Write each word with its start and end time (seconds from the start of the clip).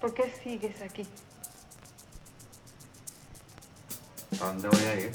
¿Por 0.00 0.14
qué 0.14 0.32
sigues 0.44 0.80
aquí? 0.80 1.04
¿A 4.40 4.46
dónde 4.46 4.68
voy 4.68 4.84
a 4.84 5.00
ir? 5.00 5.10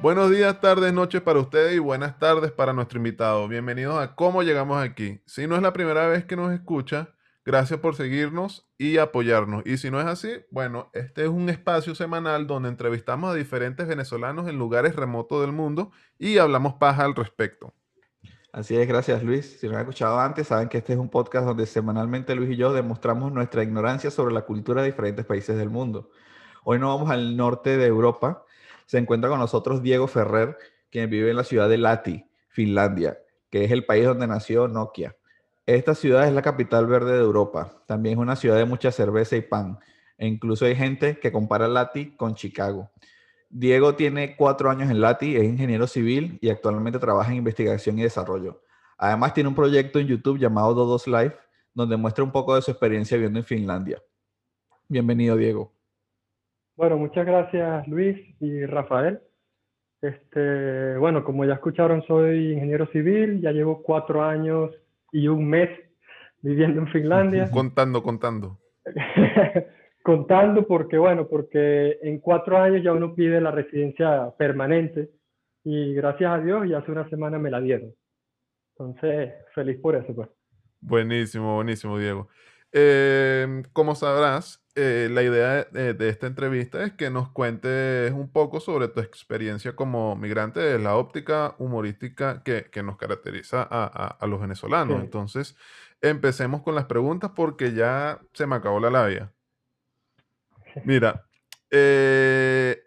Buenos 0.00 0.30
días, 0.30 0.60
tardes, 0.60 0.92
noches 0.92 1.22
para 1.22 1.40
ustedes 1.40 1.74
y 1.74 1.78
buenas 1.80 2.18
tardes 2.20 2.52
para 2.52 2.72
nuestro 2.72 2.98
invitado. 2.98 3.48
Bienvenidos 3.48 3.98
a 3.98 4.14
Cómo 4.14 4.44
Llegamos 4.44 4.80
Aquí. 4.80 5.20
Si 5.26 5.48
no 5.48 5.56
es 5.56 5.62
la 5.62 5.72
primera 5.72 6.06
vez 6.06 6.24
que 6.24 6.36
nos 6.36 6.52
escucha, 6.52 7.08
gracias 7.44 7.80
por 7.80 7.94
seguirnos 7.94 8.68
y 8.78 8.98
apoyarnos. 8.98 9.62
Y 9.66 9.78
si 9.78 9.90
no 9.90 10.00
es 10.00 10.06
así, 10.06 10.30
bueno, 10.50 10.90
este 10.92 11.22
es 11.22 11.28
un 11.28 11.48
espacio 11.48 11.94
semanal 11.94 12.46
donde 12.46 12.68
entrevistamos 12.68 13.30
a 13.30 13.34
diferentes 13.34 13.86
venezolanos 13.86 14.48
en 14.48 14.58
lugares 14.58 14.96
remotos 14.96 15.40
del 15.40 15.52
mundo 15.52 15.90
y 16.18 16.38
hablamos 16.38 16.74
paja 16.74 17.04
al 17.04 17.14
respecto. 17.14 17.74
Así 18.52 18.76
es, 18.76 18.86
gracias 18.86 19.22
Luis. 19.22 19.58
Si 19.60 19.66
no 19.66 19.74
han 19.74 19.80
escuchado 19.80 20.20
antes, 20.20 20.48
saben 20.48 20.68
que 20.68 20.78
este 20.78 20.92
es 20.92 20.98
un 20.98 21.08
podcast 21.08 21.46
donde 21.46 21.64
semanalmente 21.64 22.34
Luis 22.34 22.50
y 22.50 22.56
yo 22.56 22.72
demostramos 22.72 23.32
nuestra 23.32 23.62
ignorancia 23.62 24.10
sobre 24.10 24.34
la 24.34 24.42
cultura 24.42 24.82
de 24.82 24.88
diferentes 24.88 25.24
países 25.24 25.56
del 25.56 25.70
mundo. 25.70 26.10
Hoy 26.62 26.78
nos 26.78 26.94
vamos 26.94 27.10
al 27.10 27.36
norte 27.36 27.78
de 27.78 27.86
Europa. 27.86 28.44
Se 28.84 28.98
encuentra 28.98 29.30
con 29.30 29.38
nosotros 29.38 29.82
Diego 29.82 30.06
Ferrer, 30.06 30.58
quien 30.90 31.08
vive 31.08 31.30
en 31.30 31.36
la 31.36 31.44
ciudad 31.44 31.68
de 31.68 31.78
Lati, 31.78 32.26
Finlandia, 32.48 33.18
que 33.48 33.64
es 33.64 33.70
el 33.72 33.86
país 33.86 34.04
donde 34.04 34.26
nació 34.26 34.68
Nokia. 34.68 35.16
Esta 35.66 35.94
ciudad 35.94 36.26
es 36.26 36.32
la 36.32 36.42
capital 36.42 36.86
verde 36.88 37.12
de 37.12 37.22
Europa. 37.22 37.72
También 37.86 38.14
es 38.14 38.18
una 38.18 38.34
ciudad 38.34 38.56
de 38.56 38.64
mucha 38.64 38.90
cerveza 38.90 39.36
y 39.36 39.42
pan. 39.42 39.78
E 40.18 40.26
incluso 40.26 40.64
hay 40.64 40.74
gente 40.74 41.18
que 41.20 41.30
compara 41.30 41.68
Lati 41.68 42.16
con 42.16 42.34
Chicago. 42.34 42.90
Diego 43.48 43.94
tiene 43.94 44.34
cuatro 44.34 44.70
años 44.70 44.90
en 44.90 45.00
Lati, 45.00 45.36
es 45.36 45.44
ingeniero 45.44 45.86
civil 45.86 46.38
y 46.40 46.48
actualmente 46.48 46.98
trabaja 46.98 47.30
en 47.30 47.38
investigación 47.38 47.98
y 47.98 48.02
desarrollo. 48.02 48.62
Además 48.98 49.34
tiene 49.34 49.48
un 49.48 49.54
proyecto 49.54 50.00
en 50.00 50.08
YouTube 50.08 50.38
llamado 50.38 50.74
Dodos 50.74 51.06
Life, 51.06 51.36
donde 51.74 51.96
muestra 51.96 52.24
un 52.24 52.32
poco 52.32 52.56
de 52.56 52.62
su 52.62 52.72
experiencia 52.72 53.16
viviendo 53.16 53.38
en 53.38 53.44
Finlandia. 53.44 54.02
Bienvenido, 54.88 55.36
Diego. 55.36 55.72
Bueno, 56.74 56.96
muchas 56.96 57.24
gracias 57.24 57.86
Luis 57.86 58.18
y 58.40 58.66
Rafael. 58.66 59.20
Este, 60.00 60.96
bueno, 60.96 61.22
como 61.22 61.44
ya 61.44 61.54
escucharon, 61.54 62.02
soy 62.06 62.54
ingeniero 62.54 62.86
civil, 62.88 63.40
ya 63.40 63.52
llevo 63.52 63.82
cuatro 63.82 64.24
años 64.24 64.72
y 65.12 65.28
un 65.28 65.48
mes 65.48 65.70
viviendo 66.40 66.80
en 66.80 66.88
Finlandia. 66.88 67.50
Contando, 67.50 68.02
contando. 68.02 68.58
Contando 70.02 70.66
porque, 70.66 70.98
bueno, 70.98 71.28
porque 71.28 71.98
en 72.02 72.18
cuatro 72.18 72.58
años 72.58 72.82
ya 72.82 72.92
uno 72.92 73.14
pide 73.14 73.40
la 73.40 73.52
residencia 73.52 74.32
permanente 74.36 75.10
y 75.62 75.94
gracias 75.94 76.32
a 76.32 76.38
Dios 76.40 76.68
ya 76.68 76.78
hace 76.78 76.90
una 76.90 77.08
semana 77.08 77.38
me 77.38 77.52
la 77.52 77.60
dieron. 77.60 77.94
Entonces, 78.76 79.32
feliz 79.54 79.78
por 79.80 79.94
eso, 79.94 80.12
pues. 80.12 80.28
Buenísimo, 80.80 81.54
buenísimo, 81.54 81.98
Diego. 81.98 82.28
Eh, 82.72 83.62
como 83.72 83.94
sabrás, 83.94 84.61
eh, 84.74 85.08
la 85.10 85.22
idea 85.22 85.64
de, 85.64 85.94
de 85.94 86.08
esta 86.08 86.26
entrevista 86.26 86.82
es 86.84 86.92
que 86.92 87.10
nos 87.10 87.30
cuentes 87.30 88.12
un 88.12 88.30
poco 88.32 88.58
sobre 88.60 88.88
tu 88.88 89.00
experiencia 89.00 89.76
como 89.76 90.16
migrante 90.16 90.60
de 90.60 90.78
la 90.78 90.96
óptica 90.96 91.54
humorística 91.58 92.42
que, 92.42 92.64
que 92.70 92.82
nos 92.82 92.96
caracteriza 92.96 93.62
a, 93.62 93.84
a- 93.84 94.16
a 94.18 94.26
los 94.26 94.40
venezolanos. 94.40 94.98
Sí. 94.98 95.04
Entonces, 95.04 95.56
empecemos 96.00 96.62
con 96.62 96.74
las 96.74 96.86
preguntas 96.86 97.32
porque 97.36 97.72
ya 97.74 98.20
se 98.32 98.46
me 98.46 98.56
acabó 98.56 98.80
la 98.80 98.90
labia. 98.90 99.32
Mira, 100.84 101.26
eh, 101.70 102.82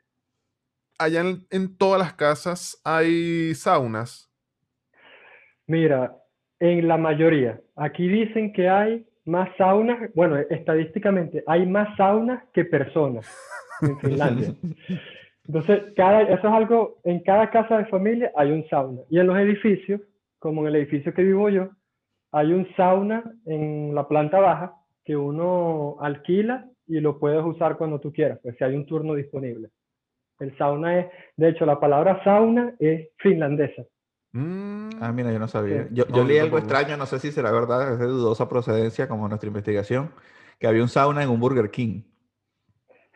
allá 0.97 1.21
en, 1.21 1.45
en 1.51 1.77
todas 1.77 1.99
las 1.99 2.13
casas 2.13 2.81
hay 2.83 3.53
saunas. 3.53 4.31
Mira, 5.67 6.15
en 6.59 6.87
la 6.87 6.97
mayoría, 6.97 7.61
aquí 7.75 8.07
dicen 8.07 8.53
que 8.53 8.69
hay 8.69 9.05
más 9.25 9.49
saunas, 9.57 10.13
bueno, 10.13 10.37
estadísticamente 10.37 11.43
hay 11.47 11.65
más 11.65 11.95
saunas 11.97 12.43
que 12.53 12.65
personas 12.65 13.25
en 13.81 13.99
Finlandia. 13.99 14.53
Entonces, 15.47 15.93
cada, 15.95 16.23
eso 16.23 16.47
es 16.47 16.53
algo, 16.53 16.97
en 17.03 17.19
cada 17.21 17.49
casa 17.49 17.77
de 17.77 17.85
familia 17.85 18.31
hay 18.35 18.51
un 18.51 18.67
sauna. 18.67 19.01
Y 19.09 19.19
en 19.19 19.27
los 19.27 19.37
edificios, 19.37 20.01
como 20.39 20.61
en 20.61 20.67
el 20.67 20.75
edificio 20.77 21.13
que 21.13 21.23
vivo 21.23 21.49
yo, 21.49 21.69
hay 22.31 22.51
un 22.51 22.67
sauna 22.75 23.23
en 23.45 23.93
la 23.93 24.07
planta 24.07 24.39
baja 24.39 24.75
que 25.03 25.15
uno 25.15 25.97
alquila 25.99 26.67
y 26.87 26.99
lo 26.99 27.19
puedes 27.19 27.43
usar 27.43 27.77
cuando 27.77 27.99
tú 27.99 28.11
quieras, 28.11 28.39
pues 28.41 28.55
si 28.57 28.63
hay 28.63 28.75
un 28.75 28.85
turno 28.85 29.13
disponible. 29.15 29.69
El 30.39 30.55
sauna 30.57 30.99
es, 30.99 31.07
de 31.37 31.49
hecho, 31.49 31.65
la 31.65 31.79
palabra 31.79 32.23
sauna 32.23 32.75
es 32.79 33.09
finlandesa. 33.17 33.83
Mm, 34.35 34.89
Ah, 34.99 35.11
mira, 35.13 35.31
yo 35.31 35.39
no 35.39 35.47
sabía. 35.47 35.87
Yo, 35.91 36.03
No, 36.09 36.17
yo 36.17 36.23
leí 36.25 36.37
algo 36.39 36.57
extraño, 36.57 36.97
no 36.97 37.05
sé 37.05 37.19
si 37.19 37.31
será 37.31 37.51
verdad, 37.51 37.93
es 37.93 37.99
de 37.99 38.05
dudosa 38.05 38.49
procedencia, 38.49 39.07
como 39.07 39.27
nuestra 39.29 39.47
investigación, 39.47 40.11
que 40.59 40.67
había 40.67 40.81
un 40.81 40.89
sauna 40.89 41.23
en 41.23 41.29
un 41.29 41.39
Burger 41.39 41.71
King. 41.71 42.01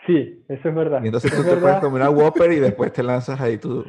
Sí, 0.08 0.46
eso 0.48 0.70
es 0.70 0.76
verdad. 0.76 1.04
Y 1.04 1.08
entonces 1.08 1.30
tú 1.36 1.42
es 1.42 1.48
te 1.50 1.58
puedes 1.58 1.80
comer 1.80 2.02
una 2.02 2.10
Whopper 2.10 2.52
y 2.54 2.60
después 2.60 2.94
te 2.94 3.04
lanzas 3.04 3.40
ahí 3.42 3.58
tú. 3.58 3.84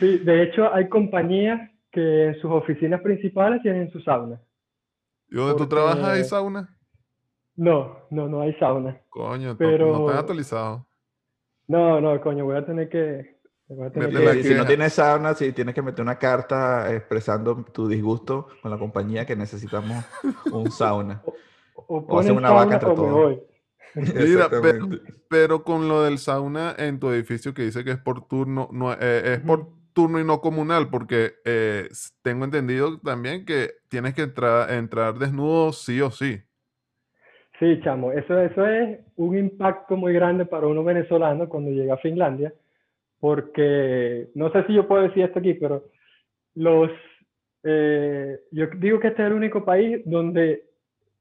Sí, 0.00 0.18
de 0.18 0.42
hecho 0.44 0.72
hay 0.72 0.88
compañías 0.88 1.70
que 1.92 2.28
en 2.28 2.34
sus 2.40 2.50
oficinas 2.50 3.02
principales 3.02 3.60
tienen 3.62 3.90
su 3.90 4.00
sauna. 4.00 4.40
¿Y 5.30 5.36
donde 5.36 5.54
tú 5.56 5.68
trabajas 5.68 6.02
hay 6.08 6.24
sauna? 6.24 6.76
No, 7.56 7.98
no, 8.10 8.26
no 8.28 8.40
hay 8.40 8.54
sauna. 8.54 8.98
Coño, 9.10 9.54
Pero- 9.58 9.92
no 9.92 10.00
están 10.06 10.18
actualizados. 10.20 10.82
No, 11.68 12.00
no, 12.00 12.18
coño, 12.20 12.44
voy 12.44 12.56
a 12.56 12.64
tener 12.64 12.88
que... 12.88 13.35
que- 13.92 14.42
si 14.42 14.54
no 14.54 14.66
tienes 14.66 14.92
sauna, 14.92 15.34
sí 15.34 15.52
tienes 15.52 15.74
que 15.74 15.82
meter 15.82 16.02
una 16.02 16.18
carta 16.18 16.92
expresando 16.94 17.64
tu 17.72 17.88
disgusto 17.88 18.48
con 18.62 18.70
la 18.70 18.78
compañía 18.78 19.26
que 19.26 19.36
necesitamos 19.36 20.04
un 20.52 20.70
sauna. 20.70 21.22
o 21.74 22.04
o 22.08 22.18
hacer 22.18 22.32
una 22.32 22.50
vaca 22.50 22.74
entre 22.74 22.90
todos. 22.94 23.38
Mira, 23.94 24.48
pero 25.28 25.64
con 25.64 25.88
lo 25.88 26.02
del 26.02 26.18
sauna 26.18 26.74
en 26.78 27.00
tu 27.00 27.10
edificio 27.10 27.54
que 27.54 27.62
dice 27.62 27.82
que 27.84 27.92
es 27.92 27.98
por 27.98 28.26
turno, 28.28 28.68
no, 28.72 28.92
eh, 28.92 29.34
es 29.34 29.40
por 29.40 29.68
turno 29.94 30.20
y 30.20 30.24
no 30.24 30.40
comunal, 30.40 30.90
porque 30.90 31.34
eh, 31.44 31.88
tengo 32.22 32.44
entendido 32.44 32.98
también 33.00 33.44
que 33.46 33.70
tienes 33.88 34.14
que 34.14 34.22
entrar, 34.22 34.70
entrar 34.70 35.18
desnudo 35.18 35.72
sí 35.72 36.00
o 36.02 36.10
sí. 36.10 36.42
Sí, 37.58 37.80
chamo, 37.82 38.12
eso, 38.12 38.38
eso 38.38 38.66
es 38.66 39.00
un 39.16 39.36
impacto 39.38 39.96
muy 39.96 40.12
grande 40.12 40.44
para 40.44 40.66
uno 40.66 40.84
venezolano 40.84 41.48
cuando 41.48 41.70
llega 41.70 41.94
a 41.94 41.98
Finlandia, 41.98 42.52
porque 43.26 44.28
no 44.36 44.52
sé 44.52 44.64
si 44.68 44.74
yo 44.74 44.86
puedo 44.86 45.02
decir 45.02 45.24
esto 45.24 45.40
aquí, 45.40 45.54
pero 45.54 45.90
los, 46.54 46.92
eh, 47.64 48.38
yo 48.52 48.66
digo 48.76 49.00
que 49.00 49.08
este 49.08 49.22
es 49.22 49.26
el 49.26 49.34
único 49.34 49.64
país 49.64 50.00
donde 50.04 50.62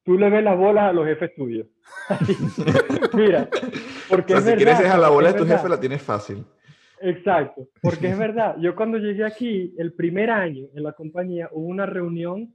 tú 0.04 0.16
le 0.16 0.30
ves 0.30 0.44
las 0.44 0.56
bolas 0.56 0.84
a 0.84 0.94
los 0.94 1.08
jefes 1.08 1.34
tuyos. 1.34 1.66
Mira, 3.16 3.50
porque 4.08 4.36
O 4.36 4.40
sea, 4.40 4.54
es 4.54 4.60
si 4.60 4.64
quieres 4.64 4.66
verdad, 4.66 4.84
dejar 4.84 5.00
la 5.00 5.10
bola 5.10 5.30
de 5.30 5.34
tu 5.34 5.46
verdad. 5.46 5.58
jefe, 5.58 5.70
la 5.70 5.80
tienes 5.80 6.04
fácil. 6.04 6.46
Exacto, 7.02 7.70
porque 7.82 8.10
es 8.10 8.20
verdad. 8.20 8.56
Yo 8.60 8.76
cuando 8.76 9.00
llegué 9.00 9.26
aquí, 9.26 9.74
el 9.80 9.94
primer 9.94 10.30
año 10.30 10.68
en 10.76 10.84
la 10.84 10.94
compañía, 10.94 11.50
hubo 11.54 11.66
una 11.66 11.88
reunión 11.88 12.54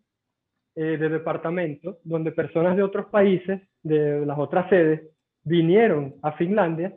eh, 0.77 0.97
de 0.97 1.09
departamento 1.09 1.99
donde 2.05 2.31
personas 2.31 2.77
de 2.77 2.85
otros 2.85 3.07
países, 3.07 3.61
de 3.83 4.25
las 4.25 4.39
otras 4.39 4.71
sedes, 4.71 5.09
vinieron 5.43 6.15
a 6.23 6.31
Finlandia 6.35 6.95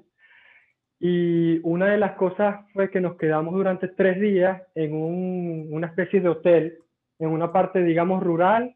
y 1.06 1.60
una 1.64 1.88
de 1.88 1.98
las 1.98 2.14
cosas 2.14 2.66
fue 2.72 2.90
que 2.90 3.02
nos 3.02 3.18
quedamos 3.18 3.54
durante 3.54 3.90
tres 3.90 4.22
días 4.22 4.62
en 4.74 4.94
un- 4.94 5.68
una 5.70 5.88
especie 5.88 6.22
de 6.22 6.30
hotel, 6.30 6.78
en 7.20 7.28
una 7.28 7.52
parte, 7.52 7.84
digamos, 7.84 8.24
rural, 8.24 8.74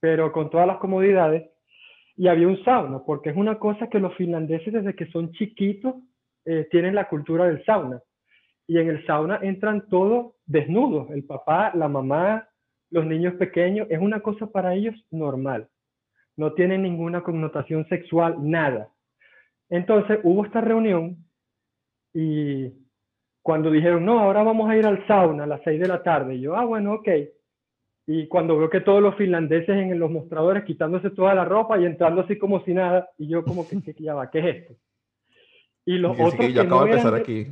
pero 0.00 0.32
con 0.32 0.50
todas 0.50 0.66
las 0.66 0.78
comodidades. 0.78 1.48
Y 2.16 2.26
había 2.26 2.48
un 2.48 2.60
sauna, 2.64 3.04
porque 3.06 3.30
es 3.30 3.36
una 3.36 3.60
cosa 3.60 3.86
que 3.88 4.00
los 4.00 4.16
finlandeses 4.16 4.72
desde 4.72 4.96
que 4.96 5.06
son 5.12 5.30
chiquitos 5.30 5.94
eh, 6.44 6.66
tienen 6.72 6.96
la 6.96 7.08
cultura 7.08 7.44
del 7.46 7.64
sauna. 7.64 8.02
Y 8.66 8.78
en 8.78 8.88
el 8.88 9.06
sauna 9.06 9.38
entran 9.40 9.88
todos 9.88 10.34
desnudos, 10.46 11.08
el 11.12 11.22
papá, 11.22 11.70
la 11.76 11.86
mamá, 11.86 12.48
los 12.90 13.06
niños 13.06 13.34
pequeños, 13.34 13.86
es 13.90 14.00
una 14.00 14.18
cosa 14.18 14.48
para 14.48 14.74
ellos 14.74 14.96
normal. 15.12 15.68
No 16.36 16.52
tienen 16.54 16.82
ninguna 16.82 17.22
connotación 17.22 17.86
sexual, 17.88 18.38
nada. 18.40 18.88
Entonces 19.70 20.18
hubo 20.24 20.44
esta 20.44 20.60
reunión 20.60 21.24
y 22.14 22.72
cuando 23.42 23.70
dijeron, 23.70 24.04
no, 24.04 24.20
ahora 24.20 24.42
vamos 24.42 24.70
a 24.70 24.76
ir 24.76 24.86
al 24.86 25.06
sauna 25.06 25.44
a 25.44 25.46
las 25.46 25.60
6 25.64 25.78
de 25.80 25.88
la 25.88 26.02
tarde, 26.02 26.36
y 26.36 26.40
yo, 26.40 26.56
ah, 26.56 26.64
bueno, 26.64 26.94
ok. 26.94 27.08
Y 28.06 28.26
cuando 28.28 28.56
veo 28.58 28.70
que 28.70 28.80
todos 28.80 29.02
los 29.02 29.14
finlandeses 29.16 29.70
en 29.76 29.98
los 29.98 30.10
mostradores 30.10 30.64
quitándose 30.64 31.10
toda 31.10 31.34
la 31.34 31.44
ropa 31.44 31.78
y 31.78 31.84
entrando 31.84 32.22
así 32.22 32.38
como 32.38 32.64
si 32.64 32.72
nada, 32.72 33.10
y 33.18 33.28
yo 33.28 33.44
como 33.44 33.66
que, 33.66 33.80
ya 33.98 34.14
va, 34.14 34.30
¿qué 34.30 34.38
es 34.38 34.56
esto? 34.56 34.74
Y 35.86 35.98
los 35.98 36.12
otros 36.12 36.34
que 36.36 36.52
yo 36.52 36.62
que 36.62 36.66
acabo 36.66 36.80
no 36.82 36.86
de 36.86 36.92
empezar 36.92 37.14
eran 37.14 37.14
de- 37.14 37.22
aquí. 37.22 37.46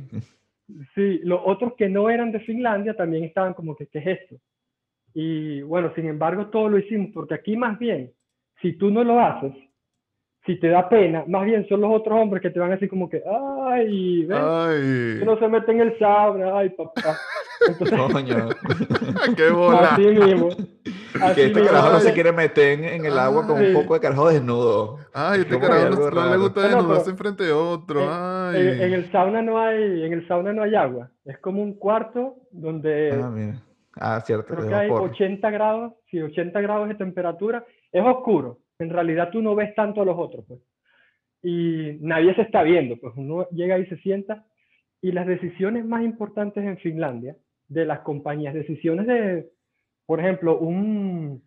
Sí, 0.95 1.19
los 1.23 1.41
otros 1.43 1.73
que 1.75 1.89
no 1.89 2.09
eran 2.09 2.31
de 2.31 2.39
Finlandia 2.39 2.95
también 2.95 3.23
estaban 3.25 3.53
como 3.53 3.75
que, 3.75 3.87
¿qué 3.87 3.99
es 3.99 4.07
esto? 4.07 4.35
Y 5.13 5.61
bueno, 5.61 5.91
sin 5.95 6.07
embargo, 6.07 6.47
todo 6.47 6.69
lo 6.69 6.79
hicimos, 6.79 7.11
porque 7.13 7.35
aquí 7.35 7.55
más 7.55 7.77
bien, 7.77 8.11
si 8.61 8.73
tú 8.73 8.89
no 8.89 9.03
lo 9.03 9.19
haces, 9.19 9.53
si 10.45 10.59
te 10.59 10.67
da 10.67 10.89
pena, 10.89 11.23
más 11.27 11.45
bien 11.45 11.65
son 11.69 11.81
los 11.81 11.91
otros 11.93 12.19
hombres 12.19 12.41
que 12.41 12.49
te 12.49 12.59
van 12.59 12.69
a 12.69 12.73
decir 12.73 12.89
como 12.89 13.09
que, 13.09 13.21
ay, 13.61 14.25
ven, 14.25 14.37
Ay, 14.41 15.19
que 15.19 15.23
no 15.25 15.37
se 15.39 15.47
mete 15.47 15.71
en 15.71 15.81
el 15.81 15.97
sauna, 15.99 16.57
ay, 16.57 16.69
papá. 16.69 17.15
Entonces, 17.67 17.97
Coño. 18.11 18.49
qué 19.37 19.49
bola. 19.51 19.93
así 19.93 20.01
mismo. 20.05 20.49
Así 20.49 21.35
que 21.35 21.45
este 21.45 21.59
mismo. 21.61 21.65
carajo 21.67 21.93
no 21.93 21.99
se 22.01 22.13
quiere 22.13 22.31
meter 22.33 22.79
en, 22.79 22.83
en 22.85 23.05
el 23.05 23.17
agua 23.17 23.47
con 23.47 23.61
un 23.63 23.73
poco 23.73 23.93
de 23.93 23.99
carajo 24.01 24.27
desnudo. 24.29 24.97
Ay, 25.13 25.41
este 25.41 25.59
carajo 25.59 25.89
no, 25.91 26.09
no 26.11 26.29
le 26.31 26.37
gusta 26.37 26.61
No, 26.63 26.69
no, 26.69 26.75
desnudarse 26.75 27.03
pero- 27.03 27.11
enfrente 27.11 27.43
de 27.45 27.51
otro. 27.53 28.01
en, 28.01 28.09
Ay. 28.11 28.61
en- 28.67 28.81
en 28.81 28.93
el 28.93 29.11
sauna 29.11 29.41
no 29.41 29.59
hay, 29.61 30.03
en 30.03 30.11
el 30.13 30.27
sauna 30.27 30.51
no 30.51 30.63
hay 30.63 30.75
agua. 30.75 31.09
Es 31.23 31.37
como 31.37 31.61
un 31.63 31.75
cuarto 31.75 32.35
donde 32.51 33.11
Ah, 33.13 33.29
mira. 33.33 33.61
Ah, 33.95 34.19
cierto. 34.25 34.55
creo 34.55 34.67
que 34.67 34.75
hay 34.75 34.89
vapor. 34.89 35.11
80 35.11 35.49
grados, 35.51 35.93
sí, 36.11 36.19
80 36.21 36.59
grados 36.59 36.89
de 36.89 36.95
temperatura. 36.95 37.63
Es 37.93 38.03
oscuro. 38.03 38.57
En 38.79 38.89
realidad 38.89 39.29
tú 39.31 39.41
no 39.41 39.55
ves 39.55 39.73
tanto 39.75 40.01
a 40.01 40.05
los 40.05 40.17
otros, 40.17 40.45
pues. 40.47 40.59
Y 41.41 41.97
nadie 41.99 42.33
se 42.35 42.41
está 42.43 42.63
viendo, 42.63 42.97
pues 42.97 43.13
uno 43.17 43.47
llega 43.49 43.77
y 43.77 43.85
se 43.87 43.97
sienta. 43.97 44.45
Y 45.01 45.11
las 45.11 45.27
decisiones 45.27 45.85
más 45.85 46.03
importantes 46.03 46.63
en 46.63 46.77
Finlandia, 46.77 47.35
de 47.67 47.85
las 47.85 47.99
compañías, 47.99 48.53
decisiones 48.53 49.07
de, 49.07 49.49
por 50.05 50.19
ejemplo, 50.19 50.57
un, 50.57 51.43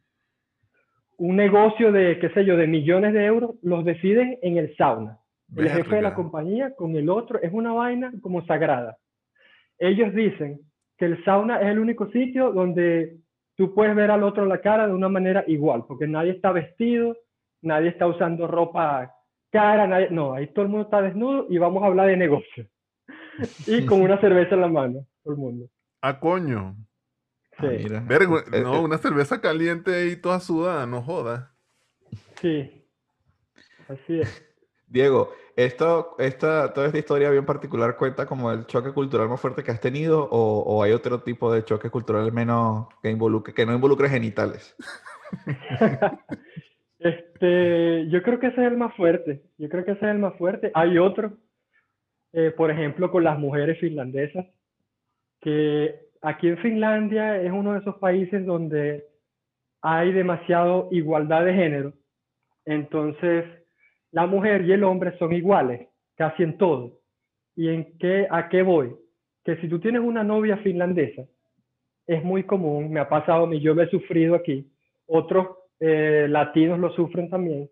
un 1.16 1.36
negocio 1.36 1.92
de, 1.92 2.18
qué 2.18 2.28
sé 2.30 2.44
yo, 2.44 2.56
de 2.56 2.66
millones 2.66 3.14
de 3.14 3.24
euros, 3.24 3.56
los 3.62 3.84
deciden 3.84 4.38
en 4.42 4.58
el 4.58 4.76
sauna. 4.76 5.18
El 5.54 5.70
jefe 5.70 5.96
de 5.96 6.02
la 6.02 6.14
compañía 6.14 6.74
con 6.74 6.96
el 6.96 7.08
otro 7.08 7.40
es 7.40 7.52
una 7.52 7.72
vaina 7.72 8.12
como 8.20 8.44
sagrada. 8.46 8.98
Ellos 9.78 10.12
dicen 10.12 10.60
que 10.98 11.04
el 11.06 11.24
sauna 11.24 11.60
es 11.60 11.68
el 11.68 11.78
único 11.78 12.10
sitio 12.10 12.52
donde 12.52 13.16
tú 13.56 13.74
puedes 13.74 13.94
ver 13.96 14.10
al 14.10 14.22
otro 14.22 14.46
la 14.46 14.60
cara 14.60 14.86
de 14.86 14.92
una 14.94 15.08
manera 15.08 15.44
igual, 15.46 15.84
porque 15.86 16.06
nadie 16.06 16.32
está 16.32 16.52
vestido, 16.52 17.16
nadie 17.62 17.88
está 17.88 18.06
usando 18.06 18.46
ropa 18.46 19.12
cara, 19.50 19.86
nadie, 19.86 20.08
no, 20.10 20.34
ahí 20.34 20.46
todo 20.48 20.64
el 20.64 20.70
mundo 20.70 20.84
está 20.84 21.02
desnudo 21.02 21.46
y 21.48 21.58
vamos 21.58 21.82
a 21.82 21.86
hablar 21.86 22.06
de 22.08 22.16
negocio. 22.16 22.66
Y 23.66 23.84
con 23.86 24.00
una 24.00 24.18
cerveza 24.20 24.54
en 24.54 24.60
la 24.62 24.68
mano, 24.68 25.06
todo 25.22 25.34
el 25.34 25.40
mundo. 25.40 25.66
Ah, 26.00 26.18
coño. 26.18 26.74
Ah, 27.58 27.62
Sí, 27.62 27.66
mira. 27.84 28.00
Verga, 28.00 28.44
Eh, 28.52 28.60
no, 28.62 28.76
eh, 28.76 28.80
una 28.80 28.98
cerveza 28.98 29.40
caliente 29.40 29.94
ahí 29.94 30.16
toda 30.16 30.40
sudada, 30.40 30.86
no 30.86 31.02
jodas. 31.02 31.50
sí. 32.40 32.82
Así 33.88 34.20
es. 34.20 34.44
Diego, 34.88 35.30
esto, 35.56 36.14
esta, 36.18 36.72
toda 36.72 36.86
esta 36.86 36.98
historia 36.98 37.30
bien 37.30 37.46
particular 37.46 37.96
cuenta 37.96 38.26
como 38.26 38.52
el 38.52 38.66
choque 38.66 38.92
cultural 38.92 39.28
más 39.28 39.40
fuerte 39.40 39.64
que 39.64 39.70
has 39.70 39.80
tenido 39.80 40.28
o, 40.30 40.60
o 40.60 40.82
hay 40.82 40.92
otro 40.92 41.22
tipo 41.22 41.52
de 41.52 41.64
choque 41.64 41.90
cultural 41.90 42.30
menos 42.30 42.88
que 43.02 43.10
involucre, 43.10 43.54
que 43.54 43.64
no 43.66 43.74
involucre 43.74 44.08
genitales. 44.08 44.76
Este, 46.98 48.08
yo 48.08 48.22
creo 48.22 48.40
que 48.40 48.48
ese 48.48 48.62
es 48.62 48.72
el 48.72 48.78
más 48.78 48.94
fuerte. 48.96 49.42
Yo 49.58 49.68
creo 49.68 49.84
que 49.84 49.92
ese 49.92 50.06
es 50.06 50.12
el 50.12 50.18
más 50.18 50.34
fuerte. 50.38 50.70
Hay 50.74 50.98
otro, 50.98 51.36
eh, 52.32 52.50
por 52.50 52.70
ejemplo, 52.70 53.10
con 53.10 53.22
las 53.22 53.38
mujeres 53.38 53.78
finlandesas, 53.78 54.46
que 55.40 55.94
aquí 56.22 56.48
en 56.48 56.58
Finlandia 56.58 57.40
es 57.40 57.52
uno 57.52 57.74
de 57.74 57.80
esos 57.80 57.96
países 57.96 58.44
donde 58.46 59.06
hay 59.82 60.12
demasiado 60.12 60.88
igualdad 60.90 61.44
de 61.44 61.54
género. 61.54 61.92
Entonces, 62.64 63.44
la 64.16 64.26
mujer 64.26 64.62
y 64.62 64.72
el 64.72 64.82
hombre 64.82 65.14
son 65.18 65.34
iguales, 65.34 65.88
casi 66.14 66.42
en 66.42 66.56
todo. 66.56 67.00
¿Y 67.54 67.68
en 67.68 67.98
qué, 67.98 68.26
a 68.30 68.48
qué 68.48 68.62
voy? 68.62 68.96
Que 69.44 69.58
si 69.58 69.68
tú 69.68 69.78
tienes 69.78 70.00
una 70.00 70.24
novia 70.24 70.56
finlandesa, 70.56 71.26
es 72.06 72.24
muy 72.24 72.44
común, 72.44 72.90
me 72.90 72.98
ha 72.98 73.10
pasado 73.10 73.44
a 73.44 73.54
yo 73.56 73.78
he 73.78 73.90
sufrido 73.90 74.34
aquí, 74.34 74.72
otros 75.06 75.48
eh, 75.80 76.28
latinos 76.30 76.78
lo 76.78 76.90
sufren 76.92 77.28
también. 77.28 77.68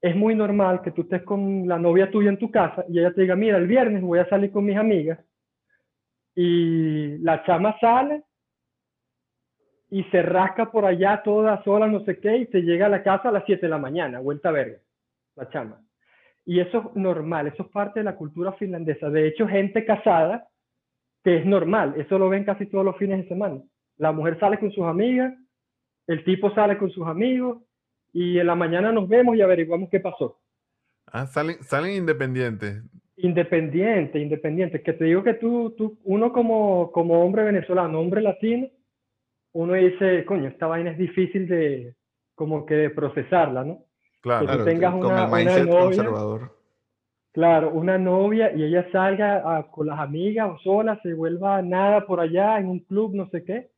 Es 0.00 0.14
muy 0.14 0.36
normal 0.36 0.80
que 0.80 0.92
tú 0.92 1.02
estés 1.02 1.24
con 1.24 1.66
la 1.66 1.76
novia 1.76 2.08
tuya 2.08 2.28
en 2.28 2.38
tu 2.38 2.52
casa 2.52 2.84
y 2.88 3.00
ella 3.00 3.12
te 3.12 3.22
diga, 3.22 3.34
mira, 3.34 3.56
el 3.56 3.66
viernes 3.66 4.00
voy 4.00 4.20
a 4.20 4.28
salir 4.28 4.52
con 4.52 4.64
mis 4.64 4.76
amigas 4.76 5.18
y 6.36 7.18
la 7.18 7.42
chama 7.42 7.76
sale 7.80 8.22
y 9.90 10.04
se 10.04 10.22
rasca 10.22 10.70
por 10.70 10.84
allá 10.84 11.20
toda 11.24 11.64
sola, 11.64 11.88
no 11.88 12.04
sé 12.04 12.20
qué, 12.20 12.36
y 12.36 12.46
te 12.46 12.62
llega 12.62 12.86
a 12.86 12.90
la 12.90 13.02
casa 13.02 13.30
a 13.30 13.32
las 13.32 13.42
7 13.44 13.62
de 13.62 13.70
la 13.70 13.78
mañana, 13.78 14.20
vuelta 14.20 14.52
verga, 14.52 14.78
la 15.36 15.48
chama. 15.50 15.80
Y 16.44 16.60
eso 16.60 16.90
es 16.90 16.96
normal, 16.96 17.46
eso 17.46 17.62
es 17.62 17.68
parte 17.70 18.00
de 18.00 18.04
la 18.04 18.16
cultura 18.16 18.52
finlandesa. 18.52 19.08
De 19.08 19.26
hecho, 19.28 19.48
gente 19.48 19.84
casada, 19.84 20.46
que 21.22 21.38
es 21.38 21.46
normal, 21.46 21.94
eso 21.96 22.18
lo 22.18 22.28
ven 22.28 22.44
casi 22.44 22.66
todos 22.66 22.84
los 22.84 22.96
fines 22.98 23.22
de 23.22 23.28
semana. 23.28 23.62
La 23.96 24.12
mujer 24.12 24.38
sale 24.38 24.58
con 24.58 24.70
sus 24.72 24.84
amigas, 24.84 25.32
el 26.06 26.22
tipo 26.24 26.54
sale 26.54 26.76
con 26.76 26.90
sus 26.90 27.06
amigos, 27.06 27.62
y 28.12 28.38
en 28.38 28.46
la 28.46 28.54
mañana 28.54 28.92
nos 28.92 29.08
vemos 29.08 29.36
y 29.36 29.40
averiguamos 29.40 29.88
qué 29.90 30.00
pasó. 30.00 30.38
Ah, 31.06 31.26
salen, 31.26 31.62
salen 31.62 31.96
independientes. 31.96 32.82
Independiente, 33.16 34.18
independiente. 34.18 34.82
Que 34.82 34.92
te 34.92 35.04
digo 35.04 35.22
que 35.22 35.34
tú, 35.34 35.74
tú 35.76 35.98
uno 36.04 36.32
como, 36.32 36.92
como 36.92 37.24
hombre 37.24 37.44
venezolano, 37.44 38.00
hombre 38.00 38.20
latino, 38.20 38.68
uno 39.52 39.74
dice, 39.74 40.24
coño, 40.24 40.48
esta 40.48 40.66
vaina 40.66 40.90
es 40.90 40.98
difícil 40.98 41.48
de, 41.48 41.94
como 42.34 42.66
que 42.66 42.74
de 42.74 42.90
procesarla, 42.90 43.64
¿no? 43.64 43.83
Claro. 44.24 44.46
tú 44.46 44.52
Claro, 44.52 44.64
tengas 44.64 44.92
con 44.92 45.04
una- 45.12 45.26
novia. 45.26 45.66
conservador. 45.68 46.50
Claro, 47.32 47.70
una 47.74 47.98
novia 47.98 48.54
y 48.56 48.62
ella 48.64 48.88
salga 48.90 49.42
a- 49.58 49.70
con 49.70 49.86
las 49.88 49.98
amigas 49.98 50.48
o 50.50 50.58
sola, 50.60 50.98
se 51.02 51.12
vuelva 51.12 51.60
nada 51.60 52.06
por 52.06 52.20
allá 52.20 52.58
en 52.58 52.68
un 52.68 52.78
club, 52.80 53.14
no 53.14 53.28
sé 53.28 53.44
qué, 53.44 53.68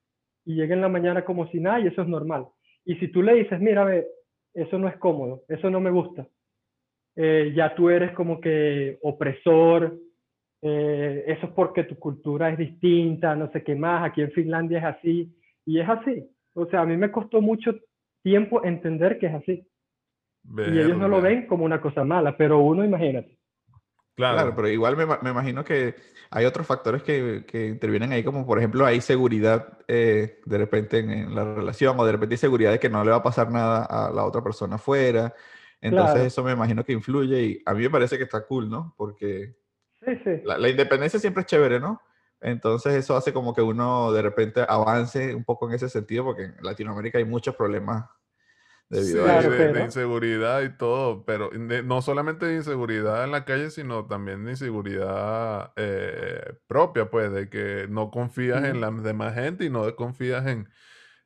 y 0.44 0.54
llega 0.54 0.72
en 0.74 0.82
la 0.82 0.88
mañana 0.88 1.24
como 1.24 1.48
si 1.48 1.58
nada 1.58 1.80
y 1.80 1.88
eso 1.88 2.02
es 2.02 2.06
normal. 2.08 2.46
Y 2.84 2.94
si 2.96 3.08
tú 3.08 3.22
le 3.24 3.34
dices, 3.34 3.58
mira, 3.60 3.82
ve, 3.84 4.06
eso 4.54 4.78
no 4.78 4.86
es 4.86 4.96
cómodo, 4.98 5.42
eso 5.48 5.68
no 5.68 5.80
me 5.80 5.90
gusta, 5.90 6.28
eh, 7.16 7.52
ya 7.56 7.74
tú 7.74 7.90
eres 7.90 8.12
como 8.12 8.40
que 8.40 8.98
opresor, 9.02 9.98
eh, 10.62 11.24
eso 11.26 11.46
es 11.46 11.52
porque 11.54 11.82
tu 11.84 11.96
cultura 11.98 12.50
es 12.50 12.58
distinta, 12.58 13.34
no 13.34 13.50
sé 13.50 13.64
qué 13.64 13.74
más, 13.74 14.04
aquí 14.04 14.20
en 14.22 14.30
Finlandia 14.30 14.78
es 14.78 14.84
así, 14.84 15.34
y 15.64 15.80
es 15.80 15.88
así. 15.88 16.24
O 16.54 16.66
sea, 16.66 16.82
a 16.82 16.86
mí 16.86 16.96
me 16.96 17.10
costó 17.10 17.40
mucho 17.40 17.74
tiempo 18.22 18.64
entender 18.64 19.18
que 19.18 19.26
es 19.26 19.34
así. 19.34 19.66
Y 20.54 20.78
ellos 20.78 20.98
no 20.98 21.08
lo 21.08 21.20
ven 21.20 21.46
como 21.46 21.64
una 21.64 21.80
cosa 21.80 22.04
mala, 22.04 22.36
pero 22.36 22.58
uno, 22.60 22.84
imagínate. 22.84 23.38
Claro. 24.14 24.36
Claro, 24.36 24.56
pero 24.56 24.68
igual 24.68 24.96
me, 24.96 25.04
me 25.06 25.30
imagino 25.30 25.62
que 25.64 25.94
hay 26.30 26.46
otros 26.46 26.66
factores 26.66 27.02
que, 27.02 27.44
que 27.46 27.66
intervienen 27.68 28.12
ahí, 28.12 28.24
como 28.24 28.46
por 28.46 28.58
ejemplo 28.58 28.86
hay 28.86 29.00
seguridad 29.02 29.78
eh, 29.88 30.40
de 30.46 30.58
repente 30.58 30.98
en, 31.00 31.10
en 31.10 31.34
la 31.34 31.44
relación 31.44 32.00
o 32.00 32.04
de 32.06 32.12
repente 32.12 32.34
hay 32.34 32.38
seguridad 32.38 32.70
de 32.72 32.80
que 32.80 32.88
no 32.88 33.04
le 33.04 33.10
va 33.10 33.18
a 33.18 33.22
pasar 33.22 33.50
nada 33.50 33.84
a 33.84 34.10
la 34.10 34.24
otra 34.24 34.42
persona 34.42 34.76
afuera. 34.76 35.34
Entonces 35.82 36.14
Claro. 36.14 36.26
eso 36.26 36.42
me 36.44 36.52
imagino 36.52 36.82
que 36.84 36.94
influye 36.94 37.42
y 37.42 37.62
a 37.66 37.74
mí 37.74 37.82
me 37.82 37.90
parece 37.90 38.16
que 38.16 38.24
está 38.24 38.46
cool, 38.46 38.70
¿no? 38.70 38.94
Porque 38.96 39.54
Sí, 40.04 40.12
sí. 40.24 40.30
la, 40.44 40.56
la 40.56 40.68
independencia 40.70 41.20
siempre 41.20 41.42
es 41.42 41.46
chévere, 41.46 41.78
¿no? 41.78 42.00
Entonces 42.40 42.94
eso 42.94 43.16
hace 43.16 43.32
como 43.34 43.54
que 43.54 43.60
uno 43.62 44.12
de 44.12 44.22
repente 44.22 44.64
avance 44.66 45.34
un 45.34 45.44
poco 45.44 45.68
en 45.68 45.74
ese 45.74 45.88
sentido, 45.90 46.24
porque 46.24 46.44
en 46.44 46.54
Latinoamérica 46.62 47.18
hay 47.18 47.24
muchos 47.26 47.54
problemas 47.54 48.06
debido 48.88 49.22
Sí, 49.22 49.28
a 49.28 49.32
Claro, 49.32 49.52
eso. 49.52 49.62
de, 49.74 49.84
inseguridad 49.84 50.62
y 50.62 50.76
todo, 50.76 51.24
pero 51.24 51.50
de- 51.50 51.82
no 51.82 52.02
solamente 52.02 52.46
de 52.46 52.56
inseguridad 52.56 53.24
en 53.24 53.32
la 53.32 53.44
calle, 53.44 53.70
sino 53.70 54.06
también 54.06 54.44
de 54.44 54.52
inseguridad 54.52 55.72
eh, 55.76 56.54
propia, 56.66 57.10
pues, 57.10 57.32
de 57.32 57.48
que 57.50 57.86
no 57.90 58.10
confías 58.10 58.64
en 58.64 58.80
la 58.80 58.90
demás 58.90 59.34
gente 59.34 59.64
y 59.64 59.70
no 59.70 59.94
confías 59.96 60.46
en, 60.46 60.68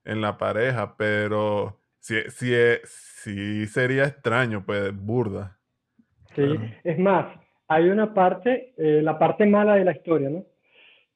en 0.05 0.21
la 0.21 0.39
pareja, 0.39 0.97
pero 0.97 1.81
sí, 2.01 2.17
sí, 2.31 2.55
es- 2.55 2.83
sí 3.23 3.67
sería 3.67 4.05
extraño, 4.07 4.65
pues, 4.67 4.95
burda. 4.97 5.61
Sí, 6.37 6.43
es 6.85 6.99
más, 6.99 7.27
hay 7.69 7.89
una 7.89 8.15
parte, 8.15 8.73
eh, 8.77 9.03
la 9.03 9.19
parte 9.19 9.47
mala 9.47 9.75
de 9.75 9.85
la 9.85 9.93
historia, 9.93 10.31
¿no? 10.31 10.45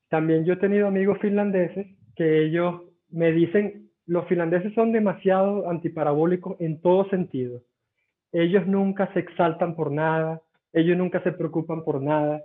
También 0.09 0.45
yo 0.45 0.55
he 0.55 0.57
tenido 0.57 0.89
amigos 0.89 1.19
finlandeses 1.21 1.87
que 2.17 2.45
ellos 2.45 2.83
me 3.11 3.33
dicen, 3.33 3.84
los 4.07 4.27
finlandeses 4.27 4.75
son 4.75 4.93
demasiado 4.93 5.69
antiparabólicos 5.69 6.61
en 6.61 6.81
todo 6.81 7.09
sentido. 7.09 7.63
Ellos 8.33 8.67
nunca 8.67 9.13
se 9.13 9.21
exaltan 9.21 9.75
por 9.77 9.91
nada, 9.91 10.43
ellos 10.73 10.97
nunca 10.97 11.23
se 11.23 11.33
preocupan 11.33 11.85
por 11.85 12.03
nada. 12.03 12.43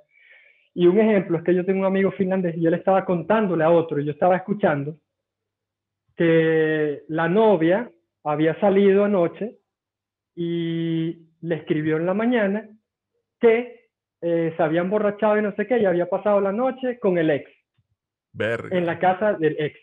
Y 0.74 0.88
un 0.88 1.00
ejemplo 1.00 1.38
es 1.38 1.44
que 1.44 1.56
yo 1.56 1.66
tengo 1.66 1.80
un 1.80 1.86
amigo 1.86 2.12
finlandés 2.12 2.56
y 2.56 2.62
yo 2.62 2.70
le 2.70 2.78
estaba 2.78 3.04
contándole 3.06 3.63
a 3.63 3.72
otro, 3.72 4.00
y 4.00 4.06
yo 4.06 4.12
estaba 4.12 4.38
escuchando 4.38 4.98
que 6.16 7.04
la 7.08 7.28
novia 7.28 7.92
había 8.24 8.60
salido 8.60 9.06
anoche 9.06 9.58
y 10.36 11.28
le 11.42 11.56
escribió 11.56 11.98
en 11.98 12.06
la 12.06 12.13
mañana 12.13 12.70
que 13.39 13.89
eh, 14.22 14.54
se 14.56 14.63
había 14.63 14.82
emborrachado 14.82 15.38
y 15.38 15.42
no 15.42 15.56
sé 15.56 15.66
qué, 15.66 15.80
y 15.80 15.86
había 15.86 16.10
pasado 16.10 16.39
la 16.42 16.51
noche 16.51 17.00
con 17.00 17.18
el 17.18 17.30
ex, 17.30 17.50
Verga. 18.34 18.78
en 18.78 18.86
la 18.86 19.00
casa 19.00 19.34
del 19.34 19.56
ex. 19.60 19.80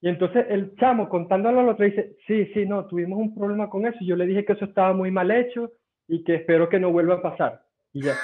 Y 0.00 0.08
entonces 0.08 0.46
el 0.48 0.76
chamo 0.76 1.08
contándolo 1.08 1.60
al 1.60 1.68
otro 1.70 1.84
dice, 1.84 2.16
sí, 2.26 2.46
sí, 2.54 2.66
no, 2.66 2.86
tuvimos 2.86 3.18
un 3.18 3.34
problema 3.34 3.68
con 3.68 3.84
eso, 3.86 3.96
y 4.00 4.06
yo 4.06 4.16
le 4.16 4.26
dije 4.26 4.44
que 4.44 4.52
eso 4.52 4.64
estaba 4.64 4.92
muy 4.92 5.10
mal 5.10 5.30
hecho 5.30 5.72
y 6.06 6.22
que 6.24 6.36
espero 6.36 6.68
que 6.68 6.78
no 6.78 6.92
vuelva 6.92 7.16
a 7.16 7.22
pasar. 7.22 7.62
Y 7.92 8.02
ya, 8.04 8.14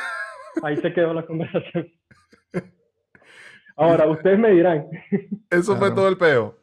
ahí 0.63 0.77
se 0.77 0.93
quedó 0.93 1.13
la 1.15 1.27
conversación. 1.27 1.91
Ahora, 3.77 4.07
ustedes 4.09 4.39
me 4.39 4.51
dirán, 4.53 4.87
Eso 5.51 5.73
fue 5.77 5.89
Claro. 5.89 5.95
todo 5.97 6.09
el 6.09 6.17
peo. 6.17 6.59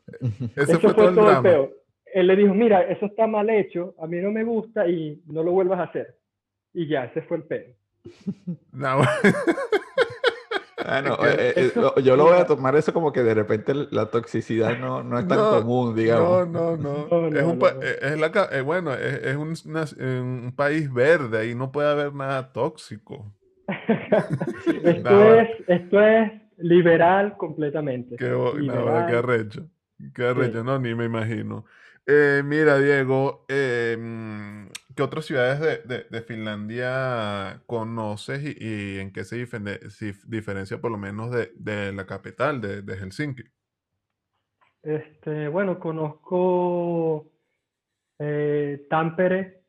Ese 0.56 0.72
eso 0.74 0.80
fue 0.80 0.94
todo 0.94 1.10
el 1.10 1.16
todo 1.16 1.26
el 1.28 1.32
drama. 1.34 1.42
peo. 1.44 1.72
él 2.14 2.28
le 2.28 2.36
dijo, 2.38 2.54
mira, 2.54 2.82
eso 2.84 3.06
está 3.06 3.28
mal 3.28 3.50
hecho, 3.50 3.96
a 4.00 4.08
mí 4.08 4.18
no 4.22 4.32
me 4.32 4.44
gusta 4.46 4.88
y 4.88 5.22
no 5.26 5.44
lo 5.44 5.52
vuelvas 5.52 5.80
a 5.80 5.84
hacer. 5.84 6.18
Y 6.74 6.88
ya, 6.88 7.06
ese 7.06 7.22
fue 7.24 7.38
el 7.38 7.44
pedo. 7.44 7.74
No, 8.72 9.02
Bueno, 10.84 11.18
que 11.18 11.28
eh, 11.30 11.54
eh, 11.56 11.72
eso- 11.76 11.96
yo 12.00 12.16
lo 12.16 12.26
voy 12.26 12.38
a 12.38 12.46
tomar 12.46 12.76
eso 12.76 12.94
como 12.94 13.12
que 13.12 13.24
de 13.24 13.34
repente 13.34 13.74
la 13.92 14.10
toxicidad 14.10 14.78
no, 14.78 15.04
no 15.04 15.20
es 15.20 15.28
tan 15.28 15.38
No, 15.38 15.62
común, 15.62 15.96
digamos. 15.96 16.48
no, 16.50 16.78
no. 16.78 17.08
No, 17.12 17.30
Es 17.30 17.44
no, 17.44 17.50
un, 17.52 17.60
eh, 17.82 17.98
es 18.02 18.20
la 18.20 18.32
eh, 18.52 18.62
bueno, 18.62 18.94
es, 18.94 19.24
es 19.24 19.36
un, 19.36 19.54
una- 19.66 19.86
un 20.22 20.54
país 20.56 20.92
verde, 20.92 21.40
ahí 21.40 21.56
no 21.56 21.72
puede 21.72 21.90
haber 21.90 22.14
nada 22.14 22.52
tóxico. 22.52 23.32
esto, 24.84 25.34
es, 25.36 25.50
esto 25.68 26.02
es 26.02 26.32
liberal 26.58 27.38
completamente. 27.38 28.16
Qué, 28.18 28.34
bueno, 28.34 29.06
qué 29.06 29.14
Liberal. 29.14 29.16
arrecho. 29.16 29.68
Qué 30.14 30.24
arrecho, 30.26 30.64
no, 30.64 30.80
ni 30.80 30.96
me 30.96 31.06
imagino. 31.06 31.66
Eh, 32.06 32.42
mira, 32.44 32.78
Diego, 32.80 33.46
eh, 33.48 34.68
¿qué 34.96 35.04
otras 35.04 35.26
ciudades 35.26 35.60
de, 35.60 35.78
de- 35.80 36.06
Finlandia 36.24 37.64
conoces 37.68 38.44
y, 38.44 38.56
en 39.00 39.12
qué 39.14 39.24
se 39.26 39.38
difere- 39.46 39.90
si 39.90 40.14
diferencia 40.28 40.80
por 40.82 40.92
lo 40.92 40.98
menos 40.98 41.32
de, 41.32 41.52
de 41.56 41.94
la 41.94 42.06
capital, 42.06 42.62
de, 42.62 42.82
de 42.82 42.98
Helsinki? 42.98 43.44
Este, 44.84 45.48
bueno, 45.48 45.80
conozco 45.80 47.32
eh, 48.20 48.88
Tampere, 48.90 49.64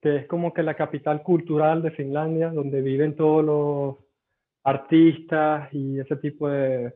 que 0.00 0.16
es 0.18 0.26
como 0.28 0.52
que 0.54 0.62
la 0.62 0.76
capital 0.76 1.22
cultural 1.22 1.82
de 1.82 1.92
Finlandia, 1.92 2.50
donde 2.50 2.82
viven 2.82 3.16
todos 3.16 3.44
los 3.44 3.96
artistas 4.64 5.68
y 5.74 6.00
ese 6.00 6.16
tipo 6.16 6.48
de... 6.48 6.94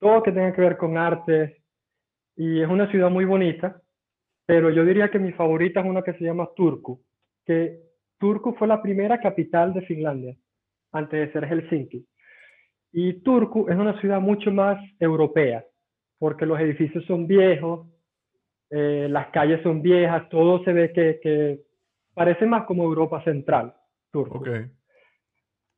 Todo 0.00 0.22
que 0.22 0.32
tenga 0.32 0.52
que 0.54 0.62
ver 0.62 0.76
con 0.78 0.98
arte. 0.98 1.64
Y 2.36 2.60
es 2.62 2.68
una 2.68 2.90
ciudad 2.90 3.10
muy 3.10 3.24
bonita, 3.26 3.82
pero 4.48 4.70
yo 4.70 4.82
diría 4.82 5.10
que 5.10 5.18
mi 5.18 5.32
favorita 5.32 5.80
es 5.80 5.86
una 5.86 6.00
que 6.00 6.14
se 6.14 6.24
llama 6.24 6.48
Turku, 6.56 7.04
que 7.44 7.82
Turku 8.18 8.54
fue 8.54 8.66
la 8.66 8.80
primera 8.80 9.20
capital 9.20 9.74
de 9.74 9.82
Finlandia, 9.82 10.34
antes 10.90 11.20
de 11.20 11.32
ser 11.34 11.44
Helsinki. 11.44 12.06
Y 12.92 13.20
Turku 13.20 13.68
es 13.68 13.76
una 13.76 14.00
ciudad 14.00 14.22
mucho 14.22 14.50
más 14.50 14.82
europea 15.00 15.62
porque 16.18 16.46
los 16.46 16.58
edificios 16.58 17.04
son 17.04 17.26
viejos, 17.26 17.88
eh, 18.70 19.06
las 19.10 19.26
calles 19.32 19.62
son 19.62 19.82
viejas, 19.82 20.30
todo 20.30 20.64
se 20.64 20.72
ve 20.72 20.92
que, 20.94 21.20
que 21.22 21.60
parece 22.14 22.46
más 22.46 22.64
como 22.64 22.84
Europa 22.84 23.22
Central, 23.24 23.74
Turku. 24.10 24.42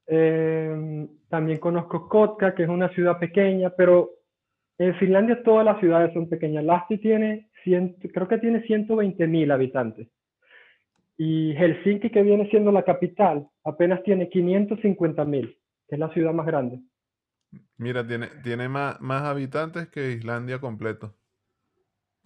Eh, 0.06 1.08
también 1.28 1.58
conozco 1.58 2.08
Kotka, 2.08 2.54
que 2.54 2.62
es 2.62 2.68
una 2.68 2.88
ciudad 2.90 3.18
pequeña, 3.18 3.70
pero 3.70 4.10
en 4.78 4.94
Finlandia 4.94 5.42
todas 5.42 5.64
las 5.64 5.80
ciudades 5.80 6.14
son 6.14 6.28
pequeñas. 6.28 6.62
Lahti 6.62 6.98
tiene, 6.98 7.49
100 7.64 7.96
creo 8.12 8.28
que 8.28 8.38
tiene 8.38 8.62
120 8.62 9.26
mil 9.26 9.50
habitantes. 9.50 10.08
Y 11.16 11.52
Helsinki, 11.54 12.10
que 12.10 12.22
viene 12.22 12.48
siendo 12.48 12.72
la 12.72 12.82
capital, 12.82 13.46
apenas 13.64 14.02
tiene 14.04 14.28
550 14.30 15.24
mil, 15.26 15.58
que 15.86 15.96
es 15.96 15.98
la 15.98 16.12
ciudad 16.14 16.32
más 16.32 16.46
grande. 16.46 16.80
Mira, 17.76 18.06
tiene, 18.06 18.28
tiene 18.42 18.68
más, 18.68 19.00
más 19.00 19.22
habitantes 19.24 19.88
que 19.88 20.12
Islandia 20.12 20.60
completo. 20.60 21.14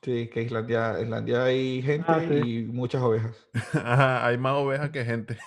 Sí, 0.02 0.28
que 0.28 0.42
Islandia, 0.42 1.00
Islandia 1.00 1.44
hay 1.44 1.80
gente 1.82 2.04
Ah, 2.06 2.20
sí. 2.28 2.34
y 2.60 2.62
muchas 2.66 3.02
ovejas. 3.02 3.48
Ajá, 3.74 4.26
hay 4.26 4.36
más 4.38 4.52
ovejas 4.54 4.90
que 4.90 5.04
gente. 5.04 5.38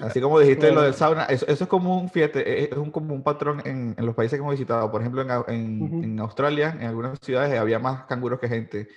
Así 0.00 0.20
como 0.20 0.38
dijiste 0.38 0.70
lo 0.72 0.74
Claro. 0.74 0.82
del 0.82 0.94
sauna, 0.94 1.24
eso, 1.24 1.44
eso 1.48 1.64
es 1.64 1.70
como 1.70 1.98
un, 2.00 2.08
fíjate, 2.08 2.62
es 2.64 2.70
es 2.72 2.78
un, 2.78 2.90
como 2.92 3.14
un 3.14 3.22
patrón 3.24 3.60
en, 3.64 3.94
en 3.98 4.06
los 4.06 4.14
países 4.14 4.36
que 4.38 4.40
hemos 4.42 4.52
visitado. 4.52 4.90
Por 4.92 5.00
ejemplo, 5.00 5.22
en, 5.48 6.20
Australia, 6.20 6.76
en 6.78 6.86
algunas 6.86 7.18
ciudades 7.20 7.58
había 7.58 7.78
más 7.80 8.04
canguros 8.04 8.38
que 8.38 8.48
gente. 8.48 8.88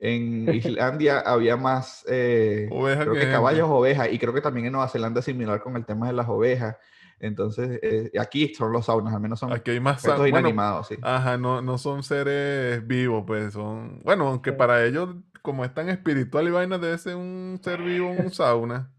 En 0.00 0.52
Islandia 0.52 1.20
había 1.26 1.56
más, 1.56 2.04
eh, 2.08 2.68
creo 3.02 3.14
que 3.14 3.28
caballos, 3.30 3.68
ovejas. 3.70 4.08
Y 4.12 4.18
creo 4.18 4.34
que 4.34 4.40
también 4.40 4.66
en 4.66 4.72
Nueva 4.72 4.88
Zelanda 4.88 5.20
es 5.20 5.26
similar 5.26 5.62
con 5.62 5.76
el 5.76 5.86
tema 5.86 6.08
de 6.08 6.12
las 6.14 6.28
ovejas. 6.28 6.76
Entonces, 7.20 7.80
eh, 7.82 8.10
aquí 8.18 8.54
son 8.54 8.72
los 8.72 8.86
saunas, 8.86 9.14
al 9.14 9.20
menos 9.20 9.40
son 9.40 9.52
Aquí 9.52 9.72
hay 9.72 9.80
más 9.80 10.02
sa- 10.02 10.10
objetos 10.10 10.30
bueno, 10.30 10.48
inanimados, 10.48 10.88
sí. 10.88 10.96
Ajá, 11.02 11.36
no, 11.36 11.62
no 11.62 11.78
son 11.78 12.02
seres 12.02 12.86
vivos, 12.86 13.24
pues 13.26 13.52
son. 13.54 14.00
Bueno, 14.04 14.28
aunque 14.28 14.52
para 14.52 14.84
ellos, 14.84 15.14
como 15.42 15.64
es 15.64 15.72
tan 15.74 15.88
espiritual 15.88 16.46
y 16.48 16.50
vaina, 16.50 16.78
debe 16.78 16.98
ser 16.98 17.16
un 17.16 17.60
ser 17.62 17.82
vivo, 17.82 18.10
un 18.10 18.30
sauna. 18.30 18.92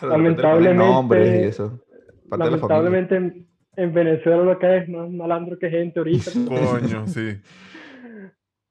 Nombres 0.00 0.02
y 0.02 0.22
lamentablemente- 0.22 1.48
eso. 1.48 1.80
Parte 2.28 2.44
de 2.46 2.50
la 2.52 2.58
familia. 2.58 2.82
Lamentablemente 2.82 3.16
en, 3.16 3.48
en 3.76 3.92
Venezuela 3.94 4.42
lo 4.42 4.58
que 4.58 4.76
es 4.78 4.88
más 4.88 5.10
malandro 5.10 5.58
que 5.58 5.68
gente 5.70 5.98
ahorita. 6.00 6.30
Coño, 6.48 7.06
sí. 7.06 7.40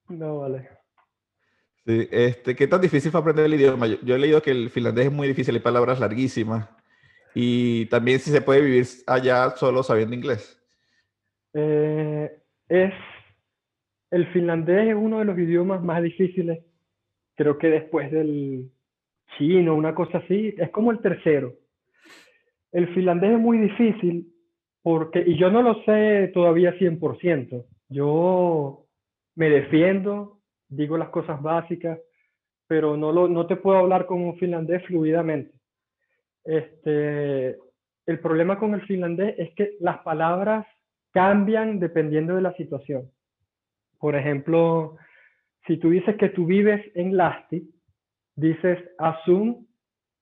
No, 0.10 0.40
vale. 0.40 0.68
Sí, 1.86 2.08
este, 2.12 2.56
¿qué 2.56 2.68
tan 2.68 2.82
difícil 2.82 3.12
fue 3.12 3.22
aprender 3.22 3.46
el 3.46 3.54
idioma? 3.56 3.88
Yo, 3.88 3.98
yo 4.04 4.16
he 4.16 4.20
leído 4.20 4.42
que 4.42 4.52
el 4.52 4.70
finlandés 4.70 5.08
es 5.08 5.12
muy 5.12 5.28
difícil, 5.28 5.56
hay 5.56 5.62
palabras 5.62 6.00
larguísimas. 6.00 6.70
Y 7.34 7.86
también 7.88 8.20
si 8.20 8.30
se 8.30 8.42
puede 8.42 8.62
vivir 8.62 8.86
allá 9.08 9.52
solo 9.56 9.84
sabiendo 9.84 10.16
inglés. 10.16 10.62
Eh, 11.54 12.30
es, 12.68 12.94
el 14.12 14.28
finlandés 14.34 14.90
es 14.90 14.96
uno 14.96 15.20
de 15.20 15.26
los 15.26 15.38
idiomas 15.38 15.82
más 15.82 16.04
difíciles, 16.04 16.60
creo 17.36 17.58
que 17.58 17.68
después 17.68 18.12
del 18.12 18.72
chino, 19.38 19.76
una 19.76 19.94
cosa 19.94 20.20
así, 20.20 20.54
es 20.58 20.70
como 20.70 20.92
el 20.92 21.00
tercero. 21.00 21.54
El 22.72 22.94
finlandés 22.94 23.32
es 23.32 23.40
muy 23.40 23.58
difícil 23.58 24.28
porque, 24.82 25.24
y 25.26 25.38
yo 25.38 25.52
no 25.52 25.62
lo 25.62 25.84
sé 25.84 26.32
todavía 26.34 26.74
100%, 26.78 27.66
yo 27.90 28.86
me 29.36 29.50
defiendo, 29.50 30.40
digo 30.68 30.98
las 30.98 31.10
cosas 31.10 31.42
básicas, 31.42 32.00
pero 32.68 32.96
no, 32.98 33.12
lo, 33.12 33.28
no 33.28 33.48
te 33.48 33.58
puedo 33.58 33.78
hablar 33.78 34.06
con 34.06 34.22
un 34.22 34.38
finlandés 34.38 34.84
fluidamente. 34.86 35.54
Este, 36.44 37.58
el 38.06 38.20
problema 38.20 38.58
con 38.58 38.74
el 38.74 38.82
finlandés 38.84 39.36
es 39.38 39.54
que 39.56 39.76
las 39.80 40.00
palabras 40.00 40.66
cambian 41.12 41.80
dependiendo 41.80 42.36
de 42.36 42.42
la 42.42 42.54
situación. 42.54 43.12
Por 44.00 44.16
ejemplo, 44.16 44.98
si 45.68 45.78
tú 45.78 45.90
dices 45.90 46.16
que 46.16 46.30
tú 46.30 46.46
vives 46.46 46.84
en 46.96 47.16
Lasti, 47.16 47.70
dices 48.42 48.80
asun 48.98 49.68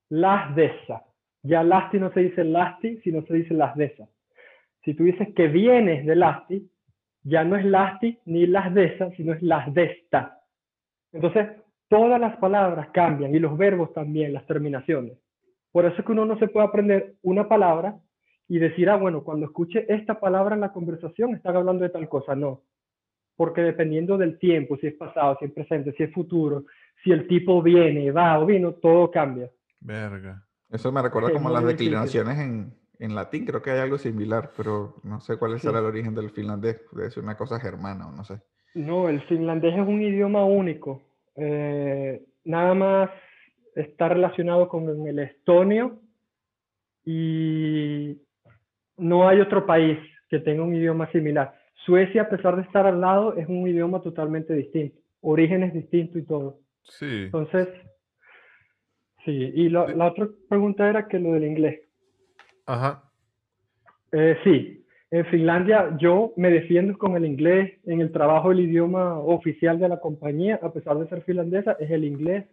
Lahdessa. 0.09 1.05
Ya 1.43 1.63
Lasti 1.63 1.99
no 1.99 2.11
se 2.11 2.19
dice 2.21 2.43
Lasti, 2.43 2.97
sino 3.01 3.21
se 3.23 3.33
dice 3.33 3.53
Lahdessa. 3.53 4.07
Si 4.83 4.93
tú 4.93 5.03
dices 5.03 5.29
que 5.35 5.47
vienes 5.47 6.05
de 6.05 6.15
Lasti, 6.15 6.69
ya 7.23 7.43
no 7.43 7.55
es 7.55 7.65
Lasti 7.65 8.19
ni 8.25 8.45
Lahdessa, 8.45 9.11
sino 9.11 9.33
es 9.33 9.41
Lahdesta. 9.41 10.41
Entonces, 11.13 11.47
todas 11.87 12.19
las 12.19 12.37
palabras 12.37 12.89
cambian 12.89 13.33
y 13.33 13.39
los 13.39 13.57
verbos 13.57 13.93
también, 13.93 14.33
las 14.33 14.45
terminaciones. 14.45 15.17
Por 15.71 15.85
eso 15.85 15.95
es 15.99 16.05
que 16.05 16.11
uno 16.11 16.25
no 16.25 16.37
se 16.39 16.47
puede 16.47 16.67
aprender 16.67 17.13
una 17.21 17.47
palabra 17.47 17.97
y 18.47 18.57
decir, 18.57 18.89
ah, 18.89 18.97
bueno, 18.97 19.23
cuando 19.23 19.45
escuche 19.45 19.85
esta 19.87 20.19
palabra 20.19 20.55
en 20.55 20.61
la 20.61 20.73
conversación 20.73 21.35
están 21.35 21.55
hablando 21.55 21.83
de 21.83 21.89
tal 21.89 22.09
cosa. 22.09 22.35
No, 22.35 22.63
porque 23.39 23.61
dependiendo 23.61 24.17
del 24.17 24.37
tiempo, 24.37 24.75
si 24.77 24.87
es 24.87 24.95
pasado, 24.95 25.37
si 25.39 25.45
es 25.45 25.51
presente, 25.53 25.93
si 25.93 26.03
es 26.03 26.11
futuro, 26.11 26.65
si 27.03 27.11
el 27.11 27.27
tipo 27.27 27.61
viene, 27.61 28.11
va 28.11 28.39
o 28.39 28.45
vino, 28.45 28.73
todo 28.73 29.09
cambia. 29.11 29.49
Verga. 29.79 30.43
Eso 30.69 30.91
me 30.91 31.01
recuerda 31.01 31.29
Es 31.29 31.33
como 31.35 31.49
las 31.49 31.63
difícil. 31.63 31.87
declinaciones 31.91 32.37
en, 32.39 32.73
en 32.99 33.15
latín, 33.15 33.45
creo 33.45 33.61
que 33.61 33.71
hay 33.71 33.79
algo 33.79 33.97
similar, 33.97 34.51
pero 34.55 34.95
no 35.03 35.19
sé 35.19 35.37
cuál 35.37 35.53
Sí. 35.59 35.67
será 35.67 35.79
el 35.79 35.85
origen 35.85 36.13
del 36.13 36.29
finlandés. 36.31 36.81
Debe 36.91 37.09
ser 37.11 37.23
una 37.23 37.37
cosa 37.37 37.59
germana 37.59 38.07
o 38.07 38.11
no 38.11 38.23
sé. 38.23 38.39
No, 38.75 39.09
el 39.09 39.21
finlandés 39.23 39.73
es 39.73 39.79
un 39.87 40.01
idioma 40.01 40.43
único. 40.45 41.01
Eh, 41.35 42.23
nada 42.43 42.73
más 42.75 43.09
está 43.75 44.09
relacionado 44.09 44.67
con 44.67 45.07
el 45.07 45.19
estonio 45.19 45.99
y 47.05 48.21
no 48.97 49.27
hay 49.27 49.39
otro 49.39 49.65
país 49.65 49.97
que 50.29 50.39
tenga 50.39 50.63
un 50.63 50.75
idioma 50.75 51.11
similar. 51.11 51.55
Suecia, 51.85 52.23
a 52.23 52.29
pesar 52.29 52.55
de 52.57 52.61
estar 52.63 52.85
al 52.85 53.01
lado, 53.01 53.35
es 53.35 53.47
un 53.47 53.67
idioma 53.67 54.01
totalmente 54.01 54.53
distinto, 54.53 54.99
orígenes 55.21 55.73
distintos 55.73 56.17
y 56.17 56.25
todo. 56.25 56.59
Sí. 56.89 57.23
Entonces, 57.25 57.67
sí, 59.25 59.31
y 59.31 59.69
la, 59.69 59.83
otra 60.07 60.27
pregunta 60.47 60.89
era 60.89 61.07
que 61.07 61.19
lo 61.19 61.33
del 61.33 61.45
inglés. 61.45 61.81
Ajá. 62.65 63.03
Eh, 64.11 64.37
sí, 64.43 64.85
en 65.11 65.25
Finlandia 65.25 65.97
yo 65.99 66.33
me 66.35 66.49
defiendo 66.49 66.97
con 66.97 67.15
el 67.15 67.25
inglés. 67.25 67.79
En 67.85 68.01
el 68.01 68.11
trabajo 68.11 68.51
el 68.51 68.59
idioma 68.59 69.19
oficial 69.19 69.79
de 69.79 69.89
la 69.89 69.99
compañía, 69.99 70.59
a 70.61 70.71
pesar 70.71 70.97
de 70.97 71.07
ser 71.07 71.23
finlandesa, 71.23 71.73
es 71.79 71.89
el 71.91 72.03
inglés. 72.03 72.45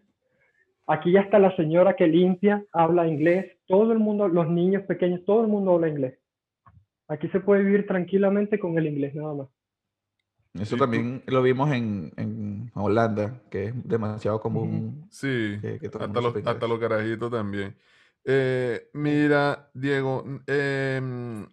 Aquí 0.86 1.12
ya 1.12 1.20
está 1.20 1.38
la 1.38 1.54
señora 1.56 1.96
que 1.96 2.06
limpia, 2.06 2.64
habla 2.72 3.08
inglés. 3.08 3.58
Todo 3.66 3.92
el 3.92 3.98
mundo, 3.98 4.28
los 4.28 4.48
niños 4.48 4.84
pequeños, 4.84 5.24
todo 5.24 5.42
el 5.42 5.48
mundo 5.48 5.74
habla 5.74 5.88
inglés. 5.88 6.18
Aquí 7.08 7.28
se 7.28 7.40
puede 7.40 7.64
vivir 7.64 7.86
tranquilamente 7.86 8.58
con 8.58 8.78
el 8.78 8.86
inglés 8.86 9.14
nada 9.14 9.34
más. 9.34 9.48
Eso 10.54 10.76
también 10.76 11.22
lo 11.26 11.42
vimos 11.42 11.70
en, 11.70 12.12
en 12.16 12.55
Holanda, 12.74 13.42
que 13.50 13.66
es 13.66 13.74
demasiado 13.88 14.40
común. 14.40 15.06
Sí, 15.10 15.58
Que- 15.60 15.78
que 15.78 15.86
hasta 15.86 16.20
los, 16.20 16.36
hasta 16.36 16.66
los 16.66 16.78
carajitos 16.78 17.30
también. 17.30 17.76
Eh, 18.24 18.90
mira, 18.92 19.70
Diego, 19.74 20.24
em, 20.46 21.46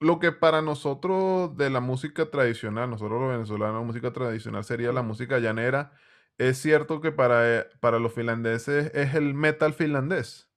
lo 0.00 0.18
que 0.18 0.32
para 0.32 0.62
nosotros 0.62 1.56
de 1.56 1.70
la 1.70 1.80
música 1.80 2.30
tradicional, 2.30 2.88
nosotros 2.90 3.20
los 3.20 3.30
venezolanos, 3.30 3.84
música 3.84 4.12
tradicional 4.12 4.64
sería 4.64 4.92
la 4.92 5.02
música 5.02 5.38
llanera. 5.38 5.92
¿es 6.38 6.58
cierto 6.58 7.00
que 7.00 7.12
para, 7.12 7.60
eh, 7.60 7.66
para 7.80 7.98
los 7.98 8.12
finlandeses 8.12 8.90
es 8.94 9.14
el 9.14 9.32
metal 9.32 9.72
finlandés? 9.72 10.50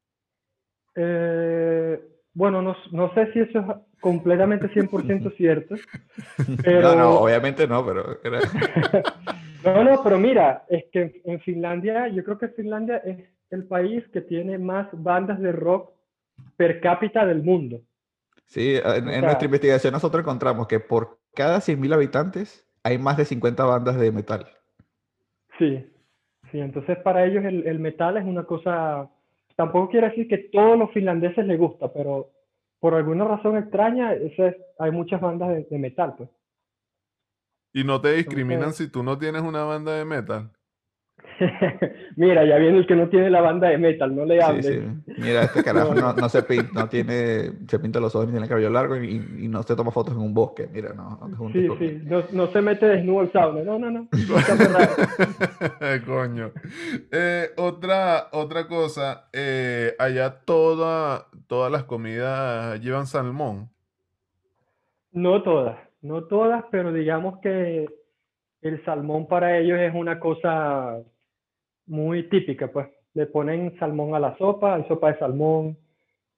Eh, 0.95 2.18
bueno, 2.33 2.62
no, 2.62 2.75
no 2.91 3.13
sé 3.13 3.31
si 3.33 3.39
eso 3.39 3.59
es 3.59 3.65
completamente 4.00 4.69
100% 4.69 5.31
cierto, 5.38 5.75
pero... 6.63 6.81
No, 6.81 6.95
no, 6.95 7.09
obviamente 7.19 7.67
no, 7.67 7.86
pero... 7.86 8.19
No, 9.63 9.83
no, 9.83 10.01
pero 10.01 10.17
mira, 10.17 10.63
es 10.69 10.86
que 10.91 11.21
en 11.25 11.41
Finlandia, 11.41 12.07
yo 12.07 12.24
creo 12.24 12.38
que 12.38 12.48
Finlandia 12.48 12.98
es 12.98 13.27
el 13.50 13.65
país 13.65 14.07
que 14.13 14.21
tiene 14.21 14.57
más 14.57 14.88
bandas 14.93 15.39
de 15.41 15.51
rock 15.51 15.91
per 16.55 16.79
cápita 16.79 17.25
del 17.25 17.43
mundo. 17.43 17.81
Sí, 18.45 18.75
en, 18.77 19.09
en 19.09 19.13
sea- 19.15 19.21
nuestra 19.21 19.45
investigación 19.45 19.91
nosotros 19.91 20.21
encontramos 20.24 20.67
que 20.67 20.79
por 20.79 21.19
cada 21.36 21.59
100.000 21.59 21.93
habitantes 21.93 22.65
hay 22.83 22.98
más 22.98 23.17
de 23.17 23.25
50 23.25 23.65
bandas 23.65 24.00
de 24.00 24.12
metal. 24.13 24.48
Sí, 25.57 25.86
sí, 26.51 26.59
entonces 26.62 26.98
para 27.00 27.25
ellos 27.25 27.43
el, 27.43 27.67
el 27.67 27.79
metal 27.79 28.15
es 28.15 28.24
una 28.24 28.43
cosa, 28.45 29.09
tampoco 29.59 29.89
quiere 29.89 30.07
decir 30.07 30.25
que 30.29 30.37
todos 30.37 30.79
los 30.79 30.89
finlandeses 30.93 31.45
les 31.45 31.59
gusta, 31.59 31.91
pero 31.91 32.31
por 32.79 32.93
alguna 32.93 33.25
razón 33.25 33.57
extraña, 33.57 34.13
es- 34.13 34.55
hay 34.77 34.91
muchas 34.91 35.19
bandas 35.19 35.49
de, 35.49 35.65
de 35.69 35.77
metal, 35.77 36.15
pues. 36.17 36.29
¿Y 37.73 37.83
no 37.83 37.99
te 37.99 38.13
discriminan 38.13 38.59
Entonces- 38.59 38.85
si 38.85 38.91
tú 38.91 39.03
no 39.03 39.17
tienes 39.17 39.41
una 39.41 39.65
banda 39.65 39.97
de 39.97 40.05
metal? 40.05 40.49
Mira, 42.15 42.45
ya 42.45 42.57
viene 42.57 42.79
el 42.79 42.88
que 42.88 42.95
no 42.95 43.07
tiene 43.09 43.29
la 43.29 43.41
banda 43.41 43.69
de 43.69 43.77
metal, 43.77 44.15
no 44.15 44.25
le 44.25 44.41
hables. 44.41 44.65
sí. 44.65 44.79
Mira, 45.17 45.43
este 45.43 45.63
carajo 45.63 45.93
No, 45.95 46.29
se 46.29 46.43
pinta, 46.43 46.69
no 46.73 46.89
tiene, 46.89 47.51
se 47.67 47.79
pinta 47.79 47.99
los 47.99 48.13
ojos 48.15 48.27
ni 48.27 48.33
tiene 48.33 48.45
el 48.45 48.49
cabello 48.49 48.69
largo 48.69 48.97
y, 48.97 49.15
y 49.39 49.47
no 49.47 49.63
se 49.63 49.75
toma 49.75 49.91
fotos 49.91 50.15
en 50.15 50.21
un 50.21 50.33
bosque. 50.33 50.67
Mira, 50.71 50.93
no, 50.93 51.17
no 51.21 51.29
te 51.29 51.35
juntes 51.35 51.71
Sí, 51.79 51.88
sí, 51.88 52.01
no, 52.05 52.23
no 52.31 52.47
se 52.47 52.61
mete 52.61 52.85
desnudo 52.88 53.21
al 53.21 53.31
sauna, 53.31 53.63
no, 53.63 53.79
no, 53.79 53.89
no. 53.91 54.07
Coño. 56.05 56.51
Eh, 57.11 57.49
otra, 57.57 58.27
otra 58.31 58.67
cosa, 58.67 59.29
eh, 59.33 59.95
allá 59.97 60.41
toda, 60.45 61.27
todas 61.47 61.71
las 61.71 61.83
comidas 61.83 62.79
llevan 62.81 63.07
salmón. 63.07 63.69
No 65.11 65.41
todas, 65.41 65.77
no 66.01 66.25
todas, 66.25 66.63
pero 66.69 66.93
digamos 66.93 67.39
que 67.39 67.88
el 68.61 68.83
salmón 68.85 69.27
para 69.27 69.57
ellos 69.57 69.79
es 69.79 69.93
una 69.93 70.19
cosa 70.19 71.01
muy 71.87 72.29
típica, 72.29 72.71
pues. 72.71 72.87
Le 73.13 73.25
ponen 73.25 73.77
salmón 73.79 74.13
a 74.15 74.19
la 74.19 74.37
sopa, 74.37 74.75
hay 74.75 74.83
sopa 74.87 75.11
de 75.11 75.19
salmón. 75.19 75.77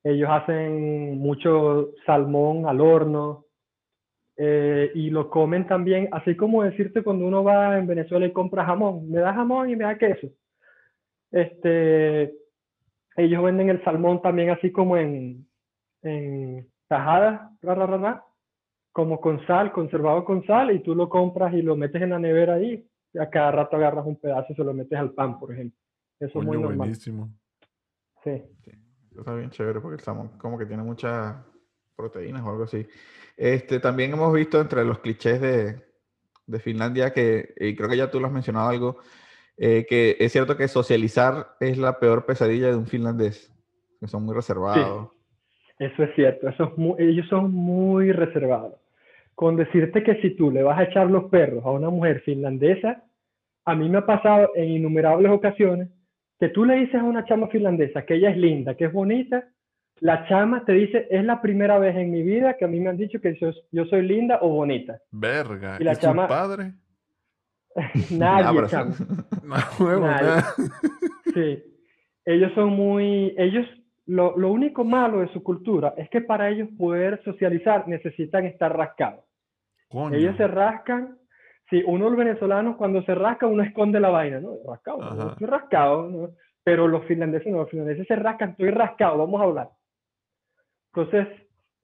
Ellos 0.04 0.30
hacen 0.32 1.18
mucho 1.18 1.92
salmón 2.06 2.66
al 2.66 2.82
horno 2.82 3.46
eh, 4.38 4.92
y 4.96 5.10
lo 5.10 5.30
comen 5.30 5.68
también, 5.68 6.10
así 6.12 6.36
como 6.36 6.64
decirte 6.64 7.04
cuando 7.04 7.26
uno 7.26 7.44
va 7.44 7.78
en 7.78 7.86
Venezuela 7.86 8.26
y 8.26 8.32
compra 8.32 8.66
jamón, 8.66 9.10
me 9.10 9.20
da 9.20 9.34
jamón 9.34 9.70
y 9.70 9.76
me 9.76 9.84
da 9.84 9.98
queso. 9.98 10.30
Este, 11.30 12.34
ellos 13.18 13.44
venden 13.44 13.70
el 13.70 13.84
salmón 13.84 14.22
también 14.22 14.50
así 14.50 14.72
como 14.72 14.98
en, 14.98 15.46
en 16.02 16.68
tajadas, 16.88 17.52
como 18.92 19.22
con 19.22 19.46
sal, 19.48 19.72
conservado 19.72 20.26
con 20.26 20.46
sal, 20.46 20.72
y 20.72 20.80
tú 20.80 20.96
lo 20.96 21.08
compras 21.10 21.54
y 21.54 21.62
lo 21.62 21.76
metes 21.76 22.02
en 22.02 22.10
la 22.10 22.20
nevera 22.20 22.56
ahí, 22.56 22.88
y 23.14 23.20
a 23.20 23.30
cada 23.30 23.52
rato 23.52 23.76
agarras 23.78 24.06
un 24.06 24.18
pedazo 24.18 24.52
y 24.52 24.56
se 24.56 24.64
lo 24.64 24.74
metes 24.74 24.98
al 24.98 25.12
pan, 25.12 25.40
por 25.40 25.54
ejemplo. 25.54 25.78
Eso 26.20 26.40
es 26.40 26.46
muy 26.46 26.58
normal. 26.58 26.78
buenísimo. 26.78 27.30
Sí. 28.24 28.44
Está 29.18 29.36
bien 29.36 29.50
chévere 29.50 29.82
porque 29.82 29.96
el 29.96 30.02
salmón 30.02 30.30
como 30.38 30.58
que 30.58 30.66
tiene 30.66 30.84
muchas 30.84 31.36
proteínas 31.96 32.44
o 32.44 32.50
algo 32.50 32.64
así. 32.64 32.88
Este, 33.36 33.80
también 33.80 34.14
hemos 34.14 34.34
visto 34.34 34.60
entre 34.62 34.86
los 34.86 35.00
clichés 35.00 35.42
de, 35.42 35.84
de 36.48 36.60
Finlandia 36.60 37.12
que, 37.12 37.54
y 37.58 37.76
creo 37.76 37.90
que 37.90 37.98
ya 37.98 38.10
tú 38.10 38.20
lo 38.20 38.28
has 38.28 38.34
mencionado 38.34 38.70
algo, 38.70 38.98
eh, 39.58 39.86
que 39.88 40.16
es 40.20 40.32
cierto 40.32 40.56
que 40.56 40.68
socializar 40.68 41.56
es 41.60 41.78
la 41.78 42.00
peor 42.00 42.26
pesadilla 42.26 42.68
de 42.68 42.76
un 42.76 42.88
finlandés, 42.88 43.54
que 44.00 44.08
son 44.08 44.24
muy 44.24 44.34
reservados. 44.34 45.10
Eso 45.78 46.04
es 46.04 46.16
cierto, 46.16 46.48
eso 46.48 46.64
es 46.66 46.78
mu- 46.78 46.96
ellos 46.98 47.28
son 47.28 47.52
muy 47.52 48.12
reservados. 48.12 48.76
Con 49.42 49.56
decirte 49.56 50.04
que 50.04 50.22
si 50.22 50.36
tú 50.36 50.52
le 50.52 50.62
vas 50.62 50.78
a 50.78 50.84
echar 50.84 51.10
los 51.10 51.24
perros 51.32 51.66
a 51.66 51.72
una 51.72 51.90
mujer 51.90 52.20
finlandesa, 52.22 53.02
a 53.66 53.74
mí 53.74 53.90
me 53.90 53.98
ha 53.98 54.06
pasado 54.06 54.52
en 54.54 54.70
innumerables 54.70 55.32
ocasiones 55.32 55.90
que 56.40 56.50
tú 56.50 56.64
le 56.64 56.76
dices 56.76 57.02
a 57.02 57.04
una 57.04 57.26
chama 57.26 57.48
finlandesa 57.48 58.06
que 58.06 58.14
ella 58.18 58.30
es 58.30 58.38
linda, 58.38 58.76
que 58.76 58.86
es 58.86 58.94
bonita, 58.94 59.44
la 60.00 60.28
chama 60.28 60.64
te 60.64 60.74
dice, 60.74 61.08
es 61.10 61.26
la 61.26 61.42
primera 61.42 61.80
vez 61.80 61.96
en 61.96 62.12
mi 62.12 62.22
vida 62.22 62.56
que 62.56 62.66
a 62.66 62.68
mí 62.68 62.80
me 62.80 62.92
han 62.92 62.98
dicho 62.98 63.20
que 63.20 63.36
yo, 63.42 63.50
yo 63.72 63.86
soy 63.86 64.04
linda 64.04 64.38
o 64.44 64.50
bonita. 64.50 65.00
Verga. 65.10 65.78
Y 65.80 65.86
la 65.86 65.94
¿Y 65.94 65.96
su 65.96 66.02
chama- 66.02 66.28
padre? 66.28 66.74
Nadie, 68.12 68.60
Ah. 68.74 68.86
No, 69.44 69.56
huevo, 69.86 70.06
Nadie. 70.06 70.28
nada. 70.28 70.54
Sí, 71.34 71.64
ellos 72.26 72.52
son 72.54 72.70
muy, 72.74 73.34
ellos, 73.40 73.66
lo, 74.06 74.38
lo 74.38 74.52
único 74.52 74.84
malo 74.84 75.22
de 75.22 75.30
su 75.30 75.42
cultura 75.42 75.96
es 75.98 76.08
que 76.12 76.22
para 76.22 76.48
ellos 76.52 76.70
poder 76.78 77.20
socializar 77.24 77.88
necesitan 77.88 78.46
estar 78.46 78.78
rascados. 78.78 79.26
Coño. 79.92 80.16
Ellos 80.16 80.36
se 80.38 80.48
rascan, 80.48 81.18
sí, 81.70 81.84
uno 81.86 82.10
los 82.10 82.18
venezolanos 82.18 82.78
cuando 82.78 83.04
se 83.04 83.14
rasca 83.14 83.46
uno 83.48 83.62
esconde 83.64 84.00
la 84.00 84.10
vaina, 84.10 84.40
¿no? 84.40 84.56
Rascado, 84.68 84.98
¿no? 85.16 85.32
Estoy 85.34 85.48
rascado, 85.48 86.10
¿no? 86.10 86.30
Pero 86.64 86.88
los 86.88 87.04
finlandeses 87.06 87.52
no, 87.52 87.60
los 87.60 87.70
finlandeses 87.70 88.08
se 88.08 88.16
rascan, 88.16 88.52
estoy 88.52 88.70
rascado, 88.72 89.18
vamos 89.18 89.42
a 89.42 89.44
hablar. 89.46 89.70
Entonces, 90.94 91.28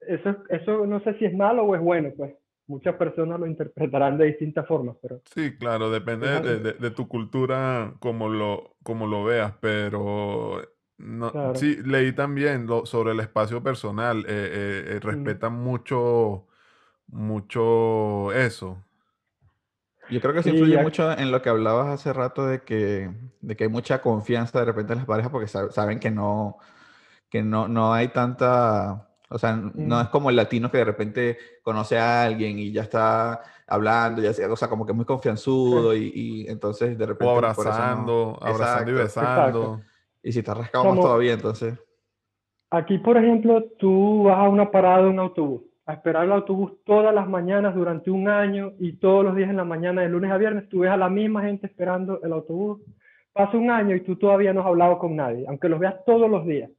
eso, 0.02 0.36
eso 0.50 0.86
no 0.86 1.00
sé 1.02 1.14
si 1.16 1.26
es 1.26 1.34
malo 1.34 1.64
o 1.64 1.76
es 1.76 1.82
bueno, 1.82 2.10
pues. 2.16 2.34
Muchas 2.70 2.96
personas 2.96 3.40
lo 3.40 3.48
interpretarán 3.48 4.18
de 4.18 4.26
distintas 4.26 4.68
formas, 4.68 4.98
pero 5.02 5.22
Sí, 5.34 5.56
claro, 5.58 5.90
depende 5.90 6.28
de, 6.42 6.60
de- 6.60 6.74
de 6.74 6.92
tu 6.92 7.08
cultura 7.08 7.94
como 8.02 8.28
lo, 8.28 8.76
como 8.84 9.08
lo 9.08 9.24
veas, 9.24 9.54
pero 9.62 10.62
no, 10.98 11.32
Claro. 11.32 11.56
sí, 11.56 11.78
leí 11.86 12.12
también 12.12 12.68
lo- 12.68 12.86
sobre 12.86 13.14
el 13.14 13.22
espacio 13.22 13.64
personal, 13.64 14.20
eh, 14.20 14.24
eh, 14.28 14.84
eh, 14.96 15.00
respetan 15.02 15.54
mucho, 15.54 16.48
mucho 17.08 18.32
eso. 18.34 18.84
Yo 20.10 20.22
creo 20.22 20.34
que 20.34 20.40
eso 20.40 20.50
Sí, 20.50 20.56
influye 20.56 20.76
ya- 20.76 20.84
mucho 20.84 21.12
en 21.12 21.32
lo 21.32 21.42
que 21.42 21.50
hablabas 21.50 21.88
hace 21.88 22.14
rato 22.14 22.46
de 22.46 22.62
que, 22.62 23.10
de 23.42 23.56
que 23.58 23.66
hay 23.66 23.70
mucha 23.70 24.02
confianza 24.02 24.60
de 24.60 24.66
repente 24.66 24.94
en 24.94 25.00
las 25.00 25.08
parejas 25.08 25.32
porque 25.32 25.48
sa- 25.48 25.70
saben 25.72 26.00
que 26.00 26.12
no, 26.12 26.58
que 27.30 27.44
no, 27.44 27.68
no 27.68 27.94
hay 27.94 28.08
tanta, 28.10 29.10
o 29.30 29.38
sea, 29.38 29.56
no 29.58 30.00
Mm. 30.00 30.04
es 30.04 30.08
como 30.10 30.30
el 30.30 30.38
latino 30.38 30.72
que 30.72 30.78
de 30.78 30.86
repente 30.86 31.38
conoce 31.62 31.98
a 31.98 32.24
alguien 32.24 32.58
y 32.58 32.72
ya 32.72 32.84
está 32.84 33.42
hablando, 33.68 34.22
ya 34.22 34.32
sea, 34.34 34.50
o 34.50 34.56
sea, 34.56 34.70
como 34.70 34.86
que 34.86 34.94
es 34.94 34.96
muy 34.96 35.06
confianzudo 35.06 35.94
y, 35.94 36.12
y 36.16 36.48
entonces 36.48 36.98
de 36.98 37.06
repente 37.06 37.26
O 37.34 37.38
eso 37.40 37.42
no- 37.42 37.60
abrazando, 37.62 38.40
abrazando 38.42 38.92
y 38.92 38.94
Exacto. 38.94 39.04
besando. 39.04 39.82
Y 40.24 40.32
si 40.32 40.40
está 40.40 40.54
rascado 40.54 40.86
más 40.86 41.00
todavía, 41.02 41.34
entonces, 41.34 41.78
Aquí, 42.70 42.98
por 42.98 43.18
ejemplo, 43.18 43.64
tú 43.80 44.24
vas 44.24 44.38
a 44.40 44.50
una 44.50 44.70
parada 44.72 45.04
de 45.04 45.10
un 45.10 45.20
autobús, 45.20 45.64
a 45.88 45.94
esperar 45.94 46.26
el 46.26 46.32
autobús 46.34 46.74
todas 46.86 47.16
las 47.16 47.28
mañanas 47.28 47.74
durante 47.74 48.12
un 48.12 48.28
año 48.28 48.74
y 48.78 48.98
todos 48.98 49.24
los 49.24 49.36
días 49.36 49.50
en 49.50 49.56
la 49.58 49.64
mañana, 49.64 50.02
de 50.02 50.10
lunes 50.10 50.30
a 50.32 50.38
viernes, 50.38 50.68
tú 50.70 50.80
ves 50.82 50.92
a 50.92 50.98
la 50.98 51.10
misma 51.10 51.42
gente 51.44 51.66
esperando 51.66 52.22
el 52.22 52.32
autobús. 52.34 52.82
Pasa 53.34 53.56
un 53.58 53.72
año 53.72 53.96
y 53.96 54.02
tú 54.02 54.16
todavía 54.18 54.54
no 54.54 54.62
has 54.62 54.68
hablado 54.68 55.00
con 55.00 55.16
nadie, 55.16 55.46
aunque 55.48 55.70
los 55.70 55.80
veas 55.80 55.96
todos 56.06 56.30
los 56.30 56.46
días. 56.46 56.70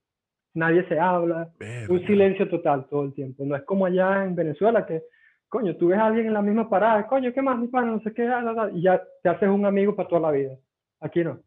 Nadie 0.54 0.86
se 0.88 0.98
habla, 1.00 1.50
un 1.88 2.06
silencio 2.06 2.48
total 2.48 2.86
todo 2.90 3.04
el 3.04 3.14
tiempo. 3.14 3.44
No 3.46 3.56
es 3.56 3.62
como 3.62 3.86
allá 3.86 4.24
en 4.24 4.34
Venezuela 4.34 4.84
que, 4.84 5.02
coño, 5.48 5.76
tú 5.76 5.88
ves 5.88 5.98
a 5.98 6.06
alguien 6.06 6.26
en 6.26 6.34
la 6.34 6.42
misma 6.42 6.68
parada, 6.68 7.06
coño, 7.06 7.32
¿qué 7.32 7.40
más, 7.40 7.58
mi 7.58 7.68
pana? 7.68 7.92
No 7.92 8.00
sé 8.00 8.12
qué, 8.12 8.28
y 8.74 8.82
ya 8.82 9.00
te 9.22 9.28
haces 9.28 9.48
un 9.48 9.64
amigo 9.64 9.94
para 9.96 10.08
toda 10.08 10.20
la 10.22 10.30
vida. 10.32 10.54
Aquí 11.00 11.22
no. 11.24 11.38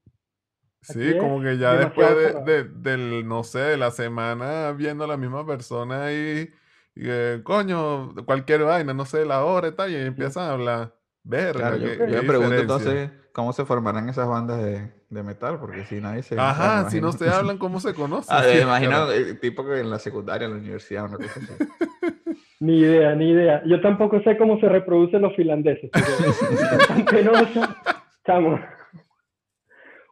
Sí, 0.82 1.15
como 1.19 1.41
que 1.41 1.58
ya 1.58 1.76
después 1.76 2.08
de, 2.15 2.63
de- 2.63 2.69
del, 2.69 3.28
no 3.28 3.43
sé, 3.43 3.60
de 3.60 3.78
la 3.78 3.91
semana 3.91 4.71
viendo 4.71 5.04
a 5.04 5.08
la 5.08 5.17
misma 5.17 5.45
persona 5.45 6.06
ahí, 6.06 6.50
y, 6.95 7.04
eh, 7.08 7.39
coño, 7.43 8.13
cualquier 8.25 8.63
vaina, 8.63 8.93
no 8.93 9.06
sé, 9.06 9.25
la 9.25 9.43
hora 9.43 9.69
y 9.69 9.71
tal, 9.71 9.91
y 9.91 9.95
empiezan 9.95 10.43
a 10.43 10.51
hablar. 10.54 10.95
Claro, 11.27 11.77
yo, 11.77 11.86
qué, 11.88 11.97
yo 11.99 12.06
qué 12.06 12.21
me 12.21 12.23
pregunto 12.23 12.56
entonces 12.56 13.12
cómo 13.32 13.54
se 13.54 13.63
formarán 13.63 14.10
esas 14.10 14.27
bandas 14.27 14.62
de, 14.63 14.91
de 15.10 15.23
metal, 15.23 15.60
porque 15.60 15.86
si 15.86 16.01
nadie 16.01 16.23
se... 16.23 16.39
Ajá, 16.39 16.89
si 16.89 16.99
no 16.99 17.12
se 17.12 17.30
hablan, 17.30 17.58
¿cómo 17.58 17.80
se 17.80 17.93
conocen? 17.95 18.36
Ah, 18.36 18.43
Sí, 18.43 18.60
imagino 18.60 18.91
claro. 18.91 19.12
el 19.12 19.39
tipo 19.39 19.63
que 19.65 19.80
en 19.80 19.89
la 19.89 19.99
secundaria, 19.99 20.45
en 20.45 20.51
la 20.54 20.58
universidad, 20.60 21.06
una 21.06 21.17
cosa 21.17 21.39
así. 21.39 21.47
Ni 22.60 22.77
idea, 22.77 23.15
ni 23.15 23.32
idea. 23.32 23.63
Yo 23.65 23.82
tampoco 23.82 24.21
sé 24.21 24.38
cómo 24.38 24.60
se 24.60 24.69
reproducen 24.69 25.23
los 25.23 25.36
finlandeses. 25.36 25.89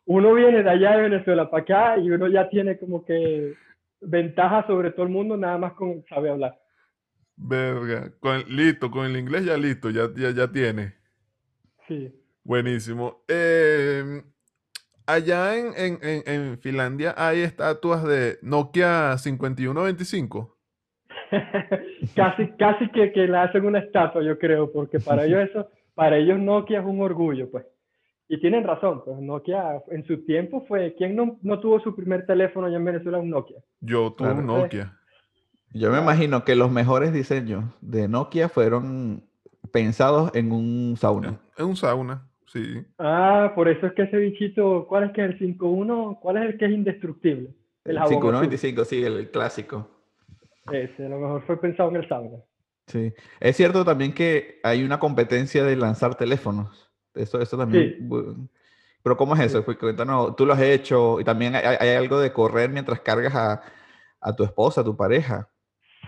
Uno 0.06 0.34
viene 0.34 0.64
de 0.64 0.70
allá 0.70 0.96
de 0.98 1.04
Venezuela 1.04 1.52
para 1.52 1.62
acá 1.62 1.98
y 2.00 2.10
uno 2.10 2.28
ya 2.28 2.50
tiene 2.50 2.80
como 2.80 3.06
que 3.06 3.54
ventaja 4.02 4.66
sobre 4.66 4.90
todo 4.90 5.04
el 5.04 5.12
mundo, 5.12 5.38
nada 5.38 5.60
más 5.60 5.74
con 5.74 6.04
sabe 6.10 6.32
hablar. 6.32 6.58
Verga, 7.42 8.12
con, 8.20 8.44
listo, 8.50 8.92
con 8.92 9.06
el 9.06 9.16
inglés 9.18 9.46
ya 9.46 9.56
listo, 9.58 9.90
ya, 9.90 10.10
ya, 10.16 10.32
ya 10.32 10.52
tiene. 10.52 10.96
Sí. 11.88 12.14
Buenísimo. 12.44 13.24
Eh, 13.30 14.22
allá 15.08 15.56
en, 15.58 15.68
en, 15.78 16.00
en, 16.02 16.24
en 16.26 16.60
Finlandia 16.60 17.14
hay 17.18 17.40
estatuas 17.42 18.04
de 18.04 18.40
Nokia 18.42 19.18
5125. 19.18 20.58
casi, 22.16 22.48
casi 22.58 22.90
que, 22.92 23.12
que 23.12 23.28
le 23.28 23.38
hacen 23.38 23.66
una 23.66 23.80
estatua, 23.80 24.22
yo 24.24 24.38
creo, 24.38 24.72
porque 24.72 25.00
para 25.00 25.26
ellos 25.26 25.50
eso, 25.50 25.70
para 25.96 26.18
ellos 26.18 26.40
Nokia 26.40 26.80
es 26.80 26.86
un 26.86 27.02
orgullo, 27.02 27.50
pues. 27.50 27.66
Y 28.28 28.40
tienen 28.40 28.64
razón, 28.64 29.02
pues 29.06 29.18
Nokia 29.20 29.82
en 29.90 30.06
su 30.06 30.24
tiempo 30.26 30.66
fue, 30.68 30.94
¿quién 30.98 31.16
no, 31.16 31.40
no 31.42 31.60
tuvo 31.60 31.80
su 31.80 31.96
primer 31.96 32.26
teléfono 32.26 32.68
allá 32.68 32.78
en 32.78 32.86
Venezuela? 32.86 33.18
Un 33.18 33.30
Nokia. 33.30 33.58
Yo 33.80 34.12
tuve 34.14 34.28
Claro. 34.28 34.40
un 34.42 34.46
Nokia. 34.48 34.99
Yo 35.74 35.92
me 35.92 36.00
imagino 36.00 36.44
que 36.44 36.56
los 36.56 36.72
mejores 36.72 37.14
diseños 37.14 37.66
de 37.82 38.08
Nokia 38.08 38.50
fueron 38.50 39.24
pensados 39.72 40.32
en 40.34 40.52
un 40.52 40.96
sauna. 40.98 41.40
Es 41.56 41.64
un 41.64 41.76
sauna, 41.76 42.28
sí. 42.48 42.84
Ah, 42.98 43.52
por 43.56 43.68
eso 43.68 43.86
es 43.86 43.94
que 43.94 44.04
ese 44.04 44.18
bichito, 44.18 44.88
¿cuál 44.88 45.06
es 45.06 45.12
que 45.12 45.24
es 45.24 45.30
el 45.30 45.40
5.1? 45.40 46.20
¿Cuál 46.20 46.38
es 46.38 46.44
el 46.44 46.58
que 46.58 46.66
es 46.66 46.72
indestructible? 46.72 47.50
El 47.86 47.92
El 47.92 47.98
jabón 47.98 48.14
azul. 48.14 48.50
5125, 48.52 48.86
sí, 48.86 49.04
el, 49.04 49.30
clásico. 49.30 49.90
Ese, 50.72 51.06
a 51.06 51.10
lo 51.10 51.20
mejor 51.20 51.44
fue 51.46 51.60
pensado 51.60 51.90
en 51.90 51.98
el 51.98 52.08
sauna. 52.08 52.38
Sí. 52.88 53.14
Es 53.40 53.56
cierto 53.56 53.86
también 53.86 54.14
que 54.14 54.60
hay 54.64 54.84
una 54.84 55.00
competencia 55.00 55.64
de 55.64 55.76
lanzar 55.76 56.16
teléfonos. 56.16 56.92
Eso, 57.14 57.40
eso 57.40 57.58
también. 57.58 57.96
Sí. 58.00 58.50
Pero 59.04 59.16
¿cómo 59.16 59.36
es 59.36 59.42
eso? 59.42 59.64
Pues 59.64 59.78
cuéntanos, 59.78 60.36
tú 60.36 60.46
lo 60.46 60.54
has 60.54 60.62
hecho 60.62 61.20
y 61.20 61.24
también 61.24 61.56
hay, 61.56 61.78
hay 61.80 61.90
algo 61.90 62.20
de 62.20 62.34
correr 62.34 62.70
mientras 62.70 63.00
cargas 63.02 63.34
a, 63.36 63.62
a 64.20 64.36
tu 64.36 64.44
esposa, 64.44 64.82
a 64.82 64.84
tu 64.84 64.98
pareja. 64.98 65.48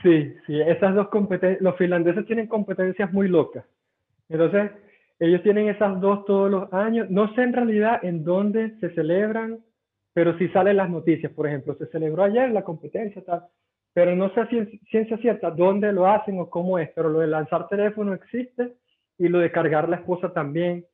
Sí, 0.04 0.34
sí, 0.48 0.60
esas 0.62 0.96
dos 0.96 1.10
competencias, 1.10 1.62
los 1.62 1.76
finlandeses 1.78 2.26
tienen 2.26 2.48
competencias 2.48 3.12
muy 3.14 3.28
locas. 3.28 3.66
Entonces, 4.30 4.72
ellos 5.20 5.44
tienen 5.44 5.70
esas 5.70 6.02
dos 6.02 6.26
todos 6.26 6.50
los 6.52 6.74
años. 6.74 7.10
No 7.10 7.34
sé 7.36 7.44
en 7.44 7.54
realidad 7.54 8.00
en 8.04 8.24
dónde 8.24 8.78
se 8.80 8.92
celebran, 8.96 9.60
pero 10.14 10.38
sí 10.38 10.48
salen 10.50 10.78
las 10.78 10.90
noticias. 10.90 11.32
Por 11.34 11.48
ejemplo, 11.48 11.76
se 11.76 11.88
celebró 11.88 12.24
ayer 12.24 12.52
la 12.52 12.64
competencia, 12.64 13.24
tal, 13.26 13.44
pero 13.94 14.16
no 14.16 14.30
sé 14.34 14.42
cien- 14.50 14.80
ciencia 14.90 15.18
cierta 15.18 15.52
dónde 15.52 15.94
lo 15.94 16.08
hacen 16.08 16.40
o 16.40 16.50
cómo 16.50 16.80
es, 16.80 16.90
pero 16.96 17.10
lo 17.10 17.20
de 17.20 17.28
lanzar 17.28 17.68
teléfono 17.68 18.14
existe 18.14 18.74
y 19.18 19.28
lo 19.30 19.40
de 19.40 19.52
cargar 19.52 19.90
la 19.90 19.98
esposa 19.98 20.34
también. 20.34 20.86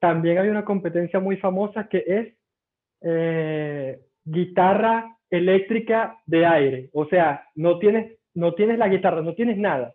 También 0.00 0.38
hay 0.38 0.48
una 0.48 0.64
competencia 0.64 1.20
muy 1.20 1.36
famosa 1.38 1.88
que 1.88 2.04
es 2.06 2.34
eh, 3.02 4.00
guitarra 4.24 5.16
eléctrica 5.30 6.18
de 6.26 6.46
aire. 6.46 6.90
O 6.92 7.06
sea, 7.06 7.44
no 7.54 7.78
tienes, 7.78 8.18
no 8.34 8.54
tienes 8.54 8.78
la 8.78 8.88
guitarra, 8.88 9.22
no 9.22 9.34
tienes 9.34 9.56
nada. 9.58 9.94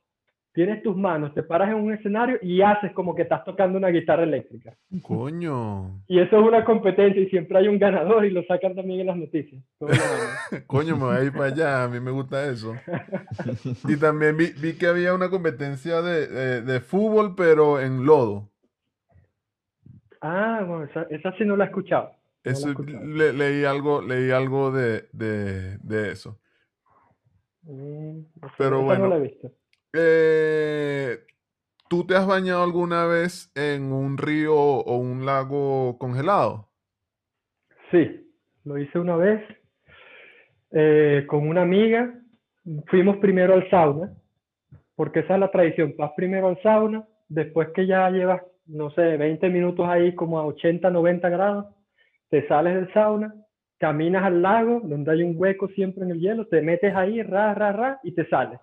Tienes 0.53 0.81
tus 0.83 0.95
manos, 0.95 1.33
te 1.33 1.43
paras 1.43 1.67
en 1.67 1.75
un 1.75 1.91
escenario 1.93 2.37
y 2.41 2.61
haces 2.61 2.93
como 2.93 3.13
que 3.13 3.23
estás 3.23 3.43
tocando 3.43 3.77
una 3.77 3.89
guitarra 3.89 4.23
eléctrica. 4.23 4.73
Coño. 5.03 6.01
Y 6.07 6.17
eso 6.21 6.39
es 6.39 6.47
una 6.47 6.63
competencia 6.63 7.21
y 7.21 7.27
siempre 7.29 7.57
hay 7.57 7.67
un 7.67 7.77
ganador 7.77 8.23
y 8.23 8.29
lo 8.31 8.41
sacan 8.45 8.73
también 8.73 9.01
en 9.01 9.07
las 9.07 9.17
noticias. 9.17 9.61
Coño, 10.67 10.95
me 10.95 11.03
voy 11.03 11.17
a 11.17 11.23
ir 11.25 11.33
para 11.33 11.47
allá. 11.47 11.83
A 11.83 11.89
mí 11.89 11.99
me 11.99 12.11
gusta 12.11 12.45
eso. 12.49 12.73
Y 13.89 13.97
también 13.97 14.37
vi, 14.37 14.53
vi 14.61 14.77
que 14.77 14.87
había 14.87 15.13
una 15.13 15.29
competencia 15.29 16.01
de, 16.01 16.25
de- 16.27 16.61
de 16.61 16.79
fútbol, 16.79 17.35
pero 17.35 17.81
en 17.81 18.05
lodo. 18.05 18.49
Ah, 20.21 20.63
bueno, 20.65 20.85
esa, 20.85 21.03
esa 21.09 21.33
sí 21.37 21.43
no 21.45 21.55
la 21.57 21.65
he 21.65 21.67
escuchado. 21.67 22.05
No 22.05 22.15
la 22.45 22.49
he 22.51 22.53
Eso, 22.53 22.73
le- 22.83 23.33
leí 23.33 23.65
algo, 23.65 24.01
leí 24.01 24.31
algo 24.31 24.71
de, 24.71 25.09
de, 25.11 25.77
de 25.79 26.11
eso. 26.11 26.39
Mm, 27.65 28.21
Pero 28.57 28.81
bueno. 28.83 29.03
no 29.05 29.09
la 29.09 29.17
he 29.17 29.21
visto. 29.21 29.51
Eh, 29.93 31.17
¿tú 31.89 32.05
te 32.05 32.15
has 32.15 32.27
bañado 32.27 32.63
alguna 32.63 33.05
vez 33.05 33.51
en 33.55 33.91
un 33.91 34.17
río 34.17 34.55
o 34.55 34.97
un 34.97 35.25
lago 35.25 35.97
congelado? 35.97 36.69
Sí, 37.91 38.29
lo 38.63 38.77
hice 38.77 38.99
una 38.99 39.15
vez 39.15 39.41
eh, 40.71 41.25
con 41.27 41.47
una 41.47 41.61
amiga. 41.61 42.13
Fuimos 42.87 43.17
primero 43.17 43.53
al 43.53 43.69
sauna, 43.69 44.11
porque 44.95 45.19
esa 45.19 45.35
es 45.35 45.39
la 45.39 45.51
tradición. 45.51 45.93
Vas 45.97 46.11
primero 46.17 46.47
al 46.47 46.61
sauna, 46.61 47.07
después 47.29 47.69
que 47.75 47.85
ya 47.85 48.09
llevas, 48.09 48.41
no 48.65 48.89
sé, 48.91 49.17
20 49.17 49.49
minutos 49.49 49.87
ahí 49.87 50.15
como 50.15 50.39
a 50.39 50.45
80, 50.45 50.89
90 50.89 51.29
grados, 51.29 51.67
te 52.29 52.47
sales 52.47 52.75
del 52.75 52.91
sauna, 52.93 53.33
caminas 53.77 54.23
al 54.23 54.41
lago, 54.41 54.81
donde 54.83 55.11
hay 55.11 55.23
un 55.23 55.33
hueco 55.35 55.67
siempre 55.69 56.03
en 56.03 56.11
el 56.11 56.19
hielo, 56.19 56.47
te 56.47 56.61
metes 56.61 56.95
ahí, 56.95 57.21
ra, 57.21 57.53
ra, 57.53 57.71
ra, 57.71 57.99
y 58.03 58.11
te 58.13 58.27
sales. 58.27 58.59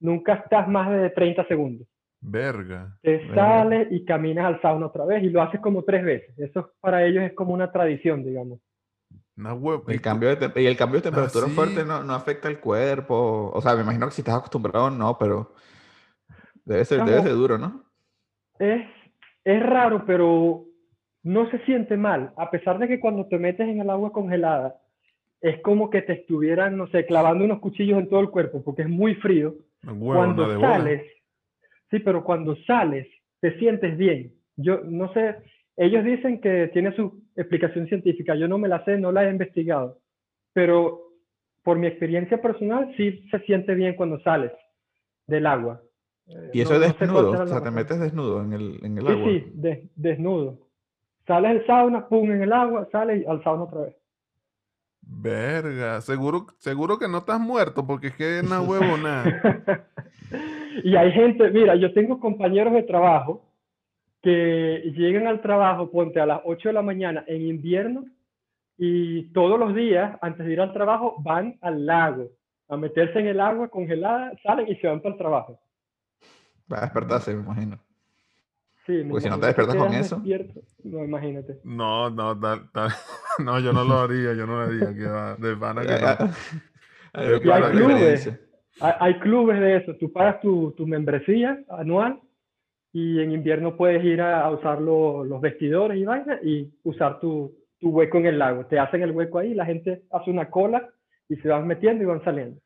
Nunca 0.00 0.34
estás 0.34 0.68
más 0.68 0.90
de 0.90 1.10
30 1.10 1.46
segundos. 1.46 1.86
Verga. 2.20 2.96
Te 3.02 3.18
Verga. 3.18 3.34
sales 3.34 3.88
y 3.90 4.04
caminas 4.04 4.46
al 4.46 4.60
sauna 4.60 4.86
otra 4.86 5.04
vez 5.04 5.22
y 5.22 5.30
lo 5.30 5.40
haces 5.42 5.60
como 5.60 5.84
tres 5.84 6.04
veces. 6.04 6.38
Eso 6.38 6.72
para 6.80 7.04
ellos 7.04 7.24
es 7.24 7.32
como 7.34 7.54
una 7.54 7.70
tradición, 7.70 8.24
digamos. 8.24 8.60
Una 9.36 9.54
hue- 9.54 9.82
y 9.88 9.92
El 9.92 10.00
cambio 10.00 10.34
de 10.34 10.62
y 10.62 10.66
el 10.66 10.76
cambio 10.76 10.98
de 11.00 11.04
temperatura 11.04 11.46
sí. 11.46 11.54
fuerte 11.54 11.84
no, 11.84 12.02
no 12.02 12.14
afecta 12.14 12.48
el 12.48 12.58
cuerpo. 12.58 13.50
O 13.54 13.60
sea, 13.60 13.74
me 13.76 13.82
imagino 13.82 14.06
que 14.06 14.12
si 14.12 14.22
estás 14.22 14.36
acostumbrado, 14.36 14.90
no, 14.90 15.16
pero 15.18 15.52
debe 16.64 16.84
ser, 16.84 17.04
debe 17.04 17.22
ser 17.22 17.32
duro, 17.32 17.58
¿no? 17.58 17.84
Es, 18.58 18.86
es 19.44 19.62
raro, 19.62 20.04
pero 20.06 20.65
no 21.26 21.50
se 21.50 21.58
siente 21.64 21.96
mal, 21.96 22.30
a 22.36 22.50
pesar 22.52 22.78
de 22.78 22.86
que 22.86 23.00
cuando 23.00 23.26
te 23.26 23.36
metes 23.36 23.68
en 23.68 23.80
el 23.80 23.90
agua 23.90 24.12
congelada, 24.12 24.76
es 25.40 25.60
como 25.60 25.90
que 25.90 26.00
te 26.02 26.12
estuvieran, 26.12 26.76
no 26.76 26.86
sé, 26.86 27.04
clavando 27.04 27.44
unos 27.44 27.58
cuchillos 27.58 27.98
en 27.98 28.08
todo 28.08 28.20
el 28.20 28.30
cuerpo, 28.30 28.62
porque 28.62 28.82
es 28.82 28.88
muy 28.88 29.16
frío. 29.16 29.56
Cuando 30.18 30.44
sales, 30.60 31.02
sí, 31.90 31.98
pero 31.98 32.22
cuando 32.22 32.54
sales, 32.64 33.08
te 33.40 33.58
sientes 33.58 33.98
bien. 33.98 34.34
Yo 34.56 34.82
no 34.84 35.12
sé, 35.14 35.34
ellos 35.76 36.04
dicen 36.04 36.40
que 36.40 36.68
tiene 36.72 36.94
su 36.94 37.20
explicación 37.34 37.88
científica, 37.88 38.36
yo 38.36 38.46
no 38.46 38.56
me 38.58 38.68
la 38.68 38.84
sé, 38.84 38.96
no 38.96 39.10
la 39.10 39.26
he 39.26 39.30
investigado, 39.30 39.98
pero 40.52 41.02
por 41.64 41.76
mi 41.76 41.88
experiencia 41.88 42.40
personal, 42.40 42.94
sí 42.96 43.26
se 43.32 43.40
siente 43.40 43.74
bien 43.74 43.96
cuando 43.96 44.20
sales 44.20 44.52
del 45.26 45.46
agua. 45.46 45.82
Eh, 46.28 46.50
Y 46.52 46.60
eso 46.60 46.74
no- 46.78 46.84
es 46.84 46.88
no 46.88 46.92
sé 46.92 46.98
cuál 46.98 47.08
desnudo. 47.24 47.42
O 47.42 47.46
sea, 47.48 47.62
te 47.62 47.70
metes 47.72 47.98
desnudo 47.98 48.42
en 48.44 48.52
el, 48.52 48.78
en 48.84 48.98
el 48.98 49.06
Sí, 49.08 49.12
agua. 49.12 49.28
sí, 49.32 49.44
de- 49.54 49.88
desnudo. 49.96 50.65
Sales 51.26 51.54
del 51.54 51.66
sauna, 51.66 52.08
pum, 52.08 52.30
en 52.30 52.42
el 52.42 52.52
agua, 52.52 52.88
sales 52.92 53.22
y 53.22 53.26
al 53.26 53.42
sauna 53.42 53.64
otra 53.64 53.80
vez. 53.82 53.96
Verga. 55.00 56.00
Seguro, 56.00 56.46
seguro 56.58 56.98
que 56.98 57.08
no 57.08 57.18
estás 57.18 57.40
muerto 57.40 57.86
porque 57.86 58.08
es 58.08 58.16
que 58.16 58.38
es 58.38 58.44
una 58.44 58.60
huevona. 58.60 59.24
y 60.84 60.96
hay 60.96 61.12
gente, 61.12 61.50
mira, 61.50 61.76
yo 61.76 61.92
tengo 61.92 62.18
compañeros 62.18 62.72
de 62.74 62.82
trabajo 62.82 63.44
que 64.22 64.92
llegan 64.96 65.26
al 65.28 65.40
trabajo, 65.40 65.90
ponte 65.90 66.20
a 66.20 66.26
las 66.26 66.40
8 66.44 66.68
de 66.68 66.72
la 66.72 66.82
mañana 66.82 67.24
en 67.28 67.42
invierno 67.42 68.04
y 68.76 69.32
todos 69.32 69.58
los 69.58 69.74
días, 69.74 70.18
antes 70.20 70.44
de 70.44 70.52
ir 70.52 70.60
al 70.60 70.72
trabajo, 70.72 71.16
van 71.20 71.56
al 71.60 71.86
lago 71.86 72.30
a 72.68 72.76
meterse 72.76 73.20
en 73.20 73.28
el 73.28 73.40
agua 73.40 73.68
congelada, 73.68 74.32
salen 74.42 74.68
y 74.68 74.76
se 74.76 74.88
van 74.88 75.00
para 75.00 75.14
el 75.14 75.18
trabajo. 75.18 75.60
Va 76.70 76.78
a 76.78 76.80
despertarse, 76.82 77.34
me 77.34 77.42
imagino. 77.42 77.78
Sí, 78.86 79.02
Pues 79.10 79.24
si 79.24 79.28
no 79.30 79.40
te 79.40 79.46
despiertas 79.46 79.76
con 79.76 79.92
eso. 79.94 80.16
despierto. 80.16 80.60
No, 80.84 81.04
imagínate. 81.04 81.58
No, 81.64 82.08
no, 82.10 82.38
tal- 82.38 82.70
tal- 82.72 82.90
no, 83.44 83.58
yo 83.58 83.72
no 83.72 83.84
lo 83.84 83.98
haría, 84.00 84.32
yo 84.34 84.46
no 84.46 84.56
lo 84.56 84.60
haría. 84.62 84.94
que 84.94 85.06
va, 85.06 85.34
de 85.36 85.56
pana 85.56 85.82
que 85.82 85.88
no. 86.00 86.32
Y 87.42 87.50
hay 87.50 87.62
clubes. 87.72 88.38
Hay, 88.80 88.92
hay 89.00 89.18
clubes 89.20 89.58
de 89.60 89.76
eso. 89.76 89.94
Tú 89.96 90.12
pagas 90.12 90.40
tu, 90.40 90.72
tu 90.72 90.86
membresía 90.86 91.58
anual 91.70 92.20
y 92.92 93.20
en 93.20 93.32
invierno 93.32 93.76
puedes 93.76 94.04
ir 94.04 94.20
a, 94.20 94.42
a 94.44 94.50
usar 94.50 94.80
lo- 94.80 95.24
los 95.24 95.40
vestidores 95.40 95.98
y 95.98 96.04
vaina 96.04 96.38
y 96.42 96.70
usar 96.84 97.18
tu, 97.20 97.54
tu 97.80 97.88
hueco 97.90 98.18
en 98.18 98.26
el 98.26 98.38
lago. 98.38 98.66
Te 98.66 98.78
hacen 98.78 99.02
el 99.02 99.12
hueco 99.12 99.38
ahí, 99.38 99.54
la 99.54 99.64
gente 99.66 100.02
hace 100.12 100.30
una 100.30 100.50
cola 100.50 100.88
y 101.28 101.36
se 101.36 101.48
van 101.48 101.66
metiendo 101.66 102.04
y 102.04 102.06
van 102.06 102.22
saliendo. 102.22 102.60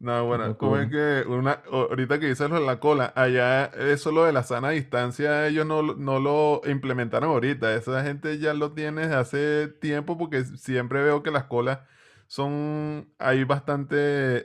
No, 0.00 0.24
bueno, 0.24 0.56
como 0.56 0.78
es 0.78 0.88
que 0.88 1.24
una, 1.28 1.60
ahorita 1.70 2.18
que 2.18 2.28
dices 2.28 2.48
lo 2.48 2.58
de 2.58 2.64
la 2.66 2.80
cola, 2.80 3.12
allá 3.14 3.66
eso 3.66 4.10
lo 4.12 4.24
de 4.24 4.32
la 4.32 4.42
sana 4.42 4.70
distancia, 4.70 5.46
ellos 5.46 5.66
no, 5.66 5.82
lo- 5.82 5.94
no 5.94 6.18
lo 6.18 6.62
implementaron 6.70 7.28
ahorita. 7.30 7.74
Esa 7.74 8.02
gente 8.02 8.38
ya 8.38 8.54
lo 8.54 8.72
tiene 8.72 9.02
desde 9.02 9.14
hace 9.16 9.68
tiempo 9.68 10.16
porque 10.16 10.44
siempre 10.44 11.02
veo 11.02 11.22
que 11.22 11.30
las 11.30 11.44
colas 11.44 11.80
son, 12.28 13.12
hay 13.18 13.44
bastante 13.44 13.96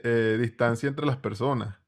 eh, 0.04 0.36
distancia 0.38 0.88
entre 0.90 1.06
las 1.06 1.16
personas. 1.16 1.78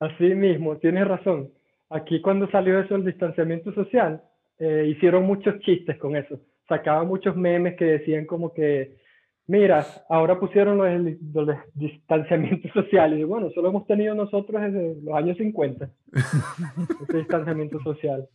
Así 0.00 0.24
mismo, 0.34 0.76
tienes 0.78 1.06
razón. 1.08 1.52
Aquí 1.90 2.20
cuando 2.20 2.50
salió 2.50 2.78
eso 2.80 2.96
el 2.96 3.04
distanciamiento 3.04 3.72
social, 3.72 4.22
eh, 4.58 4.86
hicieron 4.88 5.24
muchos 5.24 5.58
chistes 5.60 5.96
con 5.98 6.16
eso. 6.16 6.38
Sacaban 6.68 7.06
muchos 7.06 7.36
memes 7.36 7.76
que 7.76 7.84
decían 7.84 8.26
como 8.26 8.52
que, 8.52 8.96
mira, 9.46 9.84
ahora 10.08 10.38
pusieron 10.38 10.78
lo 10.78 10.84
del, 10.84 11.18
lo 11.32 11.44
del 11.46 11.58
distanciamiento 11.74 12.68
social. 12.74 13.18
Y 13.18 13.24
bueno, 13.24 13.50
solo 13.50 13.68
hemos 13.68 13.86
tenido 13.86 14.14
nosotros 14.14 14.60
desde 14.62 14.96
los 15.02 15.14
años 15.14 15.36
50, 15.36 15.88
ese 17.02 17.16
distanciamiento 17.18 17.80
social. 17.80 18.28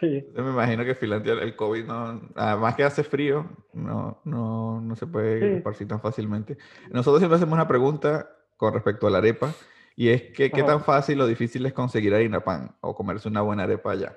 Sí, 0.00 0.24
Yo 0.36 0.42
me 0.42 0.50
imagino 0.50 0.84
que 0.84 0.96
Finlandia 0.96 1.34
el 1.34 1.54
COVID 1.54 1.84
no, 1.84 2.20
además 2.34 2.74
que 2.74 2.82
hace 2.82 3.04
frío, 3.04 3.46
no, 3.72 4.20
no, 4.24 4.80
no 4.80 4.96
se 4.96 5.06
puede 5.06 5.38
Sí. 5.50 5.56
esparcir 5.58 5.86
tan 5.86 6.00
fácilmente. 6.00 6.56
Nosotros 6.90 7.20
siempre 7.20 7.36
hacemos 7.36 7.54
una 7.54 7.68
pregunta 7.68 8.28
con 8.56 8.74
respecto 8.74 9.06
a 9.06 9.10
la 9.10 9.18
arepa 9.18 9.52
y 9.94 10.08
es 10.08 10.22
que 10.32 10.50
qué 10.50 10.62
Ajá. 10.62 10.66
tan 10.66 10.80
fácil 10.80 11.20
o 11.20 11.26
difícil 11.28 11.64
es 11.64 11.72
conseguir 11.72 12.12
harina 12.12 12.40
pan 12.40 12.72
o 12.80 12.92
comerse 12.94 13.28
una 13.28 13.42
buena 13.42 13.62
arepa 13.62 13.92
allá. 13.92 14.16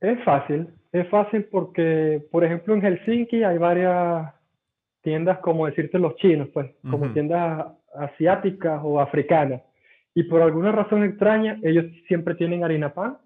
es 0.00 0.22
fácil, 0.24 0.68
es 0.92 1.06
fácil 1.10 1.44
porque, 1.44 2.26
por 2.32 2.42
ejemplo, 2.44 2.72
en 2.74 2.80
Helsinki 2.80 3.44
hay 3.44 3.58
varias 3.58 4.32
tiendas, 5.06 5.38
como 5.38 5.66
decirte 5.66 6.00
los 6.00 6.16
chinos, 6.16 6.48
pues, 6.52 6.68
como 6.90 7.12
tiendas 7.12 7.64
asiáticas 7.94 8.80
o 8.82 9.00
africanas. 9.00 9.62
Y 10.16 10.24
por 10.24 10.42
alguna 10.42 10.72
razón 10.72 11.04
extraña, 11.04 11.60
ellos 11.62 11.84
siempre 12.08 12.34
tienen 12.34 12.64
harina 12.64 12.92
pan. 12.92 13.18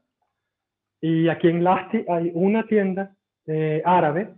Y 1.01 1.29
aquí 1.29 1.49
en 1.49 1.65
Lasti 1.65 2.05
hay 2.07 2.33
una 2.35 2.67
tienda 2.67 3.17
eh, 3.47 3.81
árabe 3.87 4.29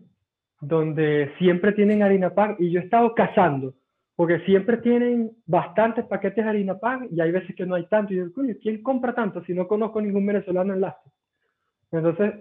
donde 0.60 1.32
siempre 1.38 1.72
tienen 1.72 2.04
harina 2.04 2.32
pan 2.32 2.54
y 2.60 2.70
yo 2.70 2.78
he 2.78 2.84
estado 2.84 3.12
cazando 3.12 3.74
porque 4.14 4.38
siempre 4.44 4.76
tienen 4.76 5.32
bastantes 5.44 6.04
paquetes 6.04 6.44
de 6.44 6.48
harina 6.48 6.78
pan 6.78 7.08
y 7.10 7.20
hay 7.20 7.32
veces 7.32 7.56
que 7.56 7.66
no 7.66 7.74
hay 7.74 7.86
tanto. 7.86 8.14
Y 8.14 8.18
yo, 8.18 8.32
coño, 8.32 8.54
¿quién 8.62 8.80
compra 8.84 9.16
tanto 9.16 9.42
si 9.42 9.52
no 9.52 9.66
conozco 9.66 10.00
ningún 10.00 10.24
venezolano 10.24 10.72
en 10.74 10.80
Lasti? 10.80 11.10
Entonces, 11.90 12.34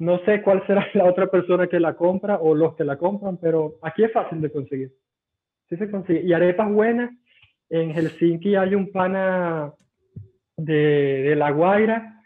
no 0.00 0.18
sé 0.24 0.42
cuál 0.42 0.66
será 0.66 0.86
la 0.94 1.04
otra 1.04 1.30
persona 1.30 1.66
que 1.68 1.78
la 1.78 1.94
compra 1.94 2.38
o 2.38 2.54
los 2.54 2.74
que 2.74 2.84
la 2.84 2.96
compran, 2.96 3.36
pero 3.36 3.74
aquí 3.82 4.02
es 4.02 4.12
fácil 4.12 4.40
de 4.40 4.50
conseguir. 4.50 4.92
Sí 5.68 5.76
se 5.76 5.90
consigue. 5.90 6.22
Y 6.22 6.32
arepas 6.32 6.72
buenas. 6.72 7.10
En 7.68 7.90
Helsinki 7.92 8.56
hay 8.56 8.74
un 8.74 8.90
pana 8.90 9.72
de, 10.56 11.22
de 11.22 11.36
La 11.36 11.50
Guaira 11.52 12.22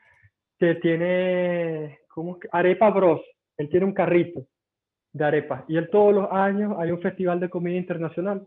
que 0.58 0.76
tiene, 0.76 1.98
¿cómo? 2.08 2.38
Arepa 2.52 2.90
Bros. 2.90 3.20
Él 3.58 3.68
tiene 3.68 3.86
un 3.86 3.92
carrito 3.92 4.46
de 5.12 5.24
arepas. 5.24 5.64
Y 5.68 5.76
él 5.76 5.90
todos 5.90 6.14
los 6.14 6.32
años 6.32 6.76
hay 6.78 6.92
un 6.92 7.00
festival 7.00 7.40
de 7.40 7.50
comida 7.50 7.76
internacional. 7.76 8.46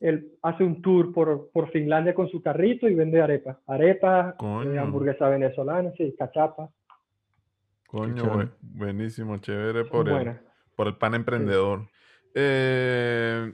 Él 0.00 0.32
hace 0.42 0.64
un 0.64 0.82
tour 0.82 1.12
por, 1.12 1.50
por 1.52 1.70
Finlandia 1.70 2.14
con 2.14 2.28
su 2.28 2.42
carrito 2.42 2.88
y 2.88 2.94
vende 2.94 3.20
arepas. 3.20 3.58
Arepas, 3.66 4.34
eh, 4.66 4.78
hamburguesa 4.78 5.28
venezolana, 5.28 5.92
sí, 5.96 6.14
cachapa. 6.18 6.70
Coño, 7.92 8.50
buenísimo, 8.62 9.36
chévere 9.38 9.84
por 9.84 10.08
el, 10.08 10.32
por 10.74 10.86
el 10.88 10.96
pan 10.96 11.14
emprendedor. 11.14 11.90
Eh, 12.34 13.52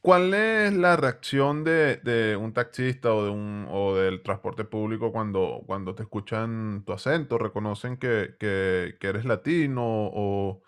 ¿cuál 0.00 0.32
es 0.32 0.72
la 0.74 0.96
reacción 0.96 1.62
de, 1.64 1.96
de 1.98 2.36
un 2.36 2.54
taxista 2.54 3.14
o, 3.14 3.24
de 3.24 3.30
un, 3.30 3.66
o 3.70 3.94
del 3.96 4.22
transporte 4.22 4.64
público 4.64 5.12
cuando, 5.12 5.62
cuando 5.66 5.94
te 5.94 6.04
escuchan 6.04 6.84
tu 6.86 6.92
acento? 6.94 7.36
¿Reconocen 7.38 7.98
que, 7.98 8.36
que- 8.40 8.96
que 8.98 9.08
eres 9.08 9.26
latino 9.26 9.82
o, 9.84 10.62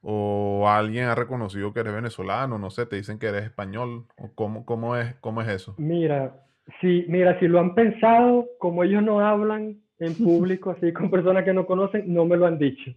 o 0.00 0.68
alguien 0.68 1.06
ha 1.06 1.14
reconocido 1.14 1.74
que 1.74 1.80
eres 1.80 1.94
venezolano? 1.94 2.58
No 2.58 2.70
sé, 2.70 2.86
te 2.86 2.96
dicen 2.96 3.18
que 3.18 3.26
eres 3.26 3.44
español. 3.44 4.06
¿O 4.16 4.34
cómo, 4.34 4.64
cómo 4.64 4.96
es, 4.96 5.14
cómo 5.16 5.42
es 5.42 5.48
eso? 5.48 5.74
Mira, 5.76 6.46
si, 6.80 7.04
mira, 7.08 7.38
si 7.40 7.46
lo 7.48 7.60
han 7.60 7.74
pensado, 7.74 8.48
como 8.58 8.84
ellos 8.84 9.02
no 9.02 9.20
hablan 9.20 9.83
en 9.98 10.14
público, 10.14 10.70
así 10.70 10.92
con 10.92 11.10
personas 11.10 11.44
que 11.44 11.52
no 11.52 11.66
conocen, 11.66 12.12
no 12.12 12.24
me 12.24 12.36
lo 12.36 12.46
han 12.46 12.58
dicho. 12.58 12.92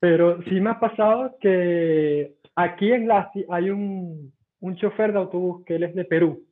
Pero 0.00 0.42
sí 0.44 0.60
me 0.60 0.70
ha 0.70 0.80
pasado 0.80 1.36
que 1.40 2.36
aquí 2.54 2.92
en 2.92 3.08
Lasti 3.08 3.44
hay 3.50 3.70
un, 3.70 4.32
un 4.60 4.76
chofer 4.76 5.12
de 5.12 5.18
autobús 5.18 5.64
que 5.64 5.76
él 5.76 5.84
es 5.84 5.94
de 5.94 6.04
Perú. 6.04 6.44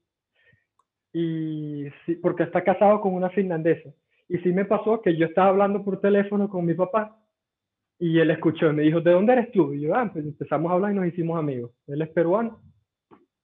Y 1.13 1.85
sí, 2.05 2.17
porque 2.17 2.43
está 2.43 2.63
casado 2.63 3.01
con 3.01 3.15
una 3.15 3.31
finlandesa. 3.31 3.91
Y 4.29 4.39
sí 4.39 4.53
me 4.53 4.65
pasó 4.65 5.01
que 5.01 5.17
yo 5.17 5.27
estaba 5.27 5.49
hablando 5.49 5.85
por 5.85 6.01
teléfono 6.01 6.49
con 6.49 6.65
mi 6.67 6.75
papá 6.75 7.17
y 7.99 8.19
él 8.19 8.31
escuchó 8.31 8.71
y 8.71 8.75
me 8.75 8.83
dijo, 8.83 9.01
¿de 9.01 9.13
dónde 9.13 9.33
eres 9.33 9.51
tú? 9.53 9.73
Y 9.73 9.83
yo, 9.83 9.95
ah, 9.95 10.11
pues 10.13 10.25
empezamos 10.25 10.71
a 10.71 10.75
hablar 10.75 10.93
y 10.93 10.97
nos 10.97 11.07
hicimos 11.07 11.39
amigos. 11.39 11.71
Él 11.87 12.03
es 12.03 12.09
peruano. 12.09 12.61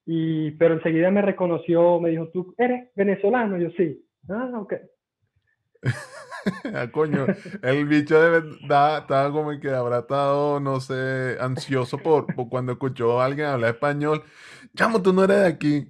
Y, 0.05 0.51
pero 0.53 0.75
enseguida 0.75 1.11
me 1.11 1.23
reconoció, 1.23 2.01
me 2.01 2.11
dijo, 2.11 2.29
¿tú 2.29 2.55
eres 2.59 2.91
venezolano? 2.95 3.57
Yo 3.57 3.71
sí. 3.71 4.05
Ah, 4.29 4.51
ok. 4.57 4.75
Ah, 6.75 6.89
coño, 6.91 7.27
el 7.63 7.87
bicho 7.87 8.21
de 8.21 8.41
verdad 8.41 8.99
estaba 8.99 9.31
como 9.31 9.59
que 9.61 9.71
habrá 9.71 10.01
estado, 10.01 10.59
no 10.59 10.81
sé, 10.81 11.37
ansioso 11.41 11.99
por, 11.99 12.35
por 12.35 12.49
cuando 12.49 12.73
escuchó 12.73 13.21
a 13.21 13.27
alguien 13.27 13.47
hablar 13.47 13.75
español. 13.75 14.23
Chamo, 14.75 15.01
tú 15.01 15.13
no 15.13 15.23
eres 15.23 15.39
de 15.41 15.47
aquí. 15.47 15.89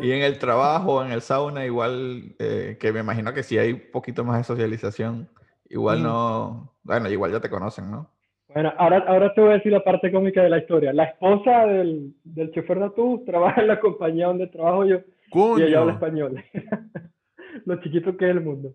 Y 0.00 0.12
en 0.12 0.22
el 0.22 0.38
trabajo, 0.38 1.02
en 1.02 1.12
el 1.12 1.22
sauna, 1.22 1.64
igual, 1.64 2.34
eh, 2.38 2.76
que 2.78 2.92
me 2.92 3.00
imagino 3.00 3.32
que 3.32 3.42
si 3.42 3.56
hay 3.56 3.72
un 3.72 3.82
poquito 3.90 4.22
más 4.22 4.36
de 4.36 4.44
socialización, 4.44 5.28
igual 5.70 6.00
Mm. 6.00 6.02
no, 6.02 6.74
bueno, 6.82 7.08
igual 7.08 7.32
ya 7.32 7.40
te 7.40 7.48
conocen, 7.48 7.90
¿no? 7.90 8.10
Bueno, 8.48 8.70
ahora, 8.76 8.98
ahora 9.08 9.32
te 9.32 9.40
voy 9.40 9.50
a 9.50 9.54
decir 9.54 9.72
la 9.72 9.82
parte 9.82 10.12
cómica 10.12 10.42
de 10.42 10.50
la 10.50 10.58
historia. 10.58 10.92
La 10.92 11.04
esposa 11.04 11.64
del, 11.66 12.14
del 12.22 12.52
chofer 12.52 12.78
de 12.80 12.84
autobús 12.84 13.24
trabaja 13.24 13.62
en 13.62 13.68
la 13.68 13.80
compañía 13.80 14.26
donde 14.26 14.46
trabajo 14.48 14.84
yo 14.84 14.96
y 15.56 15.62
ella 15.62 15.80
habla 15.80 15.98
Coño, 15.98 16.26
español. 16.26 16.44
Lo 17.66 17.80
chiquito 17.82 18.16
que 18.16 18.24
es 18.26 18.30
el 18.36 18.40
mundo. 18.42 18.74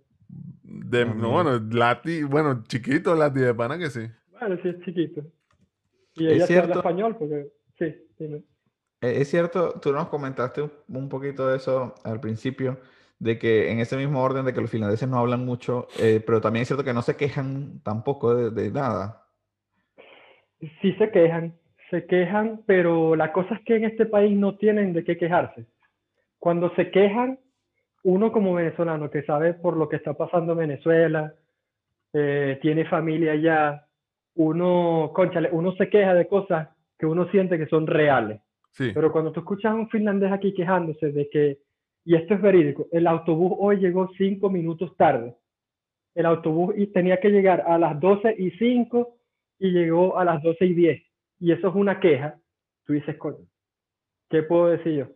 de, 0.64 1.06
no, 1.06 1.32
bueno, 1.32 1.60
Lati, 1.72 2.24
bueno, 2.24 2.64
chiquito, 2.68 3.16
Lati 3.16 3.40
de 3.40 3.54
pana 3.54 3.78
que 3.78 3.90
sí. 3.90 4.02
Bueno, 4.40 4.58
sí 4.62 4.70
es 4.70 4.80
chiquito. 4.86 5.22
Y 6.16 6.28
Es 6.28 6.34
ella 6.34 6.48
sí 6.48 6.54
habla 6.54 6.64
cierto. 6.66 6.80
español 6.80 7.16
porque, 7.18 7.48
sí, 7.78 7.96
dime. 8.20 8.38
Eh, 9.02 9.22
Es 9.22 9.30
cierto, 9.30 9.80
tú 9.80 9.92
nos 9.92 10.08
comentaste 10.10 10.62
un- 10.64 10.72
un 10.90 11.10
poquito 11.10 11.48
de 11.48 11.58
eso 11.58 11.94
al 12.04 12.20
principio, 12.20 12.80
de 13.20 13.38
que 13.40 13.72
en 13.72 13.80
ese 13.80 13.98
mismo 13.98 14.22
orden 14.24 14.46
de 14.46 14.54
que 14.54 14.62
los 14.62 14.70
finlandeses 14.70 15.08
no 15.10 15.18
hablan 15.20 15.46
mucho, 15.46 15.88
eh, 16.00 16.22
pero 16.26 16.42
también 16.42 16.62
es 16.64 16.68
cierto 16.68 16.84
que 16.84 16.94
no 16.94 17.02
se 17.02 17.16
quejan 17.16 17.80
tampoco 17.84 18.34
de, 18.36 18.52
de 18.52 18.72
nada. 18.72 19.24
Sí 20.82 20.94
se 20.94 21.12
quejan, 21.12 21.56
se 21.92 22.06
quejan, 22.06 22.62
pero 22.66 23.16
la 23.16 23.32
cosa 23.32 23.56
es 23.56 23.62
que 23.64 23.76
en 23.76 23.86
este 23.86 24.06
país 24.06 24.36
no 24.38 24.58
tienen 24.58 24.94
de 24.94 25.04
qué 25.04 25.18
quejarse. 25.18 25.66
Cuando 26.40 26.74
se 26.76 26.90
quejan, 26.92 27.40
uno 28.08 28.32
como 28.32 28.54
venezolano 28.54 29.12
que 29.12 29.24
sabe 29.24 29.54
por 29.54 29.76
lo 29.76 29.90
que 29.90 29.98
está 29.98 30.14
pasando 30.14 30.54
en 30.54 30.60
Venezuela, 30.60 31.34
eh, 32.14 32.58
tiene 32.62 32.86
familia 32.86 33.34
allá, 33.34 33.86
uno, 34.36 35.12
cónchale, 35.14 35.50
uno 35.52 35.74
se 35.74 35.90
queja 35.90 36.14
de 36.14 36.26
cosas 36.26 36.70
que 36.98 37.06
uno 37.06 37.30
siente 37.32 37.58
que 37.58 37.68
son 37.68 37.86
reales. 37.86 38.40
Sí. 38.72 38.92
Pero 38.94 39.12
cuando 39.12 39.34
tú 39.34 39.42
escuchas 39.42 39.74
a 39.74 39.76
un 39.76 39.90
finlandés 39.90 40.32
aquí 40.32 40.54
quejándose 40.54 41.12
de 41.12 41.30
que, 41.30 41.60
y 42.06 42.16
esto 42.16 42.36
es 42.36 42.42
verídico, 42.42 42.88
el 42.94 43.08
autobús 43.08 43.52
hoy 43.60 43.80
llegó 43.80 44.10
cinco 44.18 44.50
minutos 44.50 44.96
tarde. 44.96 45.36
El 46.16 46.28
autobús 46.28 46.76
y 46.78 46.88
tenía 46.88 47.20
que 47.20 47.30
llegar 47.30 47.66
a 47.68 47.78
las 47.78 48.00
12 48.00 48.36
y 48.38 48.52
5 48.52 49.18
y 49.60 49.72
llegó 49.72 50.18
a 50.18 50.24
las 50.24 50.42
12 50.42 50.66
y 50.66 50.74
10. 50.74 51.04
Y 51.42 51.52
eso 51.52 51.68
es 51.68 51.76
una 51.76 52.00
queja. 52.00 52.40
Tú 52.86 52.94
dices, 52.94 53.18
"Coño, 53.18 53.46
¿qué 54.30 54.44
puedo 54.44 54.68
decir 54.68 54.94
yo 54.94 55.08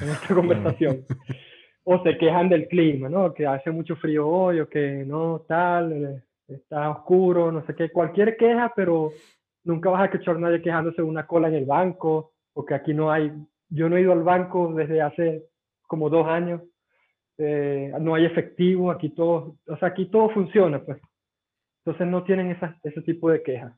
en 0.00 0.10
esta 0.10 0.34
conversación? 0.36 1.04
O 1.90 2.02
se 2.02 2.18
quejan 2.18 2.50
del 2.50 2.68
clima, 2.68 3.08
¿no? 3.08 3.32
Que 3.32 3.46
hace 3.46 3.70
mucho 3.70 3.96
frío 3.96 4.28
hoy 4.28 4.60
o 4.60 4.68
que 4.68 5.04
no, 5.06 5.46
tal, 5.48 5.92
eh, 5.92 6.22
está 6.46 6.90
oscuro, 6.90 7.50
no 7.50 7.64
sé 7.64 7.74
qué. 7.74 7.88
Cualquier 7.90 8.36
queja, 8.36 8.72
pero 8.76 9.10
nunca 9.64 9.88
vas 9.88 10.02
a 10.02 10.04
escuchar 10.04 10.36
a 10.36 10.38
nadie 10.38 10.60
quejándose 10.60 11.00
de 11.00 11.08
una 11.08 11.26
cola 11.26 11.48
en 11.48 11.54
el 11.54 11.64
banco 11.64 12.32
o 12.52 12.64
que 12.66 12.74
aquí 12.74 12.92
no 12.92 13.10
hay. 13.10 13.32
Yo 13.70 13.88
no 13.88 13.96
he 13.96 14.02
ido 14.02 14.12
al 14.12 14.22
banco 14.22 14.72
desde 14.74 15.00
hace 15.00 15.46
como 15.86 16.10
dos 16.10 16.26
años. 16.26 16.60
eh, 17.38 17.92
no 18.00 18.14
hay 18.14 18.24
efectivo, 18.26 18.90
aquí 18.90 19.10
todo, 19.10 19.56
o 19.66 19.76
sea, 19.78 19.88
aquí 19.88 20.10
todo 20.10 20.28
funciona, 20.30 20.80
pues. 20.84 21.00
Entonces 21.84 22.06
no 22.08 22.22
tienen 22.24 22.50
esa, 22.50 22.76
ese 22.82 23.00
tipo 23.02 23.30
de 23.30 23.42
quejas. 23.42 23.72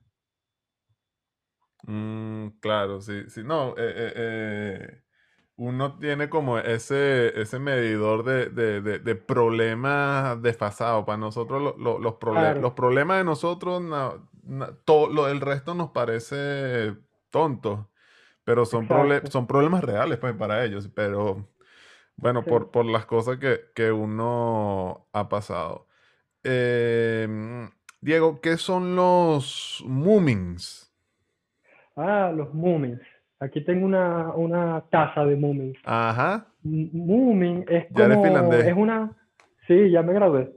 Mm, 1.85 2.49
claro, 2.61 3.01
sí, 3.01 3.29
sí. 3.29 3.43
No, 3.45 3.71
eh, 3.77 3.93
eh, 3.97 4.13
eh, 4.17 5.03
uno 5.61 5.99
tiene 5.99 6.31
como 6.31 6.57
ese, 6.59 7.39
ese 7.39 7.59
medidor 7.59 8.25
de, 8.25 8.47
de, 8.49 8.81
de, 8.81 8.99
de 8.99 9.15
problemas 9.15 10.41
desfasados. 10.41 11.05
Para 11.05 11.19
nosotros 11.19 11.61
lo- 11.63 11.77
lo- 11.77 11.99
los, 11.99 12.15
Claro. 12.17 12.63
los 12.63 12.73
problemas 12.73 13.19
de 13.19 13.25
nosotros, 13.25 13.83
na- 13.83 14.15
na- 14.43 14.73
todo 14.87 15.09
lo, 15.13 15.29
el 15.29 15.43
resto 15.43 15.75
nos 15.75 15.91
parece 15.91 16.95
tonto, 17.29 17.91
pero 18.43 18.65
son, 18.65 18.89
son 19.31 19.47
problemas 19.47 19.85
reales 19.85 20.17
pues 20.19 20.33
para 20.35 20.65
ellos. 20.65 20.89
Pero 20.95 21.47
bueno, 22.17 22.43
Sí. 22.43 22.49
por, 22.49 22.71
por 22.71 22.87
las 22.87 23.05
cosas 23.05 23.37
que, 23.37 23.61
que 23.75 23.93
uno 23.93 25.09
ha 25.13 25.29
pasado. 25.29 25.87
Eh, 26.43 27.27
mm, 27.29 27.65
Diego, 28.01 28.41
¿qué 28.41 28.57
son 28.57 28.97
los 28.97 29.85
Moomins? 29.87 30.91
Ah, 31.97 32.33
los 32.35 32.55
Moomins. 32.55 33.01
Aquí 33.41 33.63
tengo 33.65 33.87
una, 33.87 34.35
una 34.35 34.83
taza 34.91 35.25
de 35.25 35.35
Moomins. 35.37 35.79
Ajá. 35.85 36.47
Moomin 36.63 37.65
es 37.69 37.87
Ya 37.91 38.05
eres 38.05 38.17
como, 38.19 38.25
finlandés. 38.25 38.67
es 38.67 38.75
una, 38.77 39.13
sí, 39.67 39.91
ya 39.91 40.03
me 40.03 40.13
gradué. 40.13 40.53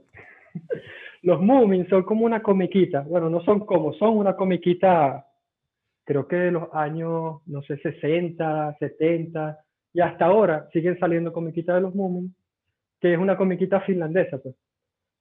Los 1.22 1.40
Moomin 1.40 1.88
son 1.88 2.02
como 2.02 2.26
una 2.26 2.42
comiquita. 2.42 3.00
Bueno, 3.00 3.30
no 3.30 3.40
son 3.44 3.60
como, 3.64 3.94
son 3.94 4.18
una 4.18 4.36
comiquita, 4.36 5.26
creo 6.04 6.28
que 6.28 6.36
de 6.36 6.50
los 6.50 6.68
años, 6.74 7.40
no 7.46 7.62
sé, 7.62 7.78
60, 7.78 8.76
70, 8.78 9.58
y 9.94 10.00
hasta 10.02 10.26
ahora 10.26 10.68
siguen 10.72 10.98
saliendo 10.98 11.32
comiquitas 11.32 11.76
de 11.76 11.80
los 11.80 11.94
Moomin, 11.94 12.34
que 13.00 13.14
es 13.14 13.18
una 13.18 13.36
comiquita 13.38 13.80
finlandesa, 13.80 14.36
pues. 14.38 14.54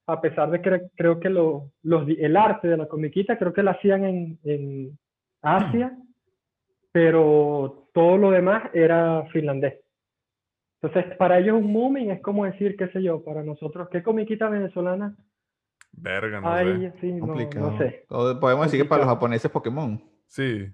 A 0.06 0.20
pesar 0.20 0.52
de 0.52 0.62
que 0.62 0.70
cre- 0.70 0.90
creo 0.98 1.22
que 1.22 1.30
lo- 1.30 1.72
los, 1.84 2.06
el 2.10 2.36
arte 2.36 2.68
de 2.68 2.76
la 2.76 2.88
comiquita 2.88 3.38
creo 3.38 3.54
que 3.54 3.64
la 3.64 3.72
hacían 3.72 4.04
en, 4.04 4.40
en 4.44 5.00
Asia, 5.42 5.98
pero 6.94 7.90
todo 7.94 8.18
lo 8.18 8.32
demás 8.32 8.70
era 8.74 9.26
finlandés. 9.34 9.74
Entonces, 10.82 11.16
para 11.18 11.40
ellos 11.40 11.58
un 11.58 11.72
Moomin 11.74 12.12
es 12.12 12.22
como 12.22 12.46
decir, 12.46 12.78
qué 12.78 12.88
sé 12.90 13.02
yo, 13.02 13.24
para 13.24 13.44
nosotros, 13.44 13.90
¿qué 13.92 14.04
comiquita 14.04 14.48
venezolana 14.50 15.16
Verga, 15.92 16.40
no 16.40 16.52
hay? 16.52 16.82
sé. 16.82 16.88
así? 16.98 17.12
No, 17.14 17.26
no 17.36 17.78
sé. 17.78 18.06
O 18.10 18.40
podemos 18.40 18.66
decir 18.66 18.82
que 18.82 18.88
para 18.90 19.04
los 19.04 19.14
japoneses 19.14 19.50
Pokémon. 19.52 20.02
Sí. 20.28 20.70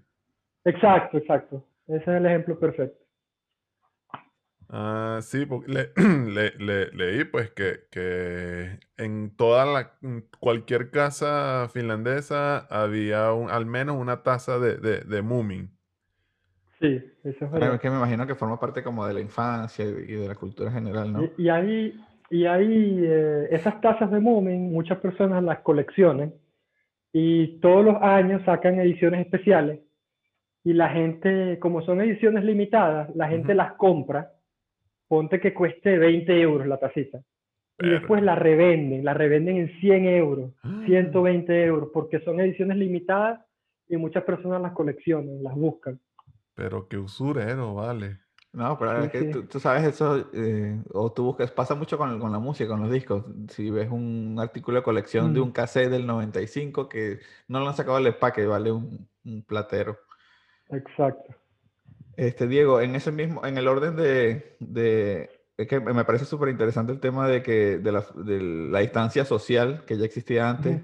Exacto, 0.66 1.18
exacto. 1.18 1.64
Ese 1.88 2.02
es 2.04 2.08
el 2.08 2.26
ejemplo 2.26 2.60
perfecto. 2.60 3.00
Ah, 4.68 5.20
sí, 5.22 5.46
porque 5.46 5.72
le- 5.72 5.92
le- 6.30 6.52
le- 6.58 6.92
leí 6.92 7.24
pues 7.24 7.50
que, 7.52 7.82
que 7.92 8.80
en 8.98 9.36
toda 9.36 9.66
la, 9.66 9.98
en 10.02 10.28
cualquier 10.40 10.92
casa 10.92 11.68
finlandesa 11.74 12.60
había 12.70 13.32
un- 13.34 13.50
al 13.50 13.66
menos 13.66 13.98
una 13.98 14.22
taza 14.24 14.60
de, 14.60 14.78
de, 14.78 15.00
de 15.02 15.22
Moomin. 15.22 15.76
Sí, 16.80 17.02
eso 17.24 17.46
es 17.46 17.52
verdad. 17.52 17.76
es 17.76 17.82
que 17.82 17.90
me 17.90 17.98
imagino 17.98 18.26
que 18.26 18.36
forma 18.36 18.60
parte 18.60 18.84
como 18.84 19.06
de 19.06 19.14
la 19.14 19.20
infancia 19.20 19.86
y 19.86 20.14
de 20.14 20.28
la 20.28 20.36
cultura 20.36 20.72
general, 20.72 21.12
¿no? 21.12 21.24
Y, 21.38 21.44
y 21.44 21.50
hay, 21.50 22.00
y 22.30 22.46
hay 22.46 23.00
eh, 23.04 23.48
esas 23.52 23.82
tazas 23.82 24.10
de 24.12 24.20
Moomin, 24.20 24.72
muchas 24.72 25.00
personas 25.00 25.44
las 25.44 25.60
coleccionan 25.60 26.34
y 27.12 27.60
todos 27.60 27.84
los 27.84 28.02
años 28.02 28.42
sacan 28.46 28.80
ediciones 28.80 29.22
especiales 29.26 29.80
y 30.64 30.74
la 30.74 30.90
gente, 30.90 31.58
como 31.60 31.82
son 31.82 32.02
ediciones 32.02 32.44
limitadas, 32.44 33.14
la 33.16 33.28
gente 33.28 33.50
Ujú. 33.52 33.58
las 33.58 33.74
compra, 33.74 34.32
ponte 35.08 35.40
que 35.40 35.54
cueste 35.54 35.98
20 35.98 36.40
euros 36.40 36.68
la 36.68 36.78
tacita 36.78 37.22
y 37.82 37.90
después 37.90 38.22
la 38.22 38.36
revenden, 38.36 39.06
la 39.06 39.14
revenden 39.14 39.58
en 39.58 39.80
100 39.80 40.06
euros, 40.06 40.52
120 40.86 41.64
euros, 41.64 41.90
porque 41.94 42.20
son 42.20 42.40
ediciones 42.42 42.78
limitadas 42.78 43.40
y 43.88 43.96
muchas 43.96 44.24
personas 44.24 44.62
las 44.62 44.74
coleccionan, 44.74 45.42
las 45.42 45.56
buscan. 45.56 46.00
Pero 46.60 46.90
qué 46.90 46.98
usurero, 46.98 47.74
vale. 47.74 48.20
No, 48.52 48.78
pero 48.78 49.00
Sí, 49.00 49.06
es 49.06 49.12
que 49.14 49.20
sí. 49.22 49.32
tú, 49.32 49.44
tú 49.46 49.60
sabes 49.62 49.86
eso, 49.86 50.28
eh, 50.34 50.84
o 50.94 51.10
tú 51.14 51.24
buscas, 51.24 51.52
pasa 51.52 51.74
mucho 51.74 51.98
con, 51.98 52.20
con 52.20 52.34
la 52.34 52.40
música, 52.40 52.68
con 52.68 52.82
los 52.82 52.92
discos. 52.92 53.24
Si 53.48 53.70
ves 53.70 53.90
un 53.90 54.36
artículo 54.40 54.78
de 54.78 54.84
colección 54.84 55.34
de 55.34 55.40
Mm. 55.40 55.44
un 55.44 55.52
cassette 55.54 55.90
del 55.90 56.06
95 56.06 56.90
que 56.90 57.20
no 57.48 57.62
lo 57.62 57.70
han 57.70 57.76
sacado 57.78 57.96
del 57.96 58.08
empaque, 58.08 58.46
vale 58.46 58.74
un, 58.74 59.08
un 59.24 59.42
platero. 59.44 60.00
Exacto. 60.70 61.34
Este, 62.18 62.46
Diego, 62.48 62.82
en 62.82 62.96
ese 62.96 63.14
mismo, 63.14 63.46
en 63.46 63.58
el 63.58 63.68
orden 63.70 63.96
de, 63.96 64.58
de- 64.60 65.30
es 65.56 65.68
que 65.68 65.80
me 65.80 66.04
parece 66.04 66.26
súper 66.26 66.50
interesante 66.50 66.92
el 66.92 67.00
tema 67.00 67.26
de 67.30 67.42
que 67.42 67.78
de 67.78 67.92
la, 67.94 68.04
de 68.16 68.42
la 68.42 68.80
distancia 68.80 69.24
social 69.24 69.86
que 69.86 69.98
ya 69.98 70.04
existía 70.04 70.50
antes. 70.50 70.82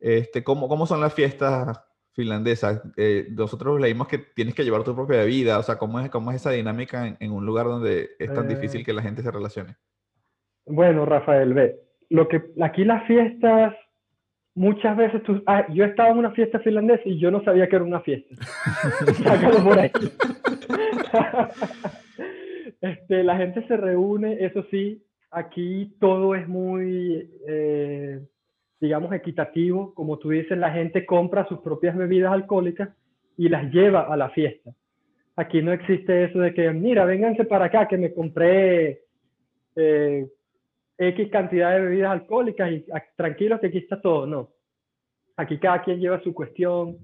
Este, 0.00 0.42
¿cómo, 0.42 0.68
cómo 0.68 0.86
son 0.86 1.00
las 1.00 1.14
fiestas 1.14 1.80
finlandesas? 2.14 2.82
Eh, 2.96 3.28
nosotros 3.30 3.80
leímos 3.80 4.08
que 4.08 4.18
tienes 4.18 4.54
que 4.54 4.64
llevar 4.64 4.84
tu 4.84 4.94
propia 4.94 5.18
bebida, 5.18 5.58
o 5.58 5.62
sea, 5.62 5.76
¿cómo 5.76 6.00
es, 6.00 6.10
cómo 6.10 6.30
es 6.30 6.36
esa 6.36 6.50
dinámica 6.50 7.06
en, 7.06 7.16
en 7.20 7.32
un 7.32 7.44
lugar 7.44 7.66
donde 7.66 8.10
es 8.18 8.32
tan 8.32 8.48
difícil 8.48 8.80
Eh, 8.80 8.84
que 8.84 8.92
la 8.92 9.02
gente 9.02 9.22
se 9.22 9.30
relacione? 9.30 9.76
Bueno, 10.66 11.04
Rafael, 11.04 11.52
ve, 11.52 11.76
lo 12.10 12.26
que 12.28 12.42
aquí 12.62 12.84
las 12.84 13.06
fiestas, 13.06 13.74
muchas 14.54 14.96
veces 14.96 15.22
tú, 15.24 15.42
ah, 15.46 15.66
yo 15.72 15.84
estaba 15.84 16.10
en 16.10 16.18
una 16.18 16.30
fiesta 16.30 16.58
finlandesa 16.60 17.02
y 17.04 17.18
yo 17.18 17.30
no 17.30 17.42
sabía 17.44 17.68
que 17.68 17.76
era 17.76 17.84
una 17.84 18.00
fiesta. 18.00 18.34
Sácalo 19.22 19.62
por 19.62 19.78
ahí. 19.78 19.90
Este, 22.80 23.22
la 23.24 23.38
gente 23.38 23.66
se 23.66 23.78
reúne, 23.78 24.44
eso 24.44 24.62
sí, 24.70 25.02
aquí 25.30 25.96
todo 26.00 26.34
es 26.34 26.46
muy, 26.46 27.30
eh, 27.48 28.20
digamos, 28.80 29.12
equitativo. 29.12 29.94
Como 29.94 30.18
tú 30.18 30.30
dices, 30.30 30.56
la 30.58 30.70
gente 30.70 31.06
compra 31.06 31.46
sus 31.46 31.60
propias 31.60 31.96
bebidas 31.96 32.32
alcohólicas 32.32 32.90
y 33.36 33.48
las 33.48 33.72
lleva 33.72 34.02
a 34.02 34.16
la 34.16 34.30
fiesta. 34.30 34.72
Aquí 35.36 35.62
no 35.62 35.72
existe 35.72 36.24
eso 36.24 36.38
de 36.38 36.54
que, 36.54 36.70
mira, 36.70 37.04
vénganse 37.04 37.44
para 37.44 37.66
acá 37.66 37.88
que 37.88 37.98
me 37.98 38.12
compré 38.12 39.02
eh, 39.74 40.26
X 40.96 41.28
cantidad 41.30 41.72
de 41.74 41.80
bebidas 41.80 42.12
alcohólicas 42.12 42.70
y 42.70 42.84
ah, 42.92 43.02
tranquilos 43.16 43.60
que 43.60 43.66
aquí 43.66 43.78
está 43.78 44.00
todo. 44.00 44.26
No. 44.26 44.50
Aquí 45.36 45.58
cada 45.58 45.82
quien 45.82 45.98
lleva 45.98 46.22
su 46.22 46.32
cuestión, 46.32 46.98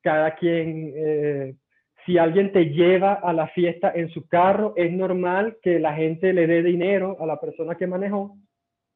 cada 0.00 0.36
quien, 0.36 0.92
eh, 0.94 1.56
si 2.04 2.16
alguien 2.18 2.52
te 2.52 2.66
lleva 2.66 3.14
a 3.14 3.32
la 3.32 3.48
fiesta 3.48 3.90
en 3.92 4.08
su 4.10 4.28
carro, 4.28 4.72
es 4.76 4.92
normal 4.92 5.56
que 5.60 5.80
la 5.80 5.94
gente 5.94 6.32
le 6.32 6.46
dé 6.46 6.62
dinero 6.62 7.16
a 7.18 7.26
la 7.26 7.40
persona 7.40 7.74
que 7.74 7.88
manejó, 7.88 8.36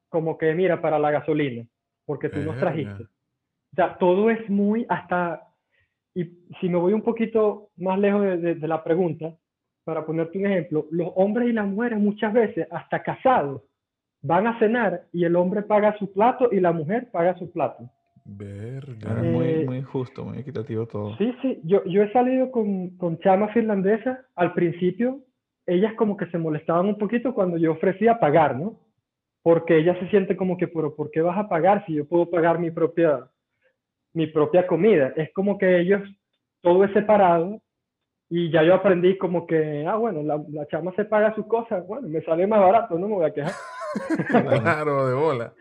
como 0.09 0.39
que 0.39 0.55
mira, 0.55 0.81
para 0.81 1.01
la 1.01 1.11
gasolina, 1.11 1.67
porque 2.11 2.29
tú 2.29 2.41
nos 2.41 2.57
trajiste. 2.59 3.05
O 3.05 3.77
sea, 3.77 3.97
todo 3.99 4.31
es 4.31 4.51
muy 4.51 4.85
hasta, 4.89 5.47
y 6.13 6.25
si 6.61 6.69
me 6.69 6.77
voy 6.77 6.93
un 6.93 7.03
poquito 7.03 7.69
más 7.77 8.01
lejos 8.01 8.23
de, 8.23 8.37
de- 8.37 8.55
de 8.57 8.69
la 8.69 8.83
pregunta, 8.83 9.33
para 9.85 10.05
ponerte 10.05 10.37
un 10.39 10.47
ejemplo, 10.47 10.87
los 10.91 11.13
hombres 11.15 11.49
y 11.49 11.53
las 11.53 11.69
mujeres 11.69 12.01
muchas 12.01 12.33
veces, 12.33 12.67
hasta 12.73 13.01
casados, 13.01 13.63
van 14.23 14.49
a 14.49 14.59
cenar 14.59 15.05
y 15.13 15.23
el 15.25 15.37
hombre 15.37 15.63
paga 15.63 15.97
su 15.99 16.13
plato 16.13 16.49
y 16.51 16.59
la 16.59 16.73
mujer 16.73 17.11
paga 17.13 17.37
su 17.39 17.49
plato. 17.53 17.89
Verga. 18.25 18.97
Claro, 18.99 19.21
es 19.21 19.27
muy, 19.33 19.47
Eh, 19.47 19.65
muy 19.65 19.83
justo, 19.83 20.25
muy 20.25 20.39
equitativo 20.39 20.87
todo. 20.87 21.17
Sí, 21.17 21.33
sí, 21.43 21.61
yo, 21.65 21.85
yo 21.85 22.03
he 22.03 22.13
salido 22.13 22.51
con, 22.51 22.91
con 22.99 23.19
chamas 23.21 23.53
finlandesas. 23.53 24.19
Al 24.35 24.53
principio, 24.53 25.21
ellas 25.65 25.95
como 25.95 26.17
que 26.17 26.27
se 26.27 26.39
molestaban 26.39 26.87
un 26.87 26.99
poquito 26.99 27.33
cuando 27.35 27.57
yo 27.57 27.71
ofrecía 27.71 28.19
pagar, 28.19 28.57
¿no? 28.59 28.75
Porque 29.43 29.79
ellas 29.79 29.99
se 29.99 30.09
sienten 30.09 30.37
como 30.37 30.57
que, 30.57 30.69
pero 30.69 30.95
¿por 30.95 31.11
qué 31.11 31.23
vas 31.23 31.39
a 31.39 31.49
pagar 31.49 31.85
si 31.87 31.95
yo 31.95 32.07
puedo 32.07 32.29
pagar 32.29 32.59
mi 32.59 32.71
propia, 32.71 33.27
mi 34.13 34.27
propia 34.27 34.67
comida? 34.67 35.13
Es 35.17 35.33
como 35.33 35.57
que 35.57 35.81
ellos, 35.81 36.03
todo 36.61 36.85
es 36.85 36.93
separado 36.93 37.61
y 38.29 38.51
ya 38.51 38.63
yo 38.63 38.75
aprendí 38.75 39.19
como 39.19 39.47
que, 39.47 39.85
ah, 39.87 39.97
bueno, 39.97 40.23
la, 40.23 40.43
la 40.51 40.67
chama 40.67 40.93
se 40.95 41.05
paga 41.05 41.35
sus 41.35 41.47
cosas, 41.47 41.87
bueno, 41.87 42.07
me 42.09 42.23
sale 42.23 42.47
más 42.47 42.61
barato, 42.61 42.99
no 42.99 43.09
me 43.09 43.15
voy 43.15 43.27
a 43.27 43.35
quejar. 43.35 43.53
Claro, 44.29 45.09
de 45.09 45.15
bola. 45.15 45.53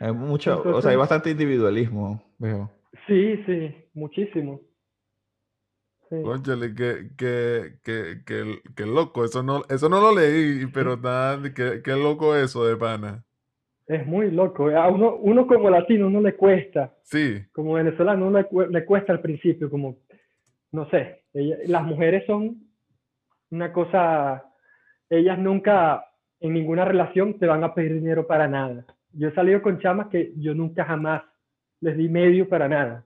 Hay 0.00 0.12
mucho, 0.12 0.62
o 0.66 0.82
sea, 0.82 0.90
hay 0.90 0.98
bastante 0.98 1.30
individualismo, 1.30 2.22
veo. 2.38 2.70
Sí, 3.06 3.42
sí, 3.46 3.74
muchísimo. 3.94 4.60
Sí. 6.10 6.16
Cónchale, 6.22 6.74
qué, 6.74 7.10
qué, 7.18 7.78
qué, 7.84 8.22
qué- 8.26 8.60
qué 8.74 8.86
loco. 8.86 9.24
Eso 9.24 9.42
no, 9.42 9.62
eso 9.68 9.88
no 9.88 10.00
lo 10.00 10.14
leí, 10.14 10.66
pero 10.72 10.94
está, 10.94 11.38
qué, 11.54 11.82
qué 11.84 11.92
loco 11.92 12.34
eso 12.34 12.64
de 12.66 12.76
pana. 12.76 13.24
Es 13.86 14.06
muy 14.06 14.30
loco. 14.30 14.68
A 14.70 14.88
uno, 14.88 15.16
uno 15.16 15.46
como 15.46 15.70
latino, 15.70 16.06
uno 16.08 16.20
le 16.20 16.34
cuesta. 16.36 16.94
Sí, 17.02 17.42
como 17.52 17.74
venezolano 17.74 18.30
le, 18.30 18.46
le 18.70 18.84
cuesta 18.84 19.12
al 19.12 19.20
principio, 19.20 19.70
como, 19.70 19.98
no 20.72 20.88
sé, 20.90 21.24
ella- 21.32 21.56
las 21.66 21.82
mujeres 21.84 22.24
son 22.26 22.62
una 23.50 23.72
cosa, 23.72 24.44
ellas 25.10 25.38
nunca 25.38 26.04
en 26.40 26.52
ninguna 26.54 26.84
relación 26.84 27.38
te 27.38 27.46
van 27.46 27.64
a 27.64 27.74
pedir 27.74 27.94
dinero 27.94 28.26
para 28.26 28.46
nada. 28.48 28.84
Yo 29.12 29.28
he 29.28 29.34
salido 29.34 29.62
con 29.62 29.78
chamas 29.80 30.08
que 30.08 30.32
yo 30.36 30.54
nunca 30.54 30.84
jamás 30.84 31.22
les 31.80 31.96
di 31.96 32.08
medio 32.08 32.48
para 32.48 32.68
nada. 32.68 33.04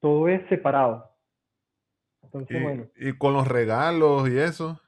Todo 0.00 0.28
es 0.28 0.46
separado. 0.48 1.10
Entonces, 2.34 2.60
y, 2.60 2.62
bueno, 2.62 2.86
y 2.96 3.12
con 3.16 3.32
los 3.34 3.46
regalos 3.48 4.28
y 4.28 4.38
eso. 4.38 4.80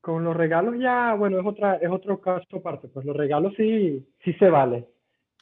con 0.00 0.24
los 0.24 0.36
regalos 0.36 0.76
ya, 0.78 1.14
bueno, 1.14 1.38
es 1.40 1.46
otra, 1.46 1.76
es 1.76 1.90
otro 1.90 2.20
caso 2.20 2.56
aparte, 2.56 2.88
pues 2.88 3.04
los 3.04 3.16
regalos 3.16 3.52
sí, 3.56 4.06
sí 4.24 4.32
se 4.34 4.48
vale. 4.48 4.88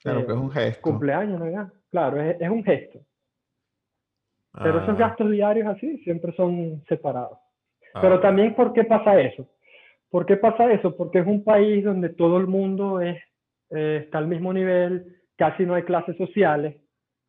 Claro, 0.02 0.20
Eh, 0.20 0.26
que 0.26 0.32
es 0.32 0.38
un 0.38 0.50
gesto. 0.50 0.82
Cumpleaños, 0.82 1.40
¿verdad? 1.40 1.72
Claro, 1.90 2.20
es, 2.20 2.40
es 2.40 2.48
un 2.50 2.64
gesto. 2.64 3.00
Pero 4.62 4.78
esos 4.78 4.94
Ah, 4.94 4.98
gastos 4.98 5.30
diarios 5.30 5.66
así 5.68 5.98
siempre 5.98 6.32
son 6.34 6.82
separados. 6.88 7.38
ah, 7.94 8.00
Pero 8.00 8.20
también, 8.20 8.54
¿por 8.54 8.72
qué 8.72 8.84
pasa 8.84 9.20
eso? 9.20 9.46
¿Por 10.10 10.24
qué 10.26 10.36
pasa 10.36 10.72
eso? 10.72 10.96
Porque 10.96 11.18
es 11.18 11.26
un 11.26 11.44
país 11.44 11.84
donde 11.84 12.08
todo 12.10 12.38
el 12.38 12.46
mundo 12.46 13.00
es, 13.00 13.18
eh, 13.70 14.02
está 14.04 14.18
al 14.18 14.28
mismo 14.28 14.52
nivel, 14.52 15.16
casi 15.36 15.64
no 15.66 15.74
hay 15.74 15.82
clases 15.82 16.16
sociales. 16.16 16.76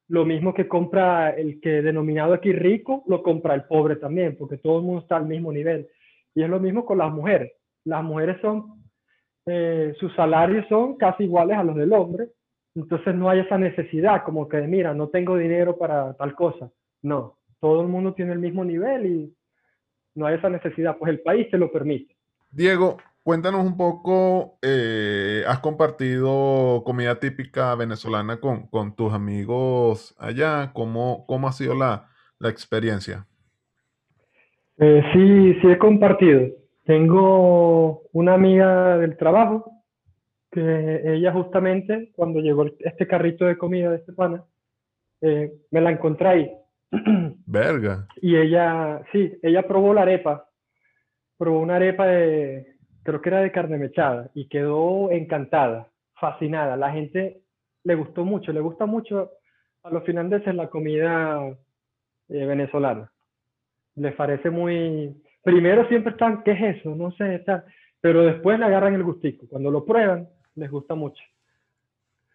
Lo 0.10 0.26
mismo 0.26 0.54
que 0.54 0.68
compra 0.68 1.32
el 1.32 1.60
que 1.60 1.82
denominado 1.82 2.34
aquí 2.34 2.54
rico, 2.54 3.04
lo 3.08 3.22
compra 3.22 3.56
el 3.56 3.66
pobre 3.66 3.98
también, 3.98 4.36
porque 4.38 4.58
todo 4.58 4.80
el 4.80 4.86
mundo 4.86 5.02
está 5.02 5.18
al 5.18 5.26
mismo 5.28 5.52
nivel. 5.52 5.90
Y 6.34 6.44
es 6.44 6.50
lo 6.50 6.60
mismo 6.60 6.86
con 6.86 6.98
las 7.00 7.12
mujeres. 7.12 7.52
Las 7.84 8.04
mujeres 8.04 8.38
son, 8.42 8.84
eh, 9.46 9.94
sus 10.00 10.14
salarios 10.16 10.66
son 10.70 10.96
casi 10.98 11.24
iguales 11.24 11.58
a 11.58 11.64
los 11.64 11.76
del 11.76 11.92
hombre, 11.94 12.30
entonces 12.76 13.16
no 13.16 13.30
hay 13.30 13.40
esa 13.40 13.58
necesidad 13.58 14.24
como 14.24 14.48
que, 14.48 14.62
mira, 14.62 14.94
no 14.94 15.10
tengo 15.10 15.36
dinero 15.36 15.78
para 15.78 16.14
tal 16.14 16.36
cosa. 16.36 16.70
No, 17.02 17.38
todo 17.60 17.82
el 17.82 17.88
mundo 17.88 18.14
tiene 18.14 18.34
el 18.34 18.40
mismo 18.40 18.64
nivel 18.64 19.06
y 19.06 19.36
no 20.16 20.28
hay 20.28 20.36
esa 20.36 20.50
necesidad, 20.50 20.98
pues 20.98 21.10
el 21.10 21.22
país 21.22 21.50
te 21.50 21.58
lo 21.58 21.72
permite. 21.72 22.16
Diego, 22.52 22.98
cuéntanos 23.28 23.66
un 23.66 23.76
poco, 23.76 24.58
eh, 24.62 25.44
¿has 25.48 25.60
compartido 25.60 26.82
comida 26.86 27.20
típica 27.20 27.76
venezolana 27.76 28.40
con, 28.40 28.68
con 28.68 28.96
tus 28.96 29.12
amigos 29.12 30.16
allá? 30.18 30.72
¿Cómo, 30.72 31.26
cómo 31.28 31.50
ha 31.50 31.52
sido 31.52 31.76
la, 31.76 32.08
la 32.40 32.48
experiencia? 32.48 33.28
Eh, 34.78 35.04
sí, 35.12 35.60
sí 35.60 35.68
he 35.68 35.78
compartido. 35.78 36.40
Tengo 36.86 38.04
una 38.14 38.36
amiga 38.36 38.98
del 38.98 39.18
trabajo 39.18 39.74
que 40.50 41.02
ella 41.14 41.34
justamente 41.34 42.14
cuando 42.16 42.40
llegó 42.40 42.66
este 42.80 43.08
carrito 43.08 43.44
de 43.44 43.58
comida 43.58 43.90
de 43.90 43.98
este 43.98 44.14
pana, 44.14 44.46
eh, 45.20 45.52
me 45.70 45.82
la 45.82 45.92
encontré 45.92 46.28
ahí. 46.30 46.52
Verga. 47.46 48.08
Y 48.22 48.38
ella, 48.38 49.02
sí, 49.12 49.38
ella 49.44 49.68
probó 49.68 49.94
la 49.94 50.04
arepa, 50.04 50.48
probó 51.38 51.60
una 51.60 51.76
arepa 51.76 52.08
de, 52.08 52.77
creo 53.08 53.22
que 53.22 53.30
era 53.30 53.40
de 53.40 53.54
carne 53.54 53.78
mechada, 53.78 54.30
y 54.34 54.50
quedó 54.50 55.12
encantada, 55.12 55.88
fascinada. 56.16 56.76
La 56.76 56.92
gente 56.92 57.40
le 57.86 57.96
gustó 57.96 58.26
mucho, 58.26 58.52
le 58.52 58.60
gusta 58.60 58.86
mucho 58.86 59.32
a 59.84 59.90
los 59.90 60.04
finlandeses 60.04 60.54
la 60.54 60.70
comida 60.70 61.48
eh, 62.28 62.46
venezolana. 62.46 63.10
Les 63.96 64.14
parece 64.14 64.50
muy, 64.50 65.16
primero 65.42 65.88
siempre 65.88 66.12
están, 66.12 66.44
¿qué 66.44 66.52
es 66.52 66.80
eso? 66.80 66.96
No 66.96 67.12
sé, 67.12 67.40
tal. 67.40 67.64
Pero 68.02 68.24
después 68.24 68.60
le 68.60 68.66
agarran 68.66 68.94
el 68.94 69.04
gustico. 69.04 69.48
Cuando 69.48 69.72
lo 69.72 69.86
prueban, 69.86 70.28
les 70.56 70.70
gusta 70.70 70.94
mucho. 70.94 71.24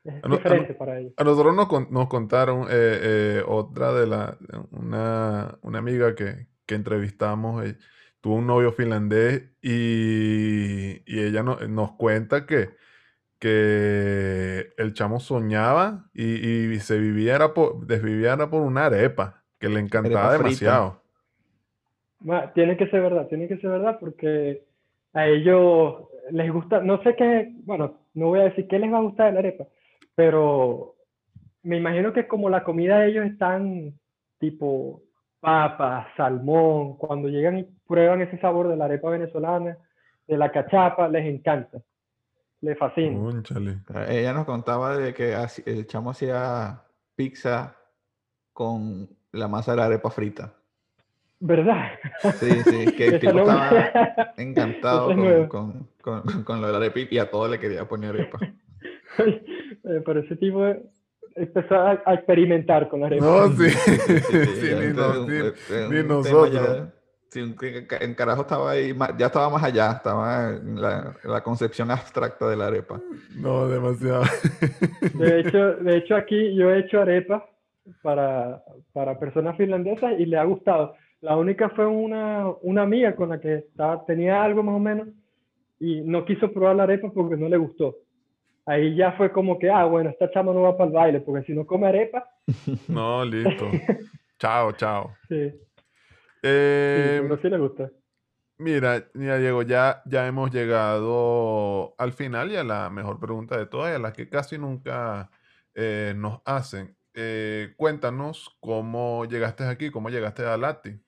Es 0.05 0.25
A 0.25 0.29
diferente 0.29 0.73
para 0.73 0.99
ellos. 0.99 1.13
A 1.19 1.23
nosotros 1.23 1.55
nos, 1.55 1.91
nos 1.91 2.09
contaron 2.09 2.63
eh, 2.63 2.99
eh, 3.03 3.43
otra 3.47 3.93
de 3.93 4.07
la, 4.07 4.39
una, 4.71 5.59
una 5.61 5.79
amiga 5.79 6.15
que, 6.15 6.47
que 6.65 6.75
entrevistamos, 6.75 7.63
tuvo 8.23 8.37
un 8.37 8.49
novio 8.49 8.73
finlandés 8.73 9.45
y, 9.63 11.03
y 11.07 11.21
ella 11.25 11.45
no- 11.45 11.59
nos 11.69 11.93
cuenta 11.95 12.47
que, 12.47 12.71
que 13.41 14.73
el 14.79 14.95
chamo 14.95 15.21
soñaba 15.21 16.11
y, 16.15 16.73
y 16.75 16.81
se 16.81 16.99
vivía 16.99 17.37
era 17.37 17.55
por, 17.55 17.87
desvivía 17.87 18.35
era 18.35 18.51
por 18.51 18.63
una 18.63 18.87
arepa, 18.87 19.45
que 19.61 19.69
le 19.71 19.81
encantaba 19.81 20.33
Arepa 20.35 20.35
demasiado. 20.35 21.03
Ma- 22.21 22.53
Tiene 22.53 22.77
que 22.77 22.87
ser 22.89 23.01
verdad, 23.03 23.27
tiene 23.29 23.49
que 23.49 23.59
ser 23.59 23.71
verdad 23.71 23.99
porque 24.01 24.65
a 25.13 25.27
ellos 25.29 26.09
les 26.31 26.53
gusta, 26.53 26.81
no 26.81 27.03
sé 27.03 27.17
qué, 27.17 27.53
bueno, 27.65 27.99
no 28.15 28.29
voy 28.29 28.41
a 28.41 28.45
decir 28.45 28.69
qué 28.69 28.79
les 28.79 28.93
va 28.93 28.99
a 28.99 29.03
gustar 29.03 29.27
de 29.27 29.33
la 29.35 29.39
arepa, 29.41 29.67
pero 30.15 30.95
me 31.63 31.79
imagino 31.79 32.13
que 32.13 32.29
como 32.29 32.51
la 32.51 32.65
comida 32.65 33.01
de 33.01 33.09
ellos 33.11 33.27
están 33.27 33.95
tipo 34.39 35.03
papas, 35.43 36.07
salmón, 36.17 36.97
cuando 36.97 37.29
llegan 37.29 37.59
y 37.59 37.65
prueban 37.87 38.23
ese 38.23 38.39
sabor 38.39 38.69
de 38.69 38.77
la 38.77 38.85
arepa 38.85 39.11
venezolana, 39.11 39.77
de 40.29 40.37
la 40.39 40.53
cachapa, 40.53 41.09
les 41.09 41.27
encanta, 41.27 41.79
les 42.61 42.79
fascina. 42.79 43.19
Cónchale. 43.19 43.79
Ella 44.09 44.33
nos 44.33 44.45
contaba 44.47 44.97
de 44.97 45.13
que 45.13 45.35
el 45.67 45.87
chamo 45.89 46.11
hacía 46.13 46.81
pizza 47.17 47.77
con 48.53 49.09
la 49.33 49.49
masa 49.49 49.73
de 49.73 49.79
la 49.79 49.87
arepa 49.87 50.11
frita. 50.11 50.55
¿Verdad? 51.41 51.91
Sí, 52.35 52.47
sí, 52.63 52.93
que 52.97 53.09
el 53.09 53.19
tipo 53.19 53.33
no- 53.33 53.41
estaba 53.43 53.91
encantado 54.37 55.07
con, 55.09 55.49
con, 55.49 55.89
con, 56.01 56.45
con- 56.45 56.61
lo 56.61 56.67
de 56.69 56.73
la 56.73 56.79
arepa 56.79 57.01
y 57.11 57.19
a 57.19 57.29
todo 57.29 57.49
le 57.49 57.59
quería 57.59 57.85
poner 57.89 58.11
arepa. 58.11 58.39
Eh, 59.19 60.01
Pero 60.07 60.21
ese 60.21 60.37
tipo 60.37 60.65
empezó 61.37 61.75
a, 61.75 62.03
a 62.05 62.15
experimentar 62.15 62.89
con 62.89 63.01
la 63.01 63.07
arepa. 63.07 63.25
No, 63.25 63.49
sí, 63.49 63.71
Sí, 63.71 63.91
sí, 63.99 64.19
sí, 64.19 64.47
sí, 64.61 64.69
ya, 64.71 64.81
ni, 64.81 64.87
un- 64.87 66.07
nosotros. 66.09 66.53
ya- 66.53 66.93
sí, 67.29 67.55
en 68.01 68.15
carajo 68.15 68.43
estaba 68.43 68.71
ahí, 68.73 68.95
ya 69.19 69.27
estaba 69.27 69.49
más 69.51 69.63
allá, 69.65 69.93
estaba 69.93 70.51
en 70.51 70.81
la, 70.81 71.17
la 71.25 71.43
concepción 71.43 71.91
abstracta 71.91 72.49
de 72.49 72.57
la 72.57 72.67
arepa. 72.67 73.01
No, 73.37 73.69
demasiado. 73.69 74.25
De 75.15 75.41
hecho, 75.41 75.75
de 75.77 75.97
hecho 75.97 76.15
aquí 76.17 76.55
yo 76.55 76.71
he 76.71 76.81
hecho 76.81 77.01
arepas 77.01 77.43
para, 78.03 78.63
para 78.93 79.19
personas 79.19 79.57
finlandesas 79.57 80.13
y 80.19 80.27
le 80.27 80.37
ha 80.39 80.45
gustado. 80.45 80.95
La 81.21 81.37
única 81.37 81.69
fue 81.71 81.87
una, 81.87 82.49
una 82.63 82.83
amiga 82.83 83.15
con 83.15 83.29
la 83.31 83.41
que 83.41 83.55
estaba, 83.55 84.05
tenía 84.05 84.43
algo 84.43 84.63
más 84.63 84.75
o 84.75 84.81
menos 84.81 85.09
y 85.79 86.01
no 86.01 86.25
quiso 86.25 86.53
probar 86.53 86.77
la 86.77 86.83
arepa 86.85 87.11
porque 87.13 87.37
no 87.37 87.49
le 87.49 87.57
gustó. 87.57 87.97
Ahí 88.65 88.95
ya 88.95 89.13
fue 89.13 89.33
como 89.33 89.59
que, 89.59 89.71
ah, 89.71 89.85
bueno, 89.85 90.11
esta 90.11 90.31
chama 90.31 90.53
no 90.53 90.63
va 90.63 90.77
para 90.77 90.89
el 90.89 90.95
baile 90.95 91.21
porque 91.21 91.45
si 91.47 91.53
no 91.53 91.67
come 91.67 91.89
arepa, 91.89 92.29
No, 92.89 93.25
listo. 93.25 93.69
Chao, 94.39 94.73
chao. 94.73 95.15
sí, 95.29 95.51
sí, 95.51 95.61
Eh, 96.43 97.39
sí 97.41 97.49
le 97.49 97.59
gusta. 97.59 97.91
Mira, 98.59 99.05
mira, 99.15 99.39
Diego, 99.39 99.63
ya, 99.63 100.03
ya 100.05 100.27
hemos 100.27 100.51
llegado 100.53 101.95
al 101.99 102.13
final 102.13 102.51
y 102.53 102.57
a 102.57 102.65
la 102.65 102.91
mejor 102.91 103.19
pregunta 103.19 103.57
de 103.57 103.67
todas 103.67 103.93
y 103.93 103.97
a 103.97 103.99
la 103.99 104.13
que 104.13 104.29
casi 104.29 104.59
nunca 104.59 105.31
eh, 105.75 106.15
nos 106.17 106.41
hacen. 106.45 106.97
Eh, 107.15 107.75
cuéntanos 107.77 108.57
cómo 108.61 109.25
llegaste 109.25 109.65
aquí, 109.65 109.91
cómo 109.91 110.11
llegaste 110.11 110.45
a 110.45 110.57
Lati. 110.57 110.99